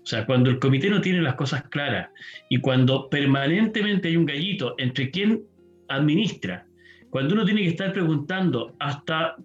[0.02, 2.10] O sea, cuando el comité no tiene las cosas claras
[2.50, 5.42] y cuando permanentemente hay un gallito entre quien
[5.88, 6.66] administra
[7.14, 9.36] cuando uno tiene que estar preguntando hasta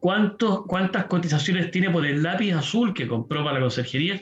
[0.00, 4.20] cuántos, cuántas cotizaciones tiene por el lápiz azul que compró para la conserjería,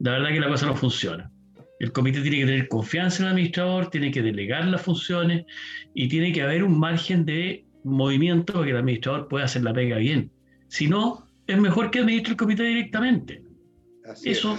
[0.00, 1.30] la verdad que la cosa no funciona.
[1.78, 5.44] El comité tiene que tener confianza en el administrador, tiene que delegar las funciones
[5.94, 9.72] y tiene que haber un margen de movimiento para que el administrador pueda hacer la
[9.72, 10.30] pega bien.
[10.68, 13.42] Si no, es mejor que administre el comité directamente.
[14.24, 14.56] eso,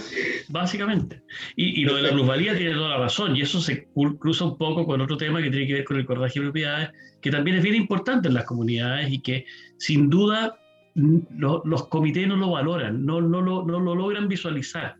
[0.48, 1.22] básicamente.
[1.56, 3.88] Y, lo de la plusvalía tiene toda la razón, y eso se
[4.18, 6.90] cruza un poco con otro tema que tiene que ver con el cordaje de propiedades,
[7.20, 9.44] que también es bien importante en las comunidades y que
[9.78, 10.58] sin duda
[10.94, 14.96] los comités no lo valoran, no, no, lo, no lo logran visualizar.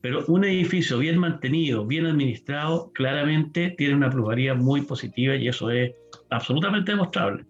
[0.00, 5.70] Pero un edificio bien mantenido, bien administrado, claramente tiene una plusvalía muy positiva y eso
[5.70, 5.92] es
[6.30, 7.44] absolutamente demostrable.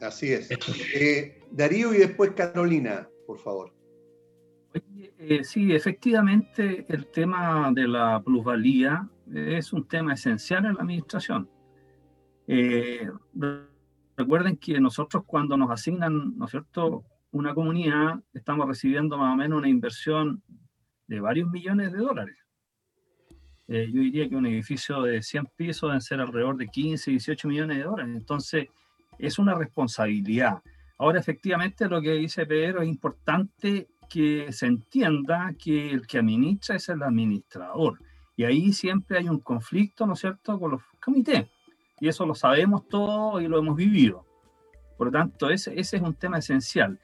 [0.00, 0.50] Así es.
[0.94, 3.72] Eh, Darío y después Carolina, por favor.
[5.18, 11.48] Eh, sí, efectivamente el tema de la plusvalía es un tema esencial en la administración.
[12.46, 13.08] Eh,
[14.16, 19.36] recuerden que nosotros cuando nos asignan, ¿no es cierto?, una comunidad, estamos recibiendo más o
[19.36, 20.42] menos una inversión
[21.08, 22.36] de varios millones de dólares.
[23.66, 27.48] Eh, yo diría que un edificio de 100 pisos debe ser alrededor de 15, 18
[27.48, 28.16] millones de dólares.
[28.16, 28.68] Entonces,
[29.18, 30.62] es una responsabilidad.
[30.98, 36.76] Ahora, efectivamente, lo que dice Pedro es importante que se entienda que el que administra
[36.76, 37.98] es el administrador.
[38.36, 41.46] Y ahí siempre hay un conflicto, ¿no es cierto?, con los comités.
[42.00, 44.24] Y eso lo sabemos todos y lo hemos vivido.
[44.96, 46.98] Por lo tanto, ese, ese es un tema esencial.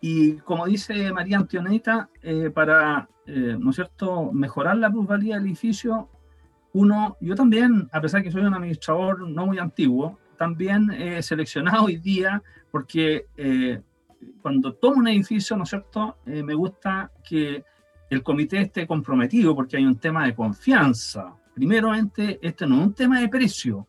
[0.00, 5.46] Y como dice María Antioneta, eh, para, eh, ¿no es cierto?, mejorar la plusvalía del
[5.46, 6.08] edificio,
[6.72, 11.84] uno, yo también, a pesar que soy un administrador no muy antiguo, también he seleccionado
[11.84, 13.82] hoy día porque eh,
[14.40, 17.64] cuando tomo un edificio, ¿no es cierto?, eh, me gusta que
[18.08, 21.34] el comité esté comprometido porque hay un tema de confianza.
[21.54, 23.86] Primeramente, este no es un tema de precio,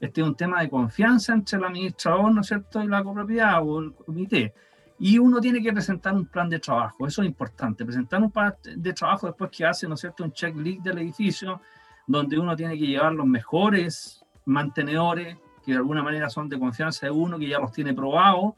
[0.00, 3.60] este es un tema de confianza entre el administrador, ¿no es cierto?, y la copropiedad
[3.62, 4.52] o el comité.
[4.98, 8.54] Y uno tiene que presentar un plan de trabajo, eso es importante, presentar un plan
[8.76, 11.60] de trabajo después que hace, ¿no es cierto?, un checklist del edificio,
[12.06, 17.06] donde uno tiene que llevar los mejores mantenedores, que de alguna manera son de confianza
[17.06, 18.54] de uno, que ya los tiene probados,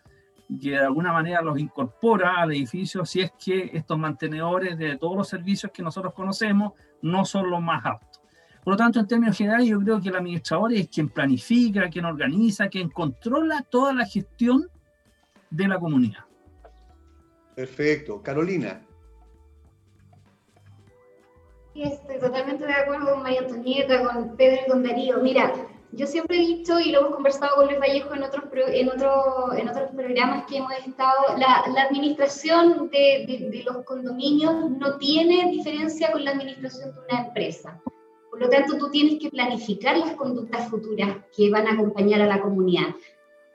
[0.61, 5.17] que de alguna manera los incorpora al edificio si es que estos mantenedores de todos
[5.17, 6.73] los servicios que nosotros conocemos
[7.03, 8.21] no son los más aptos.
[8.65, 12.05] Por lo tanto, en términos generales, yo creo que el administrador es quien planifica, quien
[12.05, 14.69] organiza, quien controla toda la gestión
[15.51, 16.28] de la comunidad.
[17.59, 18.23] Perfecto.
[18.23, 18.87] Carolina.
[21.75, 25.19] Estoy totalmente de acuerdo con María Antonieta, con Pedro y con Darío.
[25.19, 25.53] Mira,
[25.91, 29.69] yo siempre he dicho, y lo hemos conversado con Luis Vallejo en otros, en en
[29.69, 36.13] otros programas que hemos estado, la, la administración de, de, los condominios no tiene diferencia
[36.13, 37.83] con la administración de una empresa.
[38.31, 42.27] Por lo tanto, tú tienes que planificar las conductas futuras que van a acompañar a
[42.27, 42.95] la comunidad.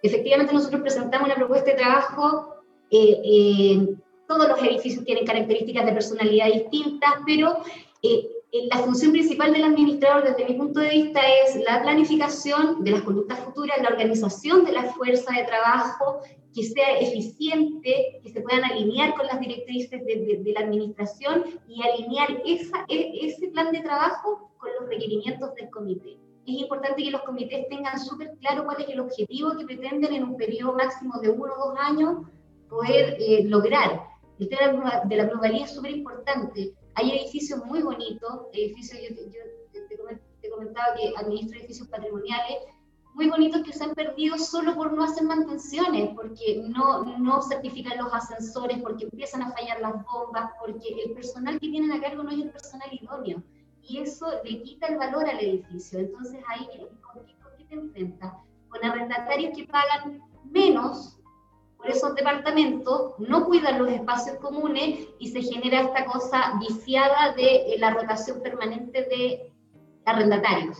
[0.01, 2.52] Efectivamente, nosotros presentamos una propuesta de trabajo.
[2.95, 3.95] Eh, eh,
[4.27, 7.57] todos los edificios tienen características de personalidad distintas, pero
[8.03, 8.27] eh,
[8.71, 13.01] la función principal del administrador, desde mi punto de vista, es la planificación de las
[13.01, 16.19] conductas futuras, la organización de la fuerza de trabajo,
[16.53, 22.43] que sea eficiente, que se puedan alinear con las directrices de, la administración y alinear
[22.45, 26.19] esa, e, ese plan de trabajo con los requerimientos del comité.
[26.45, 30.23] Es importante que los comités tengan súper claro cuál es el objetivo que pretenden en
[30.25, 32.17] un periodo máximo de uno o dos años
[32.73, 34.03] poder eh, lograr.
[34.39, 39.87] El tema de la pluralidad es súper importante hay edificios muy bonitos, edificios, yo,
[40.41, 42.57] te, comentaba que administro edificios patrimoniales,
[43.15, 47.97] muy bonitos que se han perdido solo por no hacer mantenciones, porque no, no certifican
[47.97, 52.23] los ascensores, porque empiezan a fallar las bombas, porque el personal que tienen a cargo
[52.23, 53.43] no es el personal idóneo.
[53.81, 55.99] Y eso le quita el valor al edificio.
[55.99, 56.67] Entonces ahí,
[57.01, 58.33] ¿con qué, con qué te enfrentas?
[58.69, 61.12] Con arrendatarios que pagan menos
[61.85, 67.75] esos departamentos no cuidan los espacios comunes y se genera esta cosa viciada de eh,
[67.79, 69.51] la rotación permanente de
[70.05, 70.77] arrendatarios.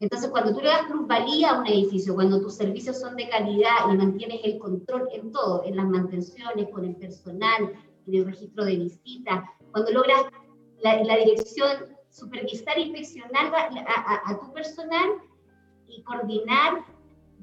[0.00, 3.90] Entonces, cuando tú le das plusvalía a un edificio, cuando tus servicios son de calidad
[3.90, 7.72] y mantienes el control en todo, en las mantenciones, con el personal,
[8.06, 10.24] en el registro de visitas, cuando logras
[10.82, 11.68] la, dirección
[12.10, 15.08] supervisar e inspeccionar a tu personal
[15.88, 16.84] y coordinar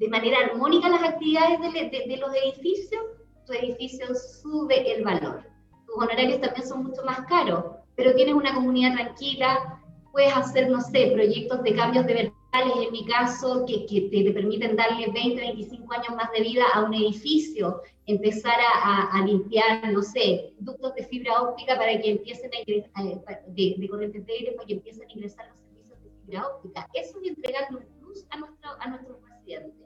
[0.02, 3.04] de manera armónica las actividades de, los edificios,
[3.46, 5.44] tu edificio sube el valor.
[5.86, 9.80] Tus honorarios también son mucho más caros, pero tienes una comunidad tranquila,
[10.10, 14.74] puedes hacer, no sé, proyectos de cambios de verticales, en mi caso, que, te, permiten
[14.74, 20.52] darle 20, 25 años más de vida a un edificio, empezar a, limpiar, no sé,
[20.58, 24.66] ductos de fibra óptica para que empiecen a ingresar, de, de corrientes de aire para
[24.66, 26.88] que empiecen a ingresar los servicios de fibra óptica.
[26.92, 29.81] Eso es entregar un plus a, a nuestros pacientes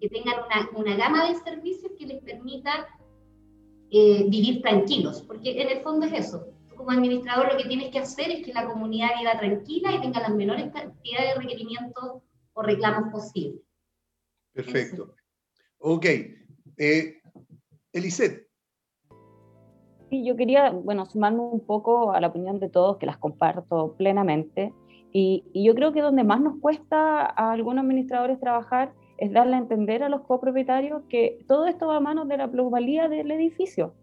[0.00, 2.86] que tengan una, una gama de servicios que les permita
[3.90, 6.48] eh, vivir tranquilos, porque en el fondo es eso.
[6.68, 10.00] Tú como administrador lo que tienes que hacer es que la comunidad viva tranquila y
[10.00, 12.22] tenga las menores cantidades de requerimientos
[12.52, 13.62] o reclamos posibles.
[14.52, 15.14] Perfecto.
[15.78, 16.06] Ok.
[16.78, 17.20] Eh,
[17.92, 18.48] Elisette.
[20.10, 23.94] Sí, yo quería, bueno, sumarme un poco a la opinión de todos, que las comparto
[23.96, 24.72] plenamente.
[25.12, 29.56] Y, y, yo creo que donde más nos cuesta a algunos administradores trabajar es darle
[29.56, 33.30] a entender a los copropietarios que todo esto va a manos de la plusvalía del
[33.30, 33.94] edificio.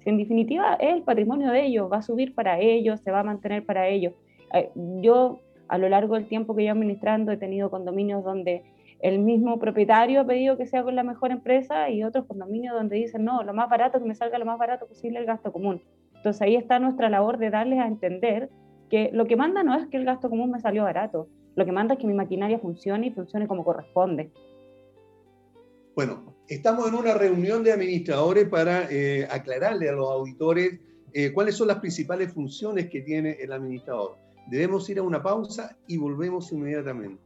[0.00, 3.20] Si en definitiva es el patrimonio de ellos, va a subir para ellos, se va
[3.20, 4.14] a mantener para ellos.
[4.54, 4.70] Eh,
[5.00, 8.62] yo a lo largo del tiempo que yo administrando he tenido condominios donde
[9.00, 12.96] el mismo propietario ha pedido que sea con la mejor empresa y otros condominios donde
[12.96, 15.82] dicen, no, lo más barato, que me salga lo más barato posible el gasto común.
[16.14, 18.48] Entonces ahí está nuestra labor de darles a entender
[18.88, 21.72] que lo que manda no es que el gasto común me salió barato, lo que
[21.72, 24.30] manda es que mi maquinaria funcione y funcione como corresponde.
[25.94, 30.80] Bueno, estamos en una reunión de administradores para eh, aclararle a los auditores
[31.12, 34.16] eh, cuáles son las principales funciones que tiene el administrador.
[34.48, 37.22] Debemos ir a una pausa y volvemos inmediatamente.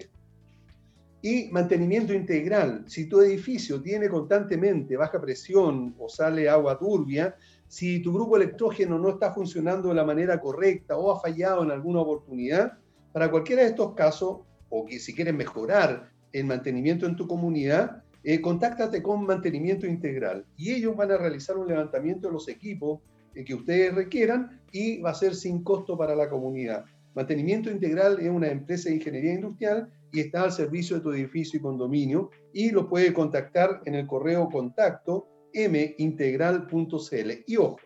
[1.20, 2.84] Y mantenimiento integral.
[2.86, 7.34] Si tu edificio tiene constantemente baja presión o sale agua turbia,
[7.68, 11.70] si tu grupo electrógeno no está funcionando de la manera correcta o ha fallado en
[11.70, 12.78] alguna oportunidad,
[13.12, 14.40] para cualquiera de estos casos,
[14.70, 20.44] o que si quieres mejorar el mantenimiento en tu comunidad, eh, contáctate con Mantenimiento Integral
[20.56, 23.00] y ellos van a realizar un levantamiento de los equipos
[23.34, 26.84] eh, que ustedes requieran y va a ser sin costo para la comunidad.
[27.14, 31.58] Mantenimiento Integral es una empresa de ingeniería industrial y está al servicio de tu edificio
[31.58, 37.30] y condominio y lo puede contactar en el correo contacto mintegral.cl.
[37.46, 37.78] Y ojo,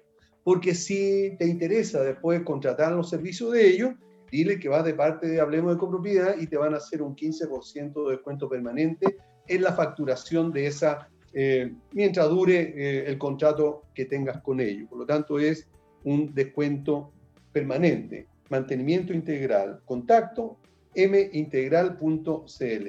[0.44, 3.90] porque si te interesa después contratar los servicios de ellos,
[4.32, 7.14] dile que vas de parte de Hablemos de Copropiedad y te van a hacer un
[7.14, 13.82] 15% de descuento permanente en la facturación de esa, eh, mientras dure eh, el contrato
[13.94, 14.88] que tengas con ellos.
[14.88, 15.68] Por lo tanto, es
[16.04, 17.12] un descuento
[17.52, 18.26] permanente.
[18.48, 19.82] Mantenimiento integral.
[19.84, 20.56] Contacto
[20.94, 22.88] mintegral.cl.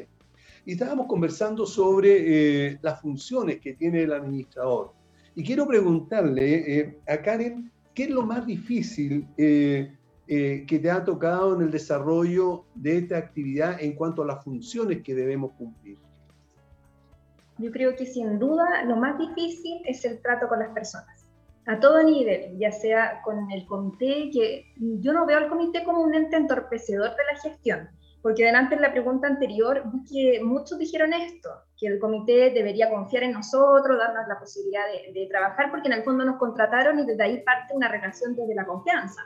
[0.65, 4.93] Y estábamos conversando sobre eh, las funciones que tiene el administrador.
[5.35, 9.27] Y quiero preguntarle a Karen, ¿qué es lo más difícil
[10.27, 15.03] que te ha tocado en el desarrollo de esta actividad en cuanto a las funciones
[15.03, 15.97] que debemos cumplir?
[17.57, 21.27] Yo creo que sin duda lo más difícil es el trato con las personas,
[21.67, 26.01] a todo nivel, ya sea con el comité, que yo no veo al comité como
[26.01, 27.89] un ente entorpecedor de la gestión,
[28.21, 33.23] porque delante en la pregunta anterior que muchos dijeron esto, que el comité debería confiar
[33.23, 37.05] en nosotros, darnos la posibilidad de, de trabajar, porque en el fondo nos contrataron y
[37.05, 39.21] desde ahí parte una relación desde la confianza.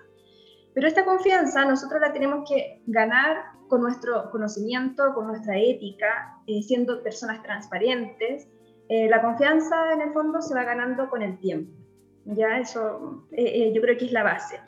[0.78, 3.36] Pero esta confianza nosotros la tenemos que ganar
[3.67, 8.47] con nuestro conocimiento, con nuestra ética, eh, siendo personas transparentes.
[8.88, 11.71] Eh, la confianza en el fondo se va ganando con el tiempo.
[12.25, 14.59] Ya eso eh, yo creo que es la base.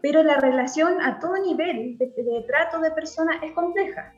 [0.00, 4.14] Pero la relación a todo nivel de, de trato de personas es compleja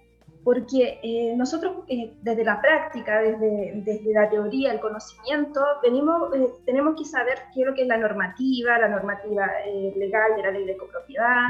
[0.46, 6.46] porque eh, nosotros eh, desde la práctica, desde, desde, la teoría, el conocimiento, venimos, eh,
[6.64, 9.50] tenemos que saber qué es lo que es la normativa, la normativa
[9.96, 11.48] legal de la ley de copropiedad,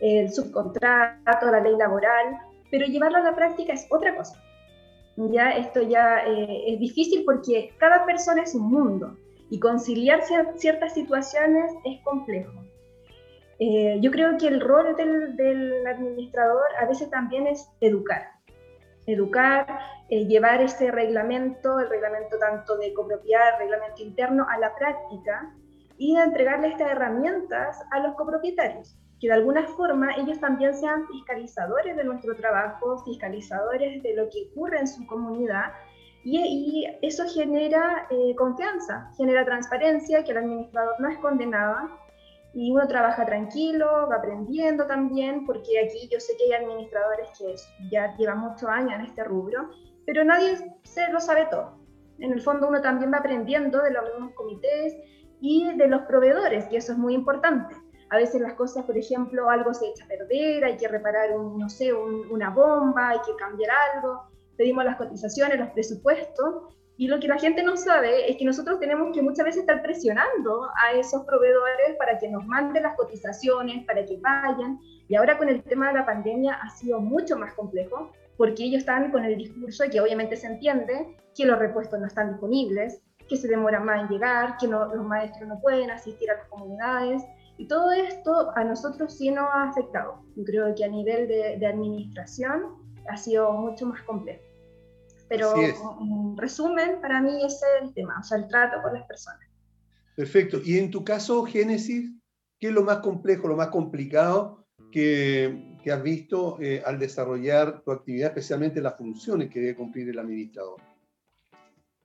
[0.00, 2.38] el subcontrato, la ley laboral,
[2.70, 4.42] pero llevarlo a la práctica es otra cosa.
[5.18, 9.18] Ya esto ya es difícil porque cada persona es un mundo
[9.50, 10.22] y conciliar
[10.56, 12.69] ciertas situaciones es complejo.
[13.62, 18.22] Eh, yo creo que el rol del, administrador a veces también es educar.
[19.06, 19.66] Educar,
[20.08, 25.54] eh, llevar ese reglamento, el reglamento tanto de copropiedad, el reglamento interno, a la práctica
[25.98, 31.94] y entregarle estas herramientas a los copropietarios, que de alguna forma ellos también sean fiscalizadores
[31.98, 35.72] de nuestro trabajo, fiscalizadores de lo que ocurre en su comunidad
[36.24, 41.90] y, eso genera eh, confianza, genera transparencia, que el administrador no es condenado
[42.52, 47.54] y uno trabaja tranquilo, va aprendiendo también, porque aquí yo sé que hay administradores que
[47.90, 49.70] ya llevan muchos años en este rubro,
[50.06, 51.78] pero nadie se lo sabe todo.
[52.18, 54.94] En el fondo uno también va aprendiendo de los mismos comités
[55.40, 57.74] y de los proveedores, y eso es muy importante,
[58.10, 61.68] a veces las cosas, por ejemplo, algo se echa a perder, hay que reparar, no
[61.68, 64.24] sé, una bomba, hay que cambiar algo,
[64.56, 68.78] pedimos las cotizaciones, los presupuestos, y lo que la gente no sabe es que nosotros
[68.78, 73.86] tenemos que muchas veces estar presionando a esos proveedores para que nos manden las cotizaciones,
[73.86, 74.78] para que vayan.
[75.08, 78.80] Y ahora con el tema de la pandemia ha sido mucho más complejo, porque ellos
[78.80, 83.38] están con el discurso, que obviamente se entiende, que los repuestos no están disponibles, que
[83.38, 87.22] se demoran más en llegar, que no, los maestros no pueden asistir a las comunidades.
[87.56, 90.22] Y todo esto a nosotros sí nos ha afectado.
[90.36, 92.76] Yo creo que a nivel de, administración
[93.08, 94.49] ha sido mucho más complejo.
[95.30, 99.06] Pero en resumen, para mí ese es el tema, o sea, el trato con las
[99.06, 99.48] personas.
[100.16, 100.60] Perfecto.
[100.64, 102.10] Y en tu caso, Génesis,
[102.58, 107.80] ¿qué es lo más complejo, lo más complicado que, que has visto eh, al desarrollar
[107.82, 110.80] tu actividad, especialmente las funciones que debe cumplir el administrador?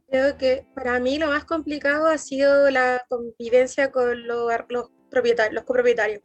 [0.08, 5.56] Creo que para mí lo más complicado ha sido la convivencia con los, los propietarios,
[5.56, 6.22] los copropietarios.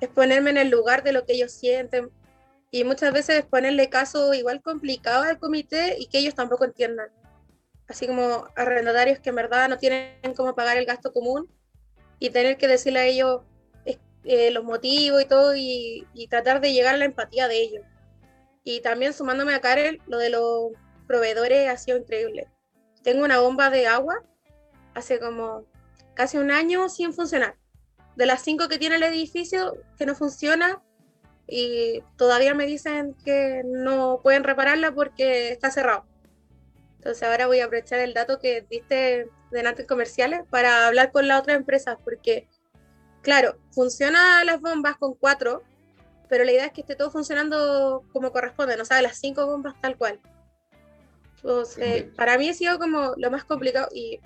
[0.00, 2.10] Es ponerme en el lugar de lo que ellos sienten
[2.70, 7.08] y muchas veces ponerle caso igual complicado al comité y que ellos tampoco entiendan.
[7.88, 11.48] Así como arrendatarios que en verdad no tienen cómo pagar el gasto común
[12.18, 13.42] y tener que decirle a ellos
[14.28, 17.84] eh, los motivos y todo y, y, tratar de llegar a la empatía de ellos.
[18.64, 20.72] Y también sumándome a Karel, lo de los
[21.06, 22.48] proveedores ha sido increíble.
[23.04, 24.24] Tengo una bomba de agua
[24.94, 25.64] hace como
[26.14, 27.56] casi un año sin funcionar.
[28.16, 30.82] De las cinco que tiene el edificio, que no funciona,
[31.46, 36.04] y todavía me dicen que no pueden repararla porque está cerrado.
[36.96, 41.28] Entonces ahora voy a aprovechar el dato que diste de Nantes Comerciales para hablar con
[41.28, 42.48] la otra empresa, porque,
[43.22, 45.62] claro, funciona las bombas con cuatro,
[46.28, 49.80] pero la idea es que esté todo funcionando como corresponde, no sabe, las cinco bombas
[49.80, 50.20] tal cual.
[51.36, 54.20] Entonces, para mí ha sido como lo más complicado y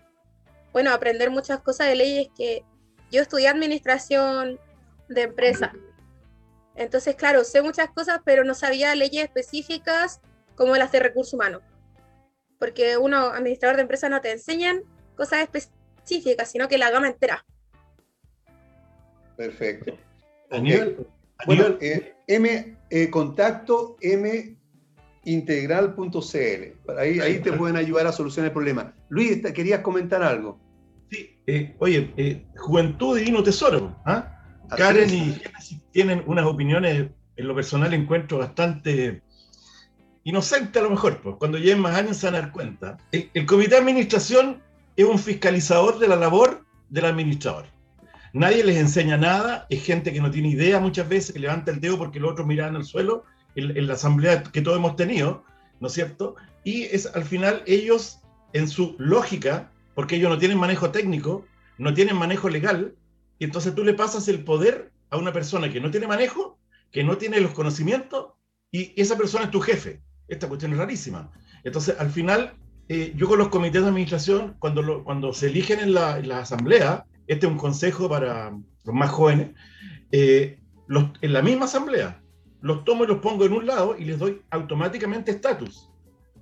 [0.73, 2.64] bueno, aprender muchas cosas de leyes que
[3.11, 4.59] yo estudié administración
[5.09, 5.73] de empresa.
[6.75, 10.21] Entonces, claro, sé muchas cosas, pero no sabía leyes específicas
[10.55, 11.62] como las de recursos humanos.
[12.59, 14.83] Porque uno, administrador de empresa, no te enseñan
[15.16, 17.45] cosas específicas, sino que la gama entera.
[19.37, 19.97] Perfecto.
[20.51, 21.07] Daniel,
[21.47, 24.57] Bueno, eh, M, eh, contacto M
[25.25, 26.99] integral.cl.
[26.99, 28.95] Ahí, ahí te pueden ayudar a solucionar el problema.
[29.09, 30.59] Luis, ¿querías comentar algo?
[31.11, 33.97] Sí, eh, oye, eh, Juventud Divino Tesoro.
[34.05, 34.39] ¿ah?
[34.77, 35.43] Karen y
[35.93, 39.23] tienen unas opiniones, en lo personal encuentro bastante
[40.25, 42.99] inocente a lo mejor, pues cuando lleven más años se van a dar cuenta.
[43.12, 44.62] El, el comité de administración
[44.97, 47.66] es un fiscalizador de la labor del administrador.
[48.33, 51.81] Nadie les enseña nada, es gente que no tiene idea muchas veces, que levanta el
[51.81, 53.25] dedo porque los otros miran al suelo
[53.57, 55.45] en, la asamblea que todos hemos tenido,
[55.81, 56.37] ¿no es cierto?
[56.62, 58.21] Y es al final ellos,
[58.53, 61.45] en su lógica, porque ellos no tienen manejo técnico,
[61.79, 62.95] no tienen manejo legal,
[63.41, 66.59] y entonces tú le pasas el poder a una persona que no tiene manejo,
[66.93, 68.34] que no tiene los conocimientos,
[68.70, 70.03] y esa persona es tu jefe.
[70.28, 71.32] Esta cuestión es rarísima.
[71.64, 72.53] Entonces, al final,
[72.88, 77.47] eh, yo con los comités de administración, cuando, cuando se eligen en la, asamblea, este
[77.47, 78.51] es un consejo para
[78.84, 79.53] los más jóvenes,
[80.12, 80.59] eh,
[81.22, 82.22] en la misma asamblea,
[82.61, 85.88] los tomo y los pongo en un lado y les doy automáticamente estatus.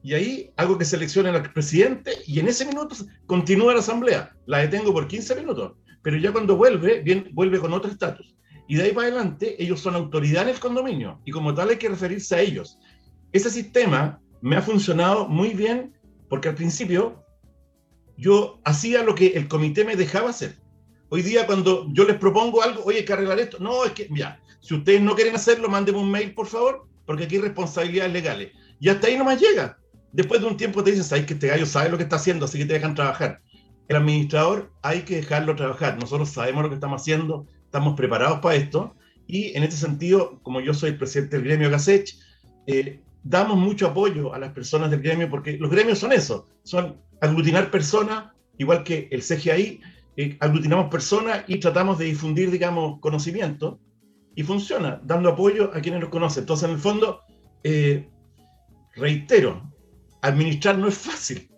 [0.03, 2.97] Y ahí hago que seleccionen al presidente y en ese minuto
[3.27, 4.35] continúa la asamblea.
[4.47, 8.37] La detengo por 15 minutos, pero ya cuando vuelve, bien, vuelve con otro estatus.
[8.67, 11.77] Y de ahí para adelante, ellos son autoridad en el condominio y como tal hay
[11.77, 12.79] que referirse a ellos.
[13.33, 15.95] Ese sistema me ha funcionado muy bien
[16.29, 17.25] porque al principio
[18.17, 20.59] yo hacía lo que el comité me dejaba hacer.
[21.09, 23.59] Hoy día cuando yo les propongo algo, oye, hay que arreglar esto.
[23.59, 27.25] No, es que, ya, si ustedes no quieren hacerlo, mándenme un mail, por favor, porque
[27.25, 28.53] aquí hay responsabilidades legales.
[28.79, 29.79] Y hasta ahí nomás llega.
[30.13, 32.45] Después de un tiempo te dicen, sabes que este gallo sabe lo que está haciendo,
[32.45, 33.41] así que te dejan trabajar.
[33.89, 35.99] El administrador hay que dejarlo trabajar.
[35.99, 38.95] Nosotros sabemos lo que estamos haciendo, estamos preparados para esto.
[39.27, 42.15] Y en este sentido, como yo soy el presidente del gremio Gasech,
[42.67, 46.97] eh, damos mucho apoyo a las personas del gremio, porque los gremios son eso, son
[47.21, 49.81] aglutinar personas, igual que el CGI,
[50.17, 53.81] eh, aglutinamos personas y tratamos de difundir, digamos, conocimiento
[54.35, 56.43] y funciona, dando apoyo a quienes nos conocen.
[56.43, 57.21] Entonces, en el fondo,
[57.65, 58.09] eh,
[58.97, 59.63] reitero,
[60.23, 61.51] administrar no es fácil.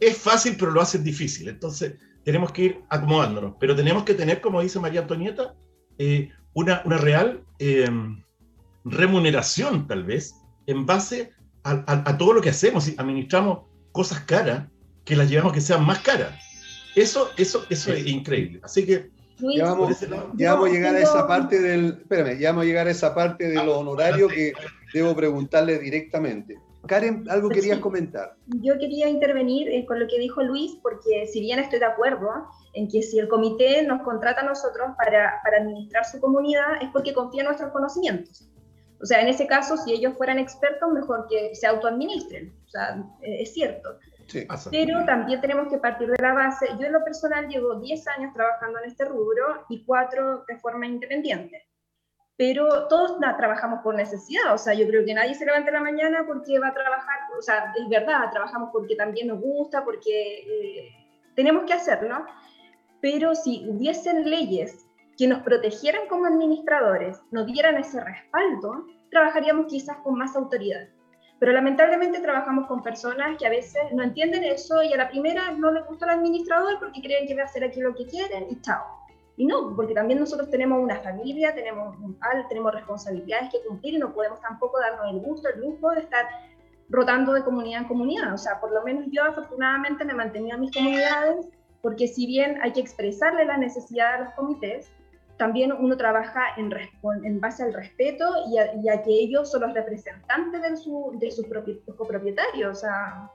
[0.00, 1.48] Es fácil, pero lo hace difícil.
[1.48, 1.94] Entonces,
[2.24, 3.54] tenemos que ir acomodándonos.
[3.58, 5.54] Pero tenemos que tener, como dice María Antonieta,
[5.98, 7.88] eh, una, una, real eh,
[8.84, 10.34] remuneración, tal vez,
[10.66, 11.32] en base
[11.64, 12.84] a, a, todo lo que hacemos.
[12.84, 13.60] Si administramos
[13.92, 14.68] cosas caras,
[15.04, 16.34] que las llevamos que sean más caras.
[16.94, 18.60] Eso, eso, eso es increíble.
[18.62, 19.10] Así que
[19.56, 21.98] ya vamos, a llegar a esa parte del.
[22.00, 24.52] Espérame, ya vamos a llegar a esa parte de los honorarios que
[24.92, 26.56] debo preguntarle directamente.
[26.88, 28.34] Karen, algo querías comentar.
[28.46, 32.28] Yo quería intervenir eh, con lo que dijo Luis, porque si bien estoy de acuerdo
[32.72, 36.88] en que si el comité nos contrata a nosotros para, para administrar su comunidad, es
[36.92, 38.50] porque confía en nuestros conocimientos.
[39.00, 42.52] O sea, en ese caso, si ellos fueran expertos, mejor que se autoadministren.
[42.66, 43.98] O sea, eh, es cierto.
[44.26, 46.66] Sí, Pero también tenemos que partir de la base.
[46.78, 50.86] Yo en lo personal llevo 10 años trabajando en este rubro y 4 de forma
[50.86, 51.67] independiente
[52.38, 55.80] pero todos trabajamos por necesidad, o sea, yo creo que nadie se levanta en la
[55.80, 60.38] mañana porque va a trabajar, o sea, es verdad, trabajamos porque también nos gusta, porque
[60.46, 60.88] eh,
[61.34, 62.24] tenemos que hacerlo,
[63.00, 64.86] pero si hubiesen leyes
[65.16, 70.86] que nos protegieran como administradores, nos dieran ese respaldo, trabajaríamos quizás con más autoridad.
[71.40, 75.50] Pero lamentablemente trabajamos con personas que a veces no entienden eso y a la primera
[75.52, 78.46] no les gusta el administrador porque creen que va a hacer aquí lo que quieren
[78.48, 78.97] y chao.
[79.38, 81.96] Y no, porque también nosotros tenemos una familia, tenemos,
[82.48, 86.26] tenemos responsabilidades que cumplir y no podemos tampoco darnos el gusto, el lujo de estar
[86.88, 88.34] rotando de comunidad en comunidad.
[88.34, 91.46] O sea, por lo menos yo afortunadamente me he mantenido en mis comunidades,
[91.82, 94.90] porque si bien hay que expresarle la necesidad a los comités,
[95.36, 100.76] también uno trabaja en, base al respeto y a, que ellos son los representantes de,
[100.76, 101.46] su, de sus
[101.96, 102.78] copropietarios.
[102.78, 103.30] O sea,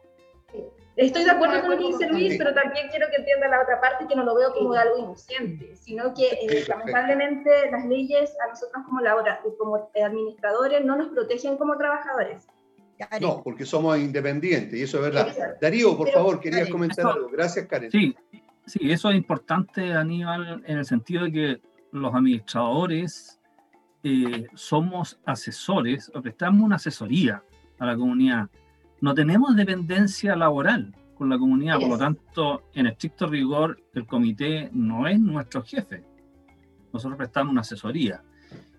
[0.96, 3.82] Estoy de acuerdo con lo que dice Luis, pero también quiero que entienda la otra
[3.82, 8.36] parte que no lo veo como de algo inocente, sino que eh, lamentablemente las leyes
[8.46, 9.02] a nosotros como,
[9.58, 12.48] como administradores no nos protegen como trabajadores.
[13.20, 15.58] No, porque somos independientes y eso es verdad.
[15.60, 17.30] Darío, por favor, querías comentar algo.
[17.30, 17.92] Gracias, Karen.
[17.92, 18.16] Sí,
[18.66, 23.40] sí, eso es importante, Aníbal, en el sentido de que los administradores
[24.04, 27.44] eh, somos asesores o prestamos una asesoría
[27.80, 28.48] a la comunidad
[29.04, 34.70] no tenemos dependencia laboral con la comunidad, por lo tanto, en estricto rigor, el comité
[34.72, 36.06] no es nuestro jefe.
[36.94, 38.24] Nosotros prestamos una asesoría.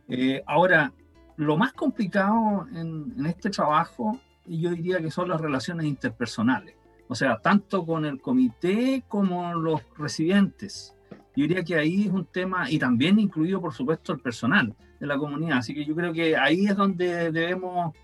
[0.08, 0.94] Eh, ahora,
[1.36, 6.74] lo más complicado en, este trabajo, yo diría que son las relaciones interpersonales.
[7.06, 10.96] O sea, tanto con el comité como los residentes.
[11.36, 15.06] Yo diría que ahí es un tema, y también incluido, por supuesto, el personal de
[15.06, 15.58] la comunidad.
[15.58, 17.94] Así que yo creo que ahí es donde debemos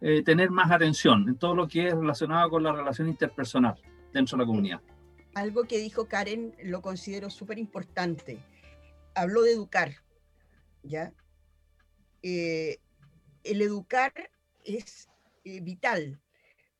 [0.00, 3.74] eh, tener más atención en todo lo que es relacionado con la relación interpersonal
[4.12, 4.80] dentro de la comunidad.
[5.34, 8.38] Algo que dijo Karen lo considero súper importante.
[9.14, 9.94] Habló de educar,
[10.82, 11.12] ¿ya?
[12.22, 12.78] Eh,
[13.44, 14.12] el educar
[14.64, 15.08] es
[15.44, 16.20] eh, vital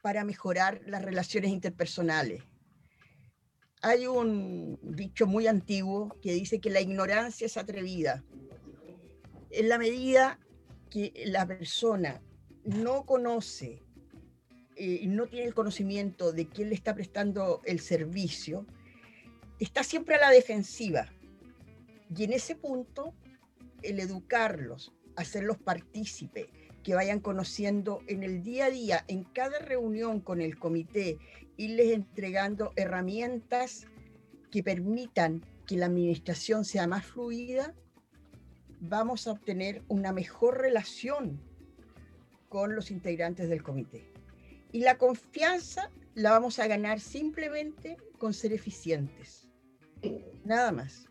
[0.03, 2.43] para mejorar las relaciones interpersonales.
[3.83, 8.25] Hay un dicho muy antiguo que dice que la ignorancia es atrevida.
[9.51, 10.39] En la medida
[10.91, 12.21] que la persona
[12.69, 13.83] no conoce
[14.77, 18.67] eh, y no tiene el conocimiento de quién le está prestando el servicio,
[19.59, 21.07] está siempre a la defensiva.
[22.15, 23.15] Y en ese punto,
[23.83, 26.51] el educarlos, hacerlos partícipe,
[26.83, 31.19] que vayan conociendo en el día a día, en cada reunión con el comité,
[31.57, 33.87] irles entregando herramientas
[34.51, 37.75] que permitan que la administración sea más fluida,
[38.81, 41.48] vamos a obtener una mejor relación
[42.49, 44.11] con los integrantes del comité.
[44.73, 49.49] Y la confianza la vamos a ganar simplemente con ser eficientes.
[50.45, 51.07] Nada más.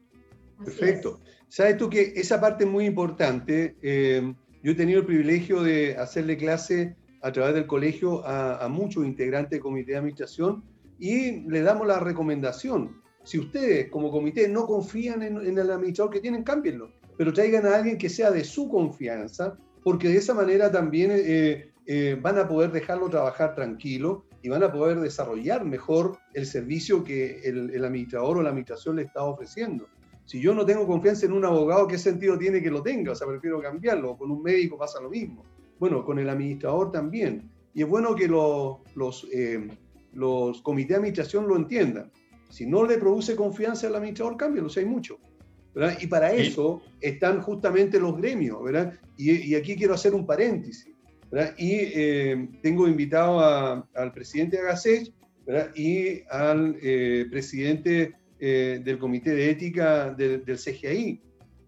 [0.63, 1.19] Perfecto.
[1.47, 3.75] Sabes tú que esa parte es muy importante.
[3.81, 4.33] Eh,
[4.63, 9.51] yo he tenido el privilegio de hacerle clase a través del colegio a, muchos integrantes
[9.51, 10.63] del comité de administración
[10.99, 13.01] y le damos la recomendación.
[13.23, 17.65] Si ustedes como comité no confían en, en el administrador que tienen, cámbienlo, pero traigan
[17.65, 19.57] a alguien que sea de su confianza
[19.87, 24.61] porque de esa manera también eh, eh, van a poder dejarlo trabajar tranquilo y van
[24.61, 29.87] a poder desarrollar mejor el servicio que el, administrador o la administración le está ofreciendo.
[30.25, 33.13] Si yo no tengo confianza en un abogado, ¿qué sentido tiene que lo tenga?
[33.13, 34.17] O sea, prefiero cambiarlo.
[34.17, 35.45] Con un médico pasa lo mismo.
[35.79, 37.49] Bueno, con el administrador también.
[37.73, 39.69] Y es bueno que los, eh,
[40.11, 42.11] los comités de administración lo entiendan.
[42.49, 45.17] Si no le produce confianza al administrador, cámbialo, si hay mucho.
[45.99, 48.93] Y para eso están justamente los gremios, ¿verdad?
[49.15, 50.93] Y, aquí quiero hacer un paréntesis,
[51.31, 51.53] ¿verdad?
[51.57, 53.39] Y eh, tengo invitado
[53.93, 55.13] al presidente de Agasech,
[55.45, 55.75] ¿verdad?
[55.75, 61.21] Y al eh, presidente eh, del Comité de Ética del CGI,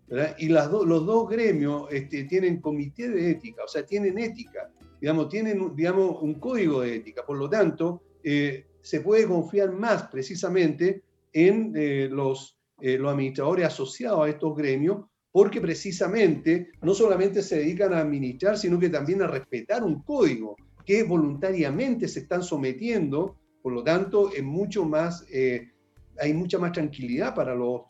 [0.08, 0.36] ¿verdad?
[0.39, 5.30] Y las los dos gremios este, tienen comité de ética, o sea, tienen ética, digamos,
[5.30, 11.74] tienen digamos, un código de ética, por lo tanto, se puede confiar más precisamente en
[12.16, 17.99] los eh, los administradores asociados a estos gremios, porque precisamente no solamente se dedican a
[17.99, 20.55] administrar, sino que también a respetar un código
[20.86, 25.69] que voluntariamente se están sometiendo, por lo tanto, es mucho más, eh,
[26.19, 27.82] hay mucha más tranquilidad para los,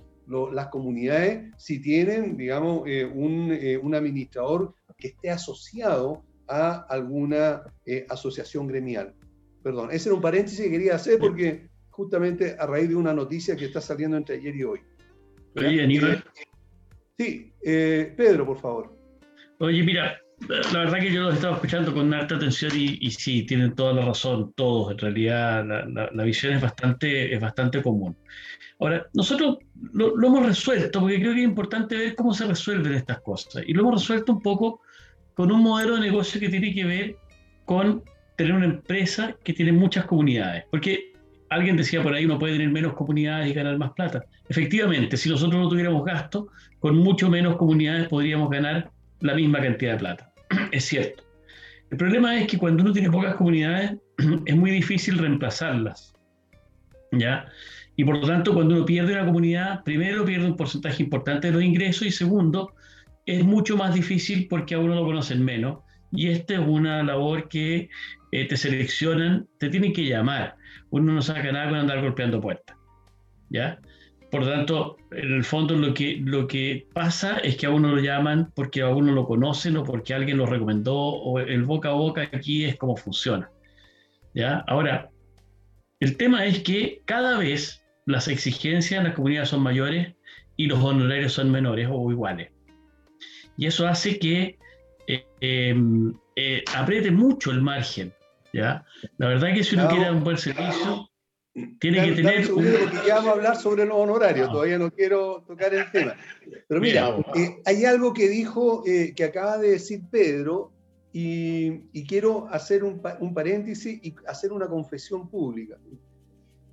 [0.51, 8.05] las comunidades si tienen, digamos, eh, un, un, administrador que esté asociado a alguna eh,
[8.09, 9.15] asociación gremial.
[9.63, 11.68] Perdón, ese era un paréntesis que quería hacer porque
[11.99, 14.79] justamente a raíz de una noticia que está saliendo entre ayer y hoy.
[15.57, 16.23] Oye, Aníbal.
[17.17, 18.97] Sí, eh, Pedro, por favor.
[19.59, 23.75] Oye, mira, la verdad que yo los estaba escuchando con alta atención y, sí, tienen
[23.75, 24.93] toda la razón, todos.
[24.93, 28.15] En realidad, la, visión es bastante, es bastante común.
[28.79, 29.57] Ahora, nosotros
[29.91, 33.61] lo, hemos resuelto, porque creo que es importante ver cómo se resuelven estas cosas.
[33.67, 34.79] Y lo hemos resuelto un poco
[35.33, 37.17] con un modelo de negocio que tiene que ver
[37.65, 38.03] con
[38.37, 40.63] tener una empresa que tiene muchas comunidades.
[40.71, 41.08] Porque
[41.49, 44.23] alguien decía por ahí, uno puede tener menos comunidades y ganar más plata.
[44.47, 48.91] Efectivamente, si nosotros no tuviéramos gasto, con mucho menos comunidades podríamos ganar
[49.21, 50.33] la misma cantidad de plata.
[50.71, 51.23] es cierto.
[51.91, 53.93] El problema es que cuando uno tiene pocas comunidades,
[54.45, 56.13] es muy difícil reemplazarlas.
[57.11, 57.47] ¿Ya?
[57.95, 61.53] Y por lo tanto, cuando uno pierde una comunidad, primero pierde un porcentaje importante de
[61.53, 62.73] los ingresos y segundo,
[63.25, 65.79] es mucho más difícil porque a uno lo conocen menos.
[66.11, 67.89] Y esta es una labor que
[68.31, 70.55] eh, te seleccionan, te tienen que llamar.
[70.89, 72.75] Uno no saca nada con andar golpeando puertas.
[73.49, 73.79] ¿Ya?
[74.31, 77.95] Por lo tanto, en el fondo lo que, lo que pasa es que a uno
[77.95, 81.89] lo llaman porque a uno lo conocen o porque alguien lo recomendó o el boca
[81.89, 83.49] a boca aquí es como funciona.
[84.35, 84.63] ¿Ya?
[84.67, 85.09] Ahora,
[85.99, 90.13] el tema es que cada vez las exigencias en las comunidades son mayores
[90.55, 92.51] y los honorarios son menores o iguales.
[93.57, 94.57] Y eso hace que
[95.07, 98.13] eh, em, eh, apriete mucho el margen.
[98.53, 98.85] ¿Ya?
[99.17, 101.09] La verdad que si uno quiere un buen servicio,
[101.79, 102.47] tiene que tener.
[102.47, 106.15] Porque ya vamos a hablar sobre los honorarios, todavía no quiero tocar el tema.
[106.67, 110.73] Pero mira, eh, hay algo que dijo, eh, que acaba de decir Pedro,
[111.11, 113.01] y, quiero hacer un,
[113.33, 115.77] paréntesis y hacer una confesión pública.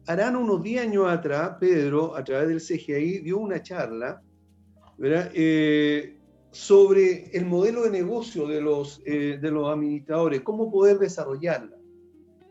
[0.06, 4.22] Harán unos 10 años atrás, Pedro, a través del CGI, dio una charla
[5.02, 6.15] eh,
[6.56, 11.76] sobre el modelo de negocio de los, de los administradores, cómo poder desarrollarla.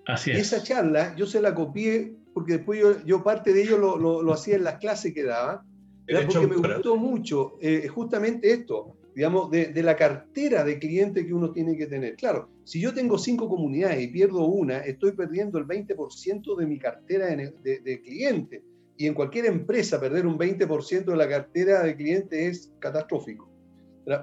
[0.06, 0.40] Así es.
[0.54, 4.34] Esa charla yo se la copié porque después yo, yo parte de ello lo, lo,
[4.34, 5.66] hacía en las clases que daba,
[6.06, 11.34] porque me gustó mucho eh, justamente esto, digamos, de, de, la cartera de clientes que
[11.34, 12.18] uno tiene que tener.
[12.18, 16.78] Claro, si yo tengo cinco comunidades y pierdo una, estoy perdiendo el 20% de mi
[16.78, 18.62] cartera de, de, de clientes.
[18.98, 23.50] Y en cualquier empresa perder un 20% de la cartera de clientes es catastrófico.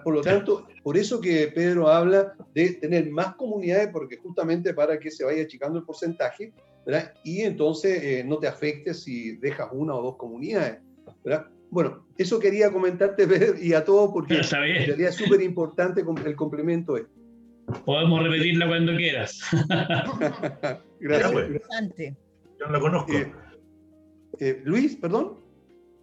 [0.05, 4.99] Por lo tanto, por eso que Pedro habla de tener más comunidades, porque justamente para
[4.99, 6.53] que se vaya achicando el porcentaje,
[6.87, 7.13] ¿verdad?
[7.25, 10.79] y entonces eh, no te afecte si dejas una o dos comunidades.
[11.25, 11.47] ¿verdad?
[11.71, 17.23] Bueno, eso quería comentarte, Pedro, y a todos, porque sería súper importante el complemento este.
[17.85, 19.41] Podemos repetirla cuando quieras.
[21.01, 21.61] Gracias.
[22.61, 23.13] Yo no la conozco.
[23.13, 23.33] Eh,
[24.41, 25.42] eh, Luis, perdón.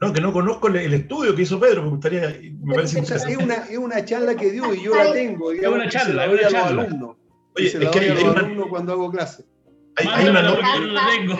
[0.01, 2.39] No, que no conozco el, estudio que hizo Pedro, me gustaría.
[2.61, 5.51] Me parece es, una, es una charla que dio y yo la tengo.
[5.51, 7.15] es una charla, es una charla.
[7.55, 9.43] Oye, es que hay, a los alumnos cuando hago clase.
[9.97, 10.75] Hay, hay una norma.
[10.75, 11.39] Yo no la tengo.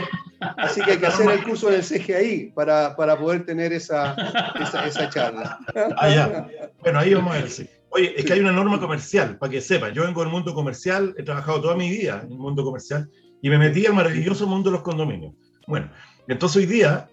[0.58, 4.16] Así que hay que hacer el curso del CGI para, para poder tener esa,
[4.62, 5.60] esa, esa, charla.
[5.98, 6.48] Ah, ya.
[6.80, 7.50] Bueno, ahí vamos a ver.
[7.50, 7.70] Sí.
[7.92, 9.94] Oye, es que hay una norma comercial, para que sepan.
[9.94, 13.10] Yo vengo del mundo comercial, he trabajado toda mi vida en el mundo comercial
[13.42, 15.34] y me metí al maravilloso mundo de los condominios.
[15.68, 15.90] Bueno,
[16.28, 17.10] entonces hoy día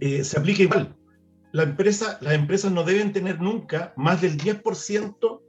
[0.00, 0.96] eh, se aplica igual.
[1.52, 5.40] La empresa, las empresas no deben tener nunca más del 10%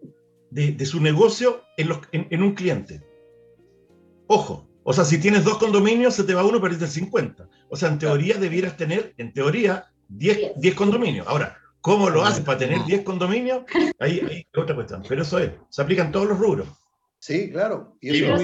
[0.50, 3.02] de, de, su negocio en, los, en, un cliente.
[4.28, 7.48] Ojo, o sea, si tienes dos condominios, se te va uno, perdiste el 50.
[7.70, 11.28] O sea, en teoría debieras tener, en teoría, 10, 10 condominios.
[11.28, 13.64] Ahora, ¿cómo lo haces para tener 10 condominios?
[14.00, 15.04] Ahí, hay otra cuestión.
[15.08, 16.68] Pero eso es, se aplican todos los rubros.
[17.20, 17.96] Sí, claro.
[18.02, 18.36] Y eso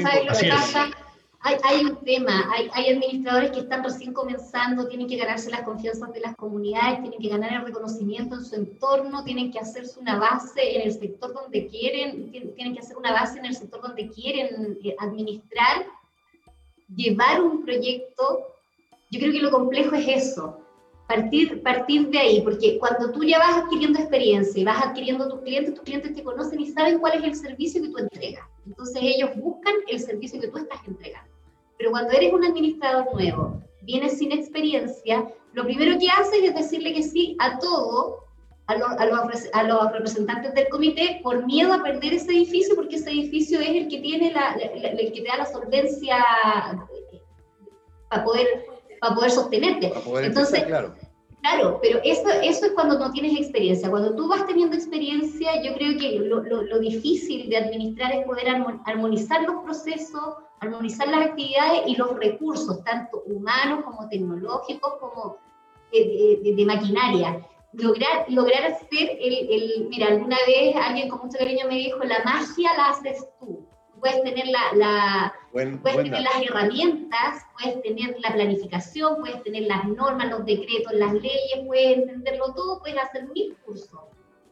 [1.63, 6.11] hay, un tema, hay, hay, administradores que están recién comenzando, tienen que ganarse las confianzas
[6.13, 10.17] de las comunidades, tienen que ganar el reconocimiento en su entorno, tienen que hacerse una
[10.17, 14.09] base en el sector donde quieren, tienen que hacer una base en el sector donde
[14.09, 15.85] quieren eh, administrar,
[16.93, 18.47] llevar un proyecto.
[19.11, 20.59] Yo creo que lo complejo es eso,
[21.07, 25.41] partir, partir de ahí, porque cuando tú ya vas adquiriendo experiencia y vas adquiriendo tus
[25.41, 28.45] clientes, tus clientes te conocen y saben cuál es el servicio que tú entregas.
[28.65, 31.36] Entonces ellos buscan el servicio que tú estás entregando.
[31.77, 36.93] Pero cuando eres un administrador nuevo, vienes sin experiencia, lo primero que haces es decirle
[36.93, 38.25] que sí a todo,
[38.67, 42.97] a, a, los, a los, representantes del comité, por miedo a perder ese edificio, porque
[42.97, 46.17] ese edificio es el que, tiene la, el que te da la solvencia
[48.09, 48.65] para poder,
[48.99, 49.93] para poder sostenerte.
[50.21, 50.95] Entonces, claro.
[51.41, 53.89] Claro, pero eso, eso es cuando no tienes experiencia.
[53.89, 58.25] Cuando tú vas teniendo experiencia, yo creo que lo, lo, lo difícil de administrar es
[58.25, 58.47] poder
[58.85, 65.37] armonizar los procesos, armonizar las actividades y los recursos, tanto humanos como tecnológicos, como
[65.91, 67.45] de, de, maquinaria.
[67.73, 72.23] lograr, lograr hacer el, el, Mira, alguna vez alguien con mucho cariño me dijo, la
[72.23, 73.65] magia la haces tú.
[73.99, 79.85] Puedes tener, la, la puedes tener las herramientas, puedes tener la planificación, puedes tener las
[79.85, 83.99] normas, los decretos, las leyes, puedes entenderlo todo, puedes hacer mil cursos.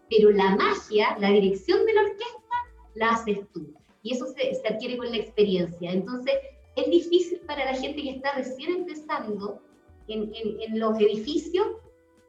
[0.09, 2.55] Pero la magia, la dirección de la orquesta,
[2.95, 3.71] la haces tú.
[4.05, 5.91] Y eso se, se adquiere con la experiencia.
[5.91, 6.35] Entonces,
[6.75, 9.59] es difícil para la gente que está recién empezando
[10.07, 11.65] en, en, en los edificios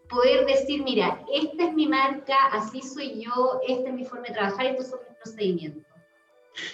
[0.09, 4.33] poder decir, mira, esta es mi marca, así soy yo, esta es mi forma de
[4.33, 5.83] trabajar, estos son mis procedimientos.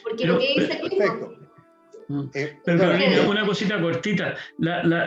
[0.05, 1.33] Porque lo que dice perfecto.
[2.07, 2.31] Mm.
[2.35, 4.37] Eh, pero una cosita cortita.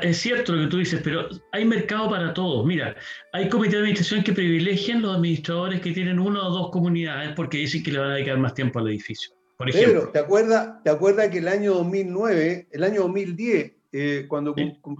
[0.01, 2.65] es cierto lo que tú dices, pero hay mercado para todos.
[2.65, 2.97] Mira,
[3.31, 7.59] hay comités de administración que privilegian los administradores que tienen una o dos comunidades porque
[7.59, 9.35] dicen que le van a dedicar más tiempo al edificio.
[9.57, 9.93] Por ejemplo.
[9.93, 14.55] Pedro, ¿te acuerdas, ¿te acuerdas que el año 2009, el año 2010, eh, cuando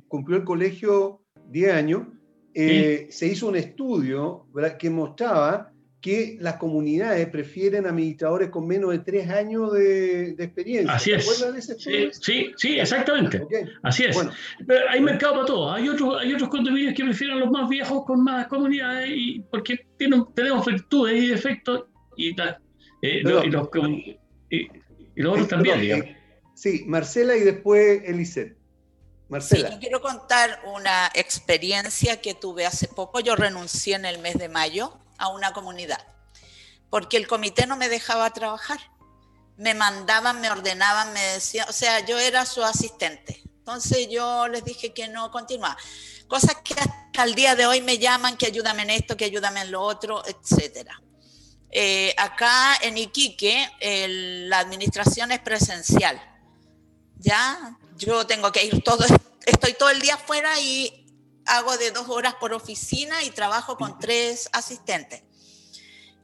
[0.08, 2.08] cumplió el colegio 10 años,
[2.54, 4.48] eh, se hizo un estudio
[4.80, 10.94] que mostraba que las comunidades prefieren administradores con menos de tres años de, experiencia.
[10.94, 11.52] Así es.
[11.52, 12.14] De ese estudio?
[12.14, 13.42] Sí, sí, exactamente.
[13.82, 14.16] Así es.
[14.68, 15.72] Pero hay mercado para todo.
[15.74, 19.44] Hay otros, hay otros condominios que prefieren a los más viejos con más comunidades y
[19.50, 22.56] porque tienen, tenemos virtudes y defectos y, eh,
[23.02, 23.70] y, los,
[24.50, 24.68] y,
[25.16, 26.06] los otros también, digamos.
[26.08, 26.18] Eh,
[26.56, 28.58] sí, Marcela y después Elisette.
[29.30, 29.70] Marcela.
[29.70, 33.20] Sí, yo quiero contar una experiencia que tuve hace poco.
[33.20, 36.00] Yo renuncié en el mes de mayo a una comunidad
[36.96, 38.80] porque el comité no me dejaba trabajar.
[39.58, 43.42] Me mandaban, me ordenaban, me decían, o sea, yo era su asistente.
[43.58, 45.78] Entonces yo les dije que no continuaba.
[46.28, 49.60] Cosas que hasta el día de hoy me llaman, que ayúdame en esto, que ayúdame
[49.60, 51.02] en lo otro, etcétera.
[51.78, 53.70] Eh, acá en Iquique
[54.48, 56.22] la administración es presencial.
[57.18, 57.78] ¿Ya?
[57.98, 59.06] Yo tengo que ir todo,
[59.46, 61.06] estoy todo el día afuera y
[61.46, 65.24] hago de dos horas por oficina y trabajo con tres asistentes.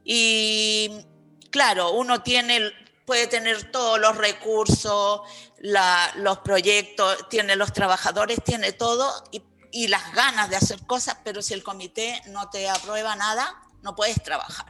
[0.04, 1.04] Y
[1.50, 2.72] claro, uno tiene,
[3.04, 5.20] puede tener todos los recursos,
[5.58, 11.42] los proyectos, tiene los trabajadores, tiene todo y, y, las ganas de hacer cosas, pero
[11.42, 14.66] si el comité no te aprueba nada, no puedes trabajar.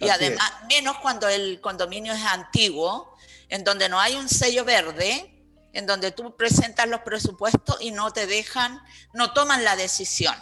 [0.00, 3.14] Y además, menos cuando el condominio es antiguo,
[3.48, 8.12] en donde no hay un sello verde, en donde tú presentas los presupuestos y no
[8.12, 8.80] te dejan,
[9.12, 10.34] no toman la decisión.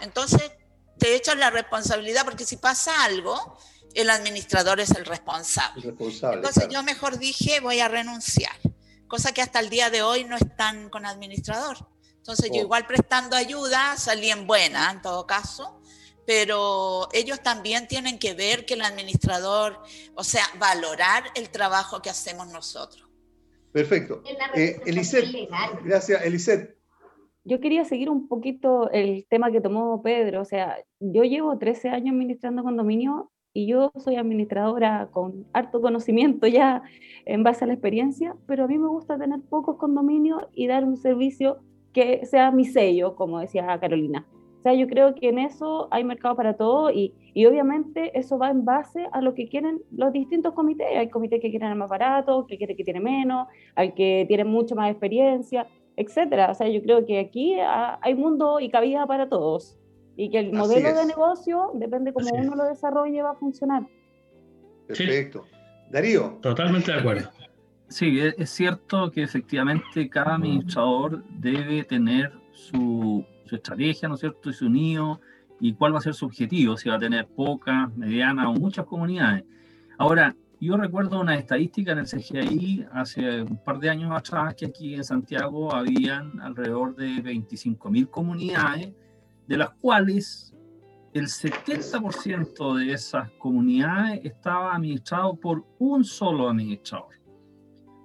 [0.00, 0.52] Entonces,
[0.98, 3.58] te echan la responsabilidad porque si pasa algo,
[3.94, 5.88] el administrador es el responsable.
[5.88, 8.56] Entonces yo mejor dije, voy a renunciar,
[9.08, 11.88] cosa que hasta el día de hoy no están con administrador.
[12.16, 12.64] Entonces yo oh.
[12.64, 15.80] igual prestando ayuda salí en buena en todo caso,
[16.26, 19.78] pero ellos también tienen que ver que el administrador,
[20.14, 23.08] o sea, valorar el trabajo que hacemos nosotros.
[23.72, 24.22] Perfecto.
[24.54, 25.48] Eh, Elisette,
[25.84, 26.76] gracias, Elisette.
[27.44, 30.40] Yo quería seguir un poquito el tema que tomó Pedro.
[30.40, 36.46] O sea, yo llevo 13 años administrando condominio y yo soy administradora con harto conocimiento
[36.46, 36.82] ya
[37.26, 40.84] en base a la experiencia, pero a mí me gusta tener pocos condominios y dar
[40.84, 41.58] un servicio
[41.92, 44.26] que sea mi sello, como decía Carolina
[44.64, 48.50] sea, yo creo que en eso hay mercado para todo y, y, obviamente eso va
[48.50, 50.86] en base a lo que quieren los distintos comités.
[50.96, 54.44] Hay comités que quieren el más barato, que quieren que tiene menos, hay que tiene
[54.44, 55.66] mucho más experiencia,
[55.96, 56.50] etcétera.
[56.50, 59.78] O sea, yo creo que aquí hay mundo y cabida para todos
[60.16, 63.86] y que el modelo de negocio, depende cómo uno lo desarrolle, va a funcionar.
[64.86, 65.44] Perfecto.
[65.90, 66.38] Darío.
[66.40, 67.30] Totalmente de acuerdo.
[67.88, 74.50] Sí, es cierto que efectivamente cada administrador debe tener su su estrategia, ¿no es cierto?,
[74.50, 75.20] y su nido,
[75.60, 78.86] y cuál va a ser su objetivo, si va a tener pocas, medianas o muchas
[78.86, 79.44] comunidades.
[79.98, 84.66] Ahora, yo recuerdo una estadística en el CGI hace un par de años atrás que
[84.66, 88.92] aquí en Santiago habían alrededor de 25.000 comunidades,
[89.46, 90.54] de las cuales
[91.12, 97.14] el 70% de esas comunidades estaba administrado por un solo administrador.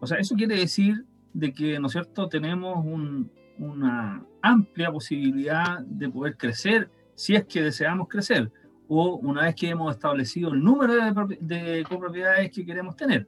[0.01, 5.79] O sea, eso quiere decir de que, ¿no es cierto?, tenemos un, una amplia posibilidad
[5.79, 8.51] de poder crecer si es que deseamos crecer
[8.87, 10.93] o una vez que hemos establecido el número
[11.39, 13.27] de, copropiedades que queremos tener.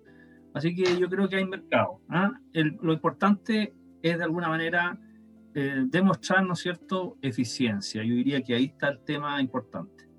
[0.54, 2.02] Así que yo creo que hay mercado.
[2.10, 2.32] ¿ah?
[2.54, 5.00] lo importante es de alguna manera
[5.54, 8.04] eh, demostrar, ¿no es cierto?, eficiencia.
[8.04, 10.10] Yo diría que ahí está el tema importante.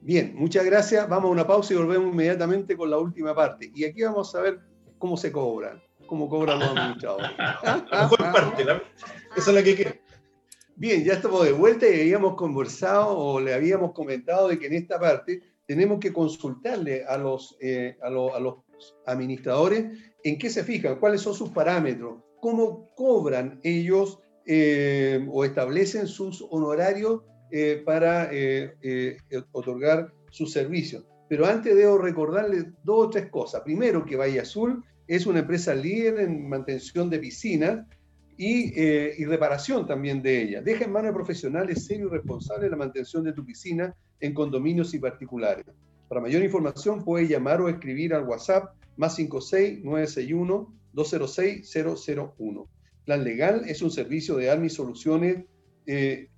[0.00, 1.08] Bien, muchas gracias.
[1.08, 3.72] Vamos a una pausa y volvemos inmediatamente con la última parte.
[3.74, 4.60] Y aquí vamos a ver
[4.98, 7.30] cómo se cobran, cómo cobran los administradores.
[7.90, 10.07] mejor parte, esa es la que quiero.
[10.80, 14.74] Bien, ya estamos de vuelta y habíamos conversado o le habíamos comentado de que en
[14.74, 18.58] esta parte tenemos que consultarle a los, eh, a, los
[19.04, 19.86] administradores
[20.22, 26.46] en qué se fijan, cuáles son sus parámetros, cómo cobran ellos eh, o establecen sus
[26.48, 28.30] honorarios eh, para
[29.50, 31.04] otorgar sus servicios.
[31.28, 33.62] Pero antes debo recordarles dos o tres cosas.
[33.62, 37.84] Primero, que Valle Azul es una empresa líder en mantención de piscinas
[38.38, 40.64] y, reparación también de ellas.
[40.64, 44.94] Deja en manos de profesionales serios y responsables la mantención de tu piscina en condominios
[44.94, 45.66] y particulares.
[46.08, 51.76] Para mayor información puede llamar o escribir al WhatsApp más 56 961 206
[52.38, 52.68] 001.
[53.04, 55.44] Plan Legal es un servicio de ARMI Soluciones
[55.86, 56.28] eh,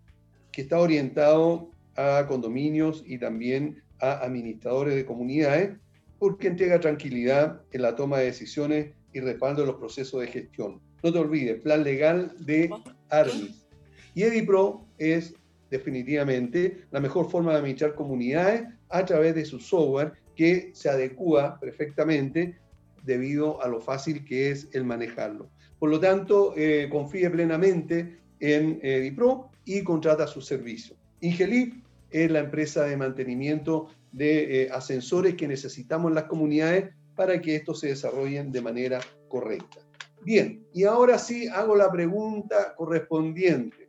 [0.53, 5.77] que está orientado a condominios y también a administradores de comunidades
[6.19, 10.81] porque entrega tranquilidad en la toma de decisiones y respaldo de los procesos de gestión.
[11.03, 12.71] No te olvides, plan legal de
[13.09, 13.67] ARMIS.
[14.15, 15.35] Y EDIPRO es
[15.71, 21.59] definitivamente la mejor forma de administrar comunidades a través de su software que se adecua
[21.61, 22.59] perfectamente
[23.05, 25.49] debido a lo fácil que es el manejarlo.
[25.79, 30.97] Por lo tanto, eh, confíe plenamente en EDIPRO y contrata su servicio.
[31.21, 31.75] Ingelif
[32.11, 37.57] es la empresa de mantenimiento de eh, ascensores que necesitamos en las comunidades para que
[37.57, 39.81] estos se desarrollen de manera correcta.
[40.23, 43.89] Bien, y ahora sí hago la pregunta correspondiente.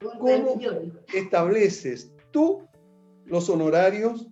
[0.00, 0.58] ¿Cómo
[1.12, 2.66] estableces tú
[3.26, 4.28] los honorarios?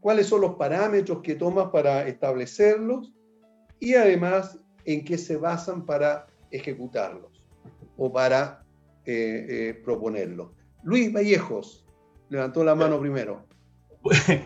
[0.00, 3.12] ¿Cuáles son los parámetros que tomas para establecerlos?
[3.80, 7.44] Y además, ¿en qué se basan para ejecutarlos
[7.96, 8.64] o para
[9.04, 10.50] eh, eh, proponerlos?
[10.82, 11.86] Luis Vallejos
[12.28, 13.44] levantó la mano primero.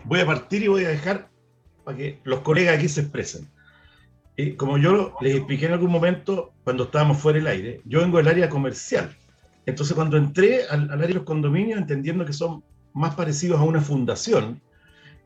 [0.05, 1.29] Voy a partir y voy a dejar
[1.83, 3.47] para que los colegas aquí se expresen.
[4.37, 8.17] Eh, como yo les expliqué en algún momento cuando estábamos fuera del aire, yo vengo
[8.17, 9.15] del área comercial.
[9.65, 12.63] Entonces cuando entré al, área de los condominios, entendiendo que son
[12.93, 14.61] más parecidos a una fundación,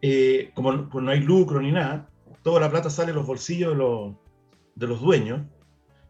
[0.02, 2.10] eh, como pues no hay lucro ni nada,
[2.44, 4.16] toda la plata sale de los bolsillos de los,
[4.76, 5.42] de los dueños.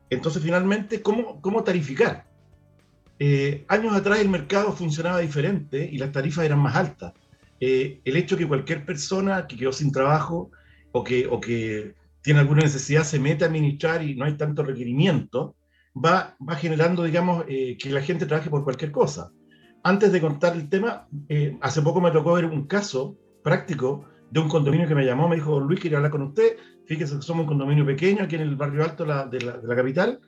[0.10, 2.28] Entonces finalmente, ¿cómo, cómo tarificar?
[3.20, 7.14] Eh, años atrás el mercado funcionaba diferente y las tarifas eran más altas.
[7.60, 10.52] el hecho que cualquier persona que quedó sin trabajo
[10.92, 11.96] o que, o que
[12.26, 15.56] tiene alguna necesidad, se mete a administrar y no hay tanto requerimiento,
[15.96, 19.32] va, va generando, digamos, eh, que la gente trabaje por cualquier cosa.
[19.84, 24.40] Antes de contar el tema, eh, hace poco me tocó ver un caso práctico de
[24.40, 26.58] un condominio que me llamó, me dijo, Luis, quería hablar con usted,
[26.88, 29.76] fíjese que somos un condominio pequeño aquí en el barrio alto de la, de la,
[29.76, 30.20] capital,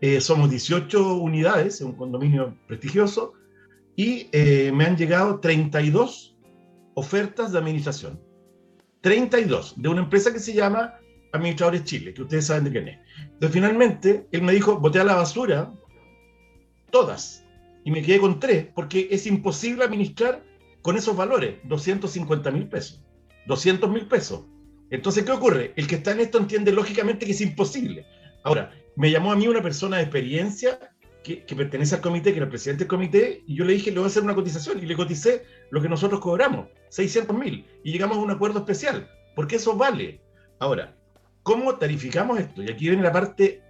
[0.00, 3.34] eh, somos 18 unidades, es un condominio prestigioso,
[3.94, 4.28] y
[4.72, 6.36] me han llegado 32
[6.94, 8.20] ofertas de administración.
[9.02, 10.94] 32, de una empresa que se llama
[11.34, 12.98] Administradores Chile, que ustedes saben de quién es.
[13.18, 15.72] Entonces, finalmente, él me dijo, boté a la basura
[16.90, 17.44] todas.
[17.84, 20.44] Y me quedé con tres, porque es imposible administrar
[20.80, 23.02] con esos valores, 250 mil pesos,
[23.46, 24.44] 200 mil pesos.
[24.90, 25.72] Entonces, ¿qué ocurre?
[25.74, 28.06] El que está en esto entiende lógicamente que es imposible.
[28.44, 30.78] Ahora, me llamó a mí una persona de experiencia
[31.24, 33.96] que, pertenece al comité, que era el presidente del comité, y yo le dije, le
[33.96, 37.90] voy a hacer una cotización, y le coticé lo que nosotros cobramos, 600 mil, y
[37.90, 40.20] llegamos a un acuerdo especial, porque eso vale.
[40.60, 40.94] Ahora,
[41.44, 42.62] ¿Cómo tarificamos esto?
[42.62, 43.62] Y aquí viene la parte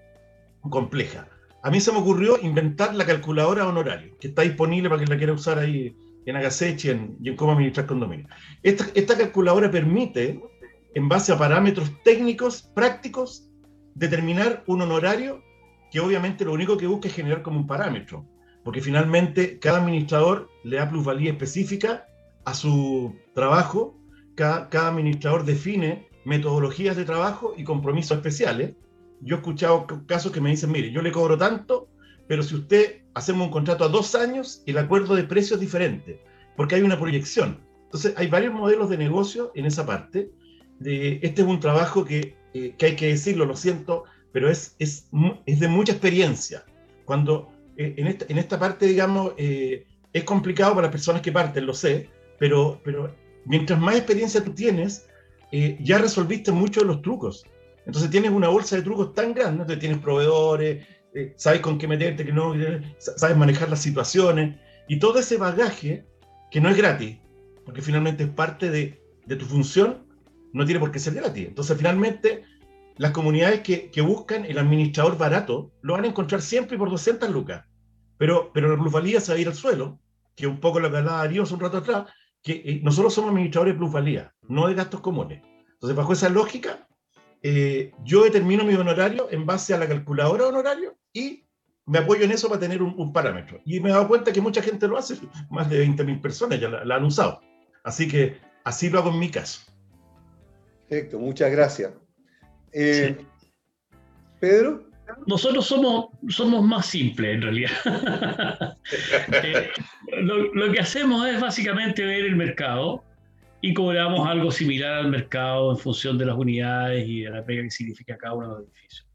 [0.61, 1.29] compleja.
[1.61, 5.19] A mí se me ocurrió inventar la calculadora honorario, que está disponible para quien la
[5.19, 6.89] quiera usar ahí en Agasechi
[7.21, 8.29] y en, cómo administrar condominio.
[8.63, 10.41] Esta, calculadora permite,
[10.95, 13.51] en base a parámetros técnicos, prácticos,
[13.97, 15.43] determinar un honorario
[15.91, 18.25] que obviamente lo único que busca es generar como un parámetro,
[18.63, 22.07] porque finalmente cada administrador le da plusvalía específica
[22.45, 23.99] a su trabajo,
[24.37, 28.73] cada administrador define metodologías de trabajo y compromisos especiales.
[29.21, 31.89] Yo he escuchado casos que me dicen, mire, yo le cobro tanto,
[32.27, 36.21] pero si usted hacemos un contrato a dos años, el acuerdo de precio es diferente,
[36.57, 37.61] porque hay una proyección.
[37.85, 40.31] Entonces, hay varios modelos de negocio en esa parte.
[40.81, 44.75] De, este es un trabajo que, eh, que hay que decirlo, lo siento, pero es,
[44.79, 45.09] es,
[45.47, 46.65] es de mucha experiencia.
[47.05, 51.33] Cuando eh, en, esta, en, esta, parte, digamos, eh, es complicado para las personas que
[51.33, 53.15] parten, lo sé, pero, pero
[53.45, 55.07] mientras más experiencia tú tienes,
[55.57, 57.45] eh, ya resolviste muchos de los trucos.
[57.87, 61.87] Entonces tienes una bolsa de trucos tan grande, entonces tienes proveedores, eh, sabes con qué
[61.87, 62.55] meterte, que no,
[62.99, 64.59] sabes manejar las situaciones
[64.89, 66.09] y todo ese bagaje
[66.51, 67.19] que no es gratis,
[67.65, 70.05] porque finalmente es parte de, de tu función,
[70.53, 71.47] no tiene por qué ser gratis.
[71.47, 72.43] Entonces finalmente
[72.97, 77.31] las comunidades que, que, buscan el administrador barato lo van a encontrar siempre por 200
[77.31, 77.65] lucas,
[78.19, 80.01] pero, pero la plusvalía se va a ir al suelo,
[80.35, 82.07] que un poco lo que hablaba Darío un rato atrás,
[82.45, 85.43] que eh, nosotros somos administradores de plusvalía, no de gastos comunes.
[85.73, 86.87] Entonces, bajo esa lógica,
[87.43, 91.47] eh, yo determino mi honorario en base a la calculadora de honorario y
[91.87, 93.61] me apoyo en eso para tener un, parámetro.
[93.65, 95.17] Y me he dado cuenta que mucha gente lo hace,
[95.51, 97.41] más de 20.000 personas ya la, han usado.
[97.83, 99.61] Así que así lo hago en mi caso.
[100.89, 101.93] Perfecto, muchas gracias.
[102.73, 103.17] Eh,
[104.39, 104.94] Pedro.
[105.27, 107.71] Nosotros somos, somos más simples en realidad.
[109.33, 109.71] Eh,
[110.23, 113.03] lo, que hacemos es básicamente ver el mercado
[113.61, 117.63] y cobramos algo similar al mercado en función de las unidades y de la pega
[117.63, 119.09] que significa cada uno de los edificios.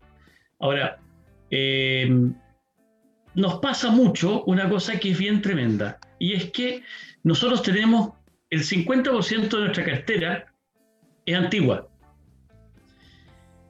[0.59, 0.99] Ahora,
[1.51, 2.09] eh,
[3.35, 6.83] nos pasa mucho una cosa que es bien tremenda, y es que
[7.23, 8.11] nosotros tenemos
[8.49, 10.53] el 50% de nuestra cartera
[11.25, 11.88] es antigua.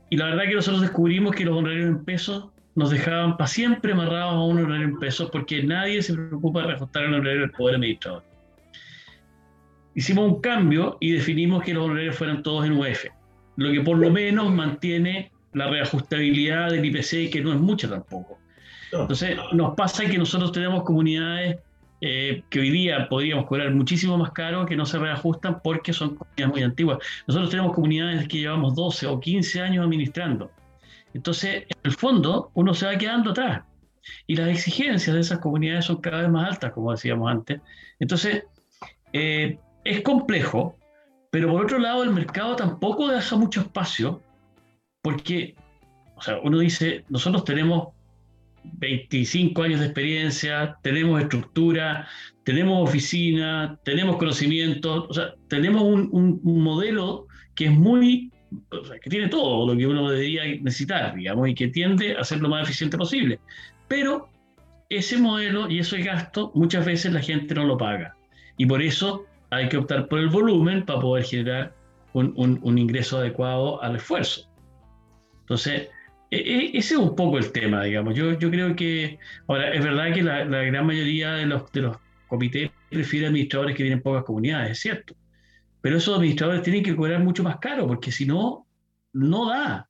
[0.09, 3.91] Y la verdad que nosotros descubrimos que los honorarios en pesos nos dejaban para siempre
[3.91, 7.51] amarrados a un honorario en pesos porque nadie se preocupa de reajustar el honorario del
[7.51, 8.23] poder administrador.
[9.95, 13.05] Hicimos un cambio y definimos que los honorarios fueran todos en UF,
[13.57, 18.39] lo que por lo menos mantiene la reajustabilidad del IPC, que no es mucha tampoco.
[18.91, 21.57] Entonces, nos pasa que nosotros tenemos comunidades
[22.01, 26.15] eh, que hoy día podríamos cobrar muchísimo más caro, que no se reajustan porque son
[26.15, 26.99] comunidades muy antiguas.
[27.27, 30.51] Nosotros tenemos comunidades que llevamos 12 o 15 años administrando.
[31.13, 33.63] Entonces, en el fondo, uno se va quedando atrás.
[34.27, 37.61] Y las exigencias de esas comunidades son cada vez más altas, como decíamos antes.
[37.99, 38.45] Entonces,
[39.13, 40.77] eh, es complejo,
[41.31, 44.21] pero por otro lado, el mercado tampoco deja mucho espacio,
[45.01, 45.55] porque,
[46.15, 47.89] o sea, uno dice, nosotros tenemos
[48.63, 52.07] 25 años de experiencia, tenemos estructura,
[52.43, 58.31] tenemos oficina, tenemos conocimiento, o sea, tenemos un, modelo que es muy,
[58.71, 62.23] o sea, que tiene todo lo que uno debería necesitar, digamos, y que tiende a
[62.23, 63.39] ser lo más eficiente posible.
[63.87, 64.29] Pero
[64.89, 68.15] ese modelo y ese gasto muchas veces la gente no lo paga.
[68.57, 71.75] Y por eso hay que optar por el volumen para poder generar
[72.13, 74.49] un, un ingreso adecuado al esfuerzo.
[75.41, 75.89] Entonces,
[76.31, 78.15] ese es un poco el tema, digamos.
[78.15, 81.97] Yo, yo creo que, ahora, es verdad que la, gran mayoría de los, de los
[82.27, 85.15] comités prefieren administradores que tienen pocas comunidades, es cierto.
[85.81, 88.67] Pero esos administradores tienen que cobrar mucho más caro, porque si no,
[89.13, 89.89] no da.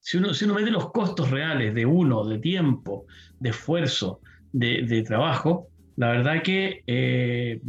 [0.00, 3.06] Si uno, si uno mete los costos reales de uno, de tiempo,
[3.40, 4.20] de esfuerzo,
[4.52, 7.60] de, de trabajo, la verdad que eh,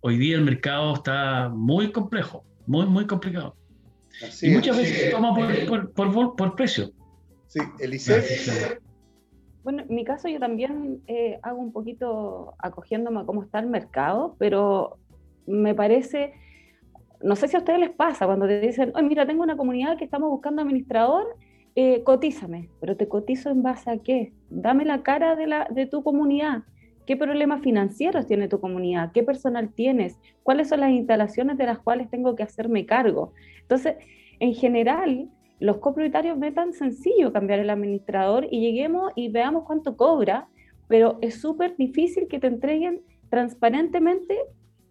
[0.00, 3.56] hoy día el mercado está muy complejo, muy, muy complicado
[4.42, 6.90] y muchas veces se toma por, precio.
[7.48, 8.22] Sí, Eliseo.
[9.62, 13.66] Bueno, en mi caso yo también eh, hago un poquito acogiéndome a cómo está el
[13.66, 14.98] mercado, pero
[15.46, 16.34] me parece,
[17.22, 19.96] no sé si a ustedes les pasa cuando te dicen, oye, mira, tengo una comunidad
[19.96, 21.24] que estamos buscando administrador,
[21.76, 24.32] eh, cotízame, pero te cotizo en base a qué?
[24.50, 26.64] Dame la cara de, la, de tu comunidad.
[27.06, 29.12] ¿Qué problemas financieros tiene tu comunidad?
[29.12, 30.18] ¿Qué personal tienes?
[30.42, 33.32] ¿Cuáles son las instalaciones de las cuales tengo que hacerme cargo?
[33.60, 33.96] Entonces,
[34.40, 35.28] en general,
[35.60, 40.48] los copropietarios ven tan sencillo cambiar el administrador y lleguemos y veamos cuánto cobra,
[40.88, 44.38] pero es súper difícil que te entreguen transparentemente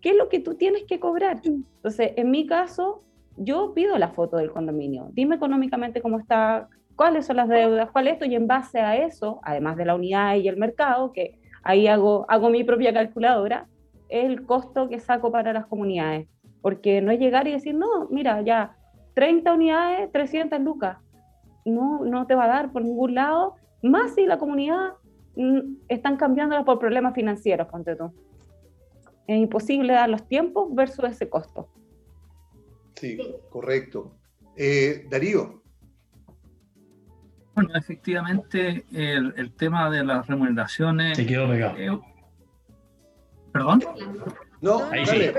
[0.01, 1.41] qué es lo que tú tienes que cobrar.
[1.43, 3.03] Entonces, en mi caso,
[3.37, 5.09] yo pido la foto del condominio.
[5.13, 8.97] Dime económicamente cómo está, cuáles son las deudas, cuál es esto, y en base a
[8.97, 13.67] eso, además de la unidad y el mercado, que ahí hago, hago mi propia calculadora,
[14.09, 16.27] el costo que saco para las comunidades.
[16.61, 18.77] Porque no es llegar y decir, no, mira, ya
[19.15, 20.97] 30 unidades, 300 lucas.
[21.65, 24.93] No, no te va a dar por ningún lado, más si la comunidad
[25.35, 28.11] mm, están cambiándola por problemas financieros, ponte tú.
[29.27, 31.69] Es imposible dar los tiempos versus ese costo.
[32.95, 33.17] Sí,
[33.49, 34.11] correcto.
[34.55, 35.62] Eh, Darío.
[37.55, 41.17] Bueno, efectivamente, el, tema de las remuneraciones.
[41.17, 41.77] Se quedó pegado.
[41.77, 41.99] Eh,
[43.51, 43.83] ¿Perdón?
[44.61, 45.31] No, ahí sí.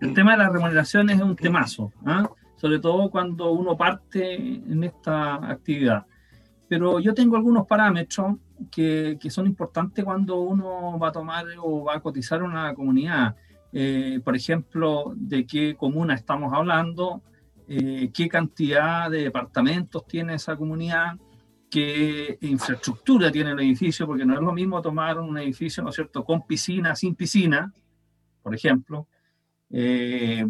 [0.00, 2.28] El tema de las remuneraciones es un temazo, ¿ah?
[2.56, 6.04] sobre todo cuando uno parte en esta actividad.
[6.68, 8.36] Pero yo tengo algunos parámetros
[8.70, 13.36] que, que son importantes cuando uno va a tomar o va a cotizar una comunidad.
[13.72, 17.22] Eh, por ejemplo, de qué comuna estamos hablando,
[17.68, 21.16] eh, qué cantidad de departamentos tiene esa comunidad,
[21.70, 25.96] qué infraestructura tiene el edificio, porque no es lo mismo tomar un edificio, ¿no es
[25.96, 27.72] cierto?, con piscina, sin piscina,
[28.42, 29.08] por ejemplo.
[29.70, 30.46] Eh,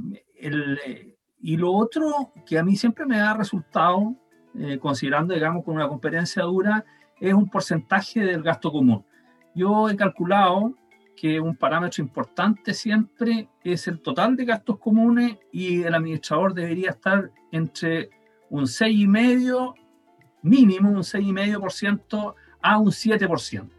[1.40, 4.14] y lo otro que a mí siempre me da resultado,
[4.58, 6.84] eh, considerando, digamos, con una competencia dura,
[7.20, 9.04] es un porcentaje del gasto común.
[9.54, 10.74] Yo he calculado
[11.16, 16.90] que un parámetro importante siempre es el total de gastos comunes y el administrador debería
[16.90, 18.10] estar entre
[18.50, 19.74] un 6,5
[20.42, 23.70] mínimo, un 6,5% a un 7%.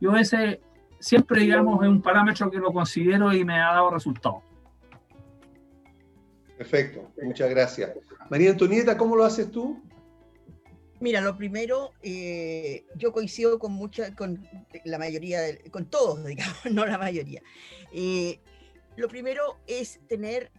[0.00, 0.60] Yo ese
[0.98, 4.42] siempre, digamos, es un parámetro que lo considero y me ha dado resultados.
[6.58, 7.90] Perfecto, muchas gracias.
[8.28, 9.82] María Antonieta, ¿cómo lo haces tú?
[11.00, 14.46] Mira, lo primero, eh, yo coincido con mucha, con
[14.84, 15.40] la mayoría,
[15.70, 17.42] con todos, digamos, no la mayoría.
[17.90, 18.38] Eh,
[18.96, 20.52] lo primero es tener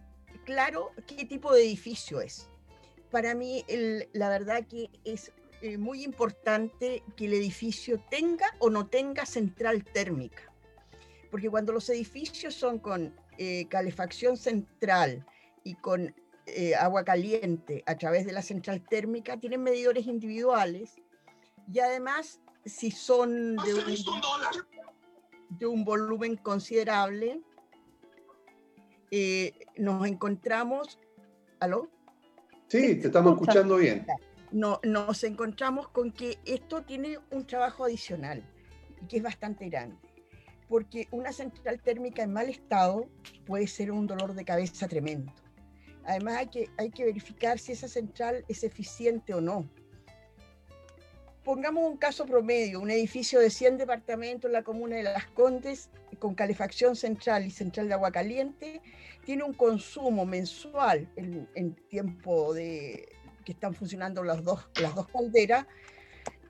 [0.44, 2.48] claro qué tipo de edificio es.
[3.12, 3.64] Para mí,
[4.12, 9.84] la verdad que es eh, muy importante que el edificio tenga o no tenga central
[9.84, 10.52] térmica.
[11.30, 13.14] Porque cuando los edificios son con
[13.70, 15.26] calefacción central
[15.64, 16.14] y con
[16.46, 20.94] eh, agua caliente a través de la central térmica, tienen medidores individuales
[21.72, 23.94] y además si son de un,
[25.50, 27.40] de un volumen considerable,
[29.76, 30.98] nos encontramos...
[31.60, 31.88] ¿Aló?
[32.68, 34.06] Sí, te estamos escuchando bien
[34.52, 38.42] no, nos encontramos con que esto tiene un trabajo adicional
[39.02, 39.96] y que es bastante grande,
[40.68, 43.08] porque una central térmica en mal estado
[43.46, 45.32] puede ser un dolor de cabeza tremendo.
[46.04, 49.68] Además hay que, hay que verificar si esa central es eficiente o no.
[51.44, 55.90] Pongamos un caso promedio, un edificio de 100 departamentos en la comuna de Las Condes
[56.18, 58.80] con calefacción central y central de agua caliente,
[59.24, 63.08] tiene un consumo mensual en tiempo de,
[63.44, 65.66] que están funcionando las dos, las dos calderas,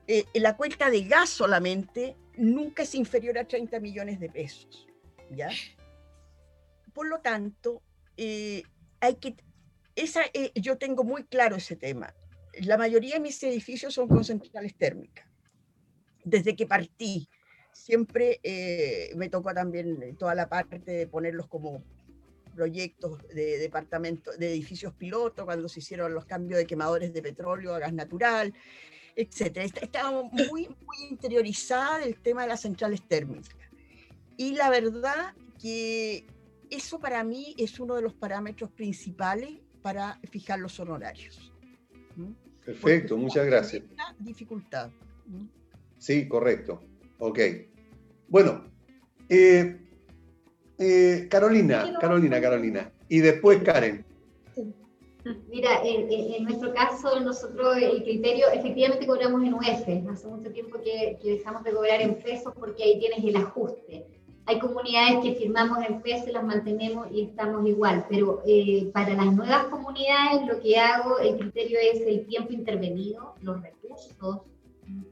[0.07, 4.87] eh, la cuenta de gas solamente nunca es inferior a 30 millones de pesos.
[5.31, 5.49] ¿ya?
[6.93, 7.81] Por lo tanto,
[8.17, 8.63] eh,
[8.99, 9.35] hay que,
[9.95, 12.13] esa, eh, yo tengo muy claro ese tema.
[12.61, 15.27] La mayoría de mis edificios son con centrales térmicas.
[16.23, 17.27] Desde que partí,
[17.71, 18.39] siempre
[19.15, 21.83] me tocó también toda la parte de ponerlos como
[22.53, 27.73] proyectos de departamentos, de edificios piloto, cuando se hicieron los cambios de quemadores de petróleo
[27.73, 28.53] a gas natural,
[29.15, 29.65] etcétera.
[29.65, 33.55] Estaba muy, muy interiorizada del tema de las centrales térmicas.
[34.37, 36.25] Y la verdad que
[36.69, 41.51] eso para mí es uno de los parámetros principales para fijar los honorarios.
[42.65, 43.83] Perfecto, muchas gracias.
[44.17, 44.89] Dificultad.
[45.99, 46.81] Sí, correcto.
[47.19, 47.39] Ok.
[48.29, 48.65] Bueno,
[49.29, 49.79] eh,
[50.79, 52.91] eh, Carolina, Carolina, Carolina.
[53.09, 54.05] Y después Karen.
[55.49, 60.09] Mira, en, nuestro caso, nosotros el criterio, efectivamente cobramos en UF.
[60.11, 64.05] Hace mucho tiempo que, dejamos de cobrar en pesos porque ahí tienes el ajuste.
[64.45, 69.33] Hay comunidades que firmamos en pesos, las mantenemos y estamos igual, pero eh, para las
[69.33, 74.41] nuevas comunidades lo que hago, el criterio es el tiempo intervenido, los recursos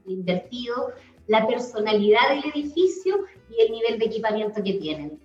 [0.06, 0.92] invertidos,
[1.28, 5.18] la personalidad del edificio y el nivel de equipamiento que tienen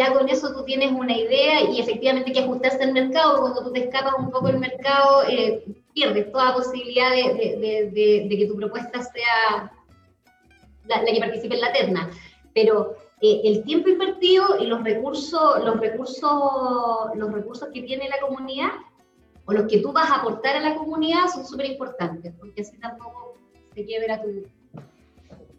[0.00, 3.72] ya con eso tú tienes una idea y efectivamente que ajustarse al mercado, cuando tú
[3.72, 5.62] te escapas un poco del mercado, eh,
[5.92, 9.72] pierdes toda posibilidad de, de, que tu propuesta sea
[10.86, 12.10] la, que participe en la terna.
[12.54, 16.32] Pero eh, el tiempo invertido y los recursos, los, recursos,
[17.14, 18.70] los recursos que tiene la comunidad
[19.44, 22.78] o los que tú vas a aportar a la comunidad son súper importantes, porque así
[22.78, 23.36] tampoco
[23.74, 24.44] se quiebra tu...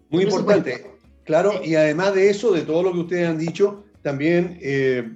[0.10, 0.92] Muy importante,
[1.24, 5.10] claro, y además de eso, de todo lo que ustedes han dicho, también, eh,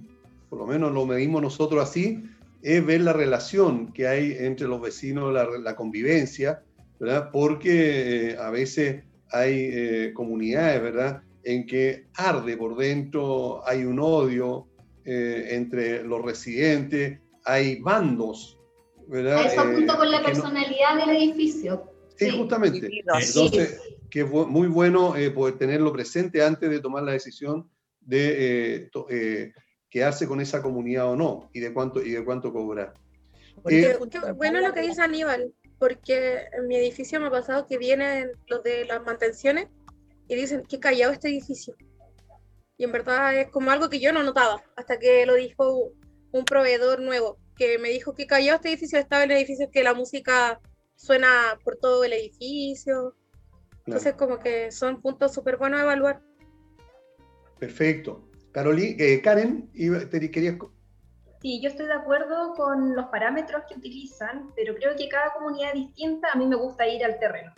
[0.50, 2.24] por lo menos lo medimos nosotros así,
[2.62, 6.64] es ver la relación que hay entre los vecinos, la, convivencia,
[7.00, 7.30] ¿verdad?
[7.32, 11.22] Porque eh, a veces hay eh, comunidades, ¿verdad?
[11.46, 14.68] En que arde por dentro, hay un odio
[15.06, 18.60] entre los residentes, hay bandos,
[19.08, 19.46] ¿verdad?
[19.46, 21.92] Eso junto con la personalidad del edificio.
[22.18, 22.90] Sí, justamente.
[22.90, 27.70] Entonces, que es muy bueno poder tenerlo presente antes de tomar la decisión
[28.06, 29.54] de eh, eh,
[29.90, 32.94] quedarse con esa comunidad o no y de cuánto, y de cuánto cobrar.
[33.70, 33.98] Eh,
[34.36, 38.64] bueno lo que dice Aníbal, porque en mi edificio me ha pasado que vienen los
[38.64, 39.68] de las mantenciones
[40.28, 41.76] y dicen que callado este edificio.
[42.78, 45.92] Y en verdad es como algo que yo no notaba, hasta que lo dijo
[46.32, 49.84] un proveedor nuevo, que me dijo que callado este edificio estaba en el edificio que
[49.84, 50.60] la música
[50.96, 53.16] suena por todo el edificio.
[53.86, 56.22] Entonces como que son puntos súper buenos a evaluar.
[57.60, 58.28] Perfecto.
[58.52, 59.70] Carolina, eh, Karen,
[60.10, 60.56] te querías...
[61.42, 65.72] Sí, yo estoy de acuerdo con los parámetros que utilizan, pero creo que cada comunidad
[65.76, 66.30] es distinta.
[66.34, 67.54] A mí me gusta ir al terreno.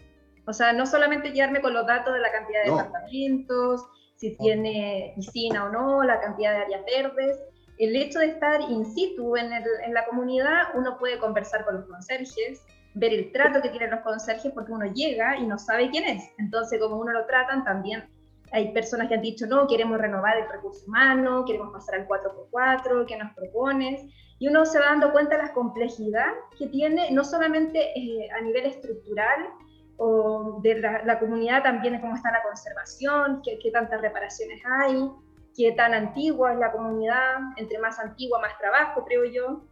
[0.48, 5.14] O sea, no solamente quedarme con los datos de la cantidad de departamentos, si tiene
[5.16, 7.38] piscina o no, la cantidad de áreas verdes.
[7.78, 11.86] El hecho de estar in situ en, en la comunidad, uno puede conversar con los
[11.86, 12.64] conserjes,
[12.96, 16.24] ver el trato que tienen los conserjes, porque uno llega y no sabe quién es.
[16.40, 18.10] Entonces, como uno lo tratan, también
[18.52, 23.06] hay personas que han dicho, no, queremos renovar el recurso humano, queremos pasar al 4x4,
[23.06, 24.02] ¿qué nos propones?
[24.40, 28.42] Y uno se va dando cuenta de la complejidad que tiene, no solamente eh, a
[28.42, 29.50] nivel estructural,
[29.98, 35.10] o de la, comunidad también cómo está la conservación, qué, qué, tantas reparaciones hay,
[35.56, 39.64] qué tan antigua es la comunidad, entre más antigua, más trabajo, creo yo.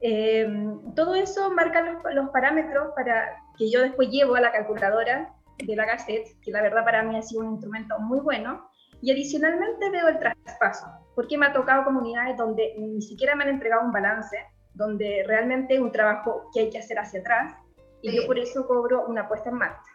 [0.00, 0.46] Eh,
[0.94, 5.76] todo eso marca los, los parámetros para que yo después llevo a la calculadora de
[5.76, 8.68] la Gazette, que la verdad para mí ha sido un instrumento muy bueno.
[9.00, 13.50] Y adicionalmente veo el traspaso, porque me ha tocado comunidades donde ni siquiera me han
[13.50, 14.36] entregado un balance,
[14.74, 17.54] donde realmente es un trabajo que hay que hacer hacia atrás.
[18.02, 19.90] Y yo por eso cobro una puesta en marcha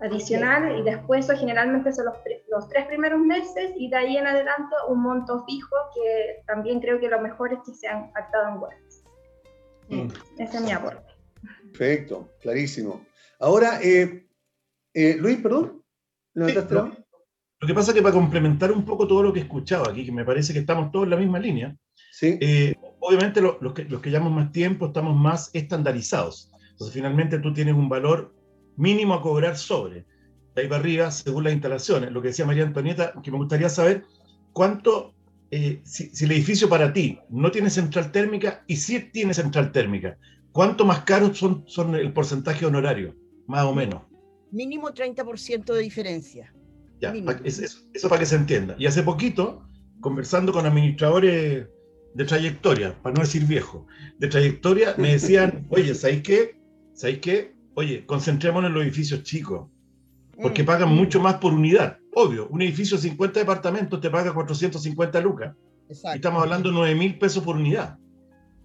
[0.00, 2.16] adicional y después eso generalmente son los,
[2.50, 7.00] los, tres primeros meses y de ahí en adelante un monto fijo que también creo
[7.00, 8.76] que lo mejor es que sean actado en web.
[9.88, 10.40] Mm.
[10.40, 11.12] Ese es mi aporte.
[11.72, 13.04] Perfecto, clarísimo.
[13.38, 14.26] Ahora, eh,
[14.92, 15.82] eh, Luis, perdón.
[16.34, 20.04] lo, que pasa es que para complementar un poco todo lo que he escuchado aquí,
[20.04, 21.76] que me parece que estamos todos en la misma línea,
[22.12, 22.38] ¿Sí?
[22.40, 26.50] Eh, obviamente los, que, los que llevamos más tiempo estamos más estandarizados.
[26.74, 28.34] Entonces, finalmente tú tienes un valor
[28.76, 30.04] mínimo a cobrar sobre.
[30.54, 32.10] De ahí para arriba, según las instalaciones.
[32.12, 34.04] Lo que decía María Antonieta, que me gustaría saber
[34.52, 35.14] cuánto,
[35.50, 40.18] eh, si, el edificio para ti no tiene central térmica y si tiene central térmica,
[40.52, 43.14] ¿cuánto más caro son, son el porcentaje honorario?
[43.46, 44.02] Más o menos.
[44.50, 46.54] Mínimo 30% de diferencia.
[47.00, 47.12] Ya,
[47.44, 48.74] eso, eso para que se entienda.
[48.78, 49.68] Y hace poquito,
[50.00, 51.66] conversando con administradores
[52.14, 53.86] de trayectoria, para no decir viejo,
[54.18, 56.63] de trayectoria, me decían, oye, ¿sabéis qué?
[56.94, 57.54] ¿Sabéis qué?
[57.74, 59.68] Oye, concentrémonos en los edificios chicos,
[60.40, 60.66] porque mm.
[60.66, 61.98] pagan mucho más por unidad.
[62.14, 65.54] Obvio, un edificio de 50 departamentos te paga 450 lucas.
[65.88, 67.98] Y estamos hablando de 9 mil pesos por unidad.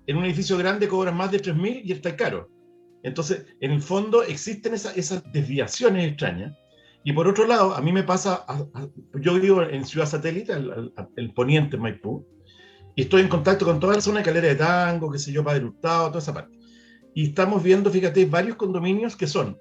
[0.06, 2.49] En un edificio grande cobran más de 3 mil y está caro.
[3.01, 6.56] Entonces, en el fondo existen esas desviaciones extrañas.
[7.03, 8.45] Y por otro lado, a mí me pasa,
[9.14, 12.26] yo vivo en Ciudad Satélite, el, el, poniente Maipú,
[12.93, 15.43] y estoy en contacto con toda la zona de Calera de Tango, qué sé yo,
[15.43, 16.59] Padre Hurtado, toda esa parte.
[17.14, 19.57] Y estamos viendo, fíjate, varios condominios que son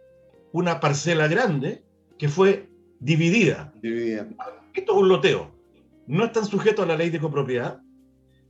[0.53, 1.83] una parcela grande
[2.19, 2.69] que fue
[3.01, 3.73] dividida.
[3.81, 4.29] dividida.
[4.75, 5.51] Esto es un loteo.
[6.07, 7.81] No están sujetos a la ley de copropiedad.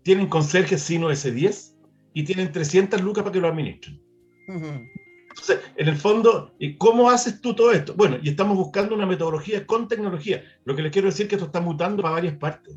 [0.03, 1.75] Tienen conserje sino S10
[2.15, 4.01] y tienen 300 lucas para que lo administren.
[4.49, 7.95] Entonces, en el fondo, ¿cómo haces tú todo esto?
[7.95, 10.43] Bueno, y estamos buscando una metodología con tecnología.
[10.65, 12.77] Lo que les quiero decir es que esto está mutando para varias partes.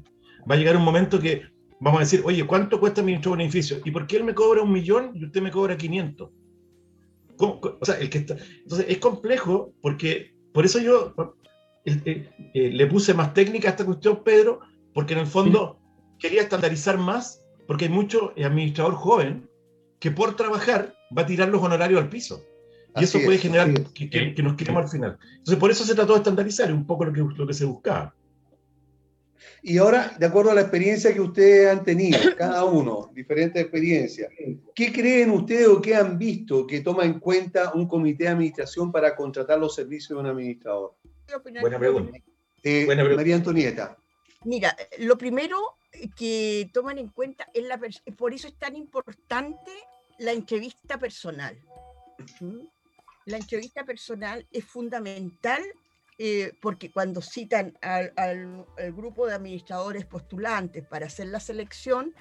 [0.50, 1.44] Va a llegar un momento que
[1.82, 3.80] vamos a decir, oye, ¿cuánto cuesta administrar un edificio?
[3.84, 6.30] ¿Y por qué él me cobra un millón y usted me cobra 500?
[7.38, 8.38] O sea, el que está...
[8.64, 11.16] Entonces, es complejo porque, por eso yo
[11.86, 14.60] eh, eh, le puse más técnica a esta cuestión, Pedro,
[14.94, 15.80] porque en el fondo
[16.20, 19.50] quería estandarizar más, porque hay mucho administrador joven
[20.00, 22.44] que por trabajar va a tirar los honorarios al piso.
[22.96, 25.18] Y eso puede generar que, nos quedemos al final.
[25.38, 28.14] Entonces, por eso se trató de estandarizar, un poco lo que, lo que se buscaba.
[29.64, 34.32] Y ahora, de acuerdo a la experiencia que ustedes han tenido, cada uno, diferentes experiencias,
[34.74, 38.92] ¿qué creen ustedes o qué han visto que toma en cuenta un comité de administración
[38.92, 40.96] para contratar los servicios de un administrador?
[41.62, 42.18] Buena pregunta.
[42.64, 43.98] Eh, María Antonieta.
[44.44, 45.58] Mira, lo primero
[46.16, 47.80] que toman en cuenta es la
[48.18, 49.72] por eso es tan importante
[50.18, 51.58] la entrevista personal.
[52.40, 52.62] ¿Mm?
[53.26, 55.62] La entrevista personal es fundamental
[56.24, 62.14] eh, porque cuando citan al, grupo de administradores postulantes para hacer la selección,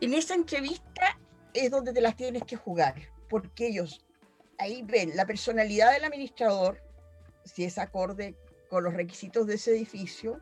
[0.00, 1.16] en esa entrevista
[1.54, 2.96] es donde te las tienes que jugar,
[3.28, 4.04] porque ellos
[4.58, 6.82] ahí ven la personalidad del administrador,
[7.44, 8.34] si es acorde
[8.68, 10.40] con los requisitos de ese edificio,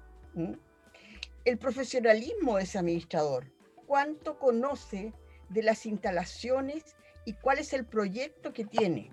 [1.44, 3.52] el profesionalismo de ese administrador,
[3.86, 5.12] cuánto conoce
[5.50, 6.96] de las instalaciones
[7.26, 9.10] y cuál es el proyecto que tiene.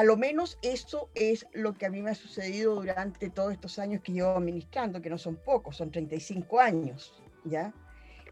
[0.00, 3.78] A lo menos eso es lo que a mí me ha sucedido durante todos estos
[3.78, 7.74] años que llevo administrando, que no son pocos, son 35 años, ¿ya?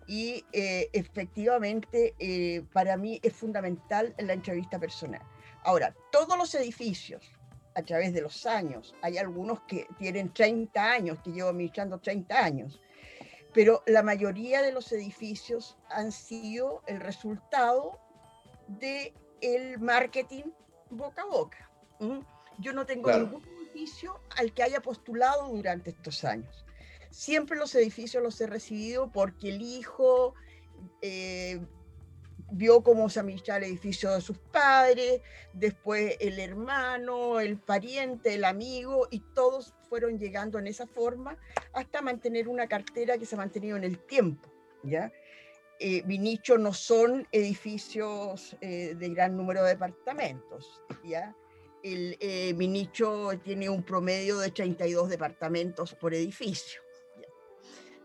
[0.06, 5.20] Y eh, efectivamente, eh, para mí es fundamental la entrevista personal.
[5.62, 7.30] Ahora, todos los edificios,
[7.74, 12.44] a través de los años, hay algunos que tienen 30 años, que llevo administrando 30
[12.44, 12.80] años,
[13.52, 18.00] pero la mayoría de los edificios han sido el resultado
[18.68, 19.12] del
[19.42, 20.44] el marketing
[20.90, 21.70] boca a boca.
[22.58, 26.64] Yo no tengo ningún edificio al que haya postulado durante estos años.
[27.10, 30.34] Siempre los edificios los he recibido porque el hijo
[31.00, 31.60] eh,
[32.50, 35.20] vio cómo se administraba el edificio de sus padres,
[35.52, 41.36] después el hermano, el pariente, el amigo, y todos fueron llegando en esa forma
[41.72, 44.50] hasta mantener una cartera que se ha mantenido en el tiempo.
[44.82, 45.12] ¿ya?
[45.80, 50.82] Eh, mi nicho no son edificios eh, de gran número de departamentos.
[51.04, 51.34] ¿ya?
[51.82, 52.54] El, eh,
[53.44, 56.80] tiene un promedio de 32 departamentos por edificio.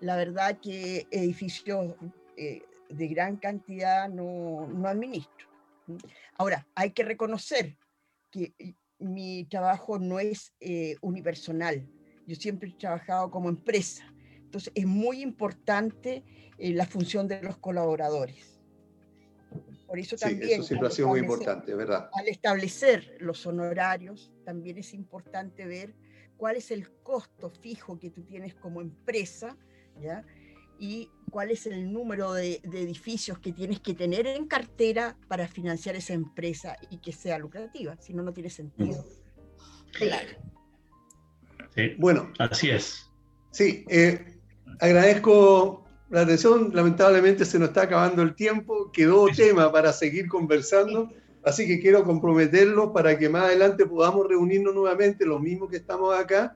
[0.01, 1.95] La verdad que edificios
[2.37, 5.47] eh, de gran cantidad no, no administro.
[6.37, 7.75] Ahora, hay que reconocer
[8.29, 8.53] que
[8.99, 10.53] mi trabajo no es
[11.01, 11.87] unipersonal.
[12.27, 14.12] Yo siempre he trabajado como empresa.
[14.53, 16.23] Entonces, es muy importante
[16.59, 18.61] eh, la función de los colaboradores.
[19.88, 20.59] Por eso también...
[20.59, 22.07] eso siempre ha sido muy importante, ¿verdad?
[22.13, 25.95] Al establecer los honorarios, también es importante ver
[26.38, 29.57] cuál es el costo fijo que tú tienes como empresa,
[29.99, 30.23] ¿ya?
[30.77, 35.95] y cuál es el número de, edificios que tienes que tener en cartera para financiar
[35.95, 39.03] esa empresa y que sea lucrativa, si no, no tiene sentido.
[39.93, 40.30] Claro.
[41.97, 43.09] Bueno, así es.
[43.53, 44.32] Sí, eh,
[44.79, 46.71] agradezco la atención.
[46.73, 48.91] Lamentablemente se nos está acabando el tiempo.
[48.91, 51.09] Quedó tema para seguir conversando.
[51.43, 56.17] Así que quiero comprometerlo para que más adelante podamos reunirnos nuevamente, los mismos que estamos
[56.17, 56.55] acá,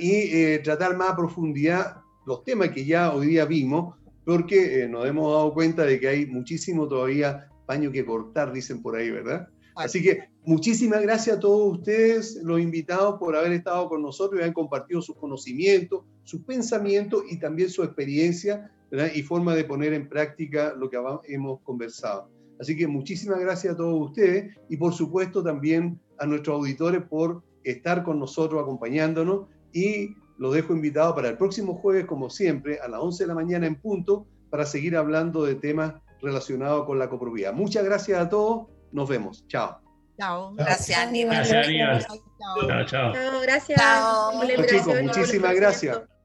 [0.00, 1.96] y eh, tratar más a profundidad
[2.26, 6.08] los temas que ya hoy día vimos, porque eh, nos hemos dado cuenta de que
[6.08, 9.48] hay muchísimo todavía paño que cortar, dicen por ahí, ¿verdad?
[9.76, 14.42] Así que muchísimas gracias a todos ustedes, los invitados, por haber estado con nosotros y
[14.42, 18.70] haber compartido sus conocimientos, sus pensamientos y también su experiencia
[19.14, 20.98] y forma de poner en práctica lo que
[21.28, 22.28] hemos conversado.
[22.60, 27.42] Así que muchísimas gracias a todos ustedes y por supuesto también a nuestros auditores por
[27.64, 32.88] estar con nosotros acompañándonos y los dejo invitados para el próximo jueves, como siempre, a
[32.88, 37.08] las 11 de la mañana en punto, para seguir hablando de temas relacionados con la
[37.08, 37.52] copropiedad.
[37.52, 38.66] Muchas gracias a todos.
[38.92, 39.46] Nos vemos.
[39.48, 39.80] Chao.
[40.18, 40.54] Chao.
[40.54, 41.36] Gracias, Aníbal.
[41.36, 42.06] Gracias, Aníbal.
[42.06, 43.12] Chao, chao.
[43.12, 43.78] Chao, gracias.
[43.78, 44.42] Chao.
[44.66, 46.15] Chicos, muchísimas gracias.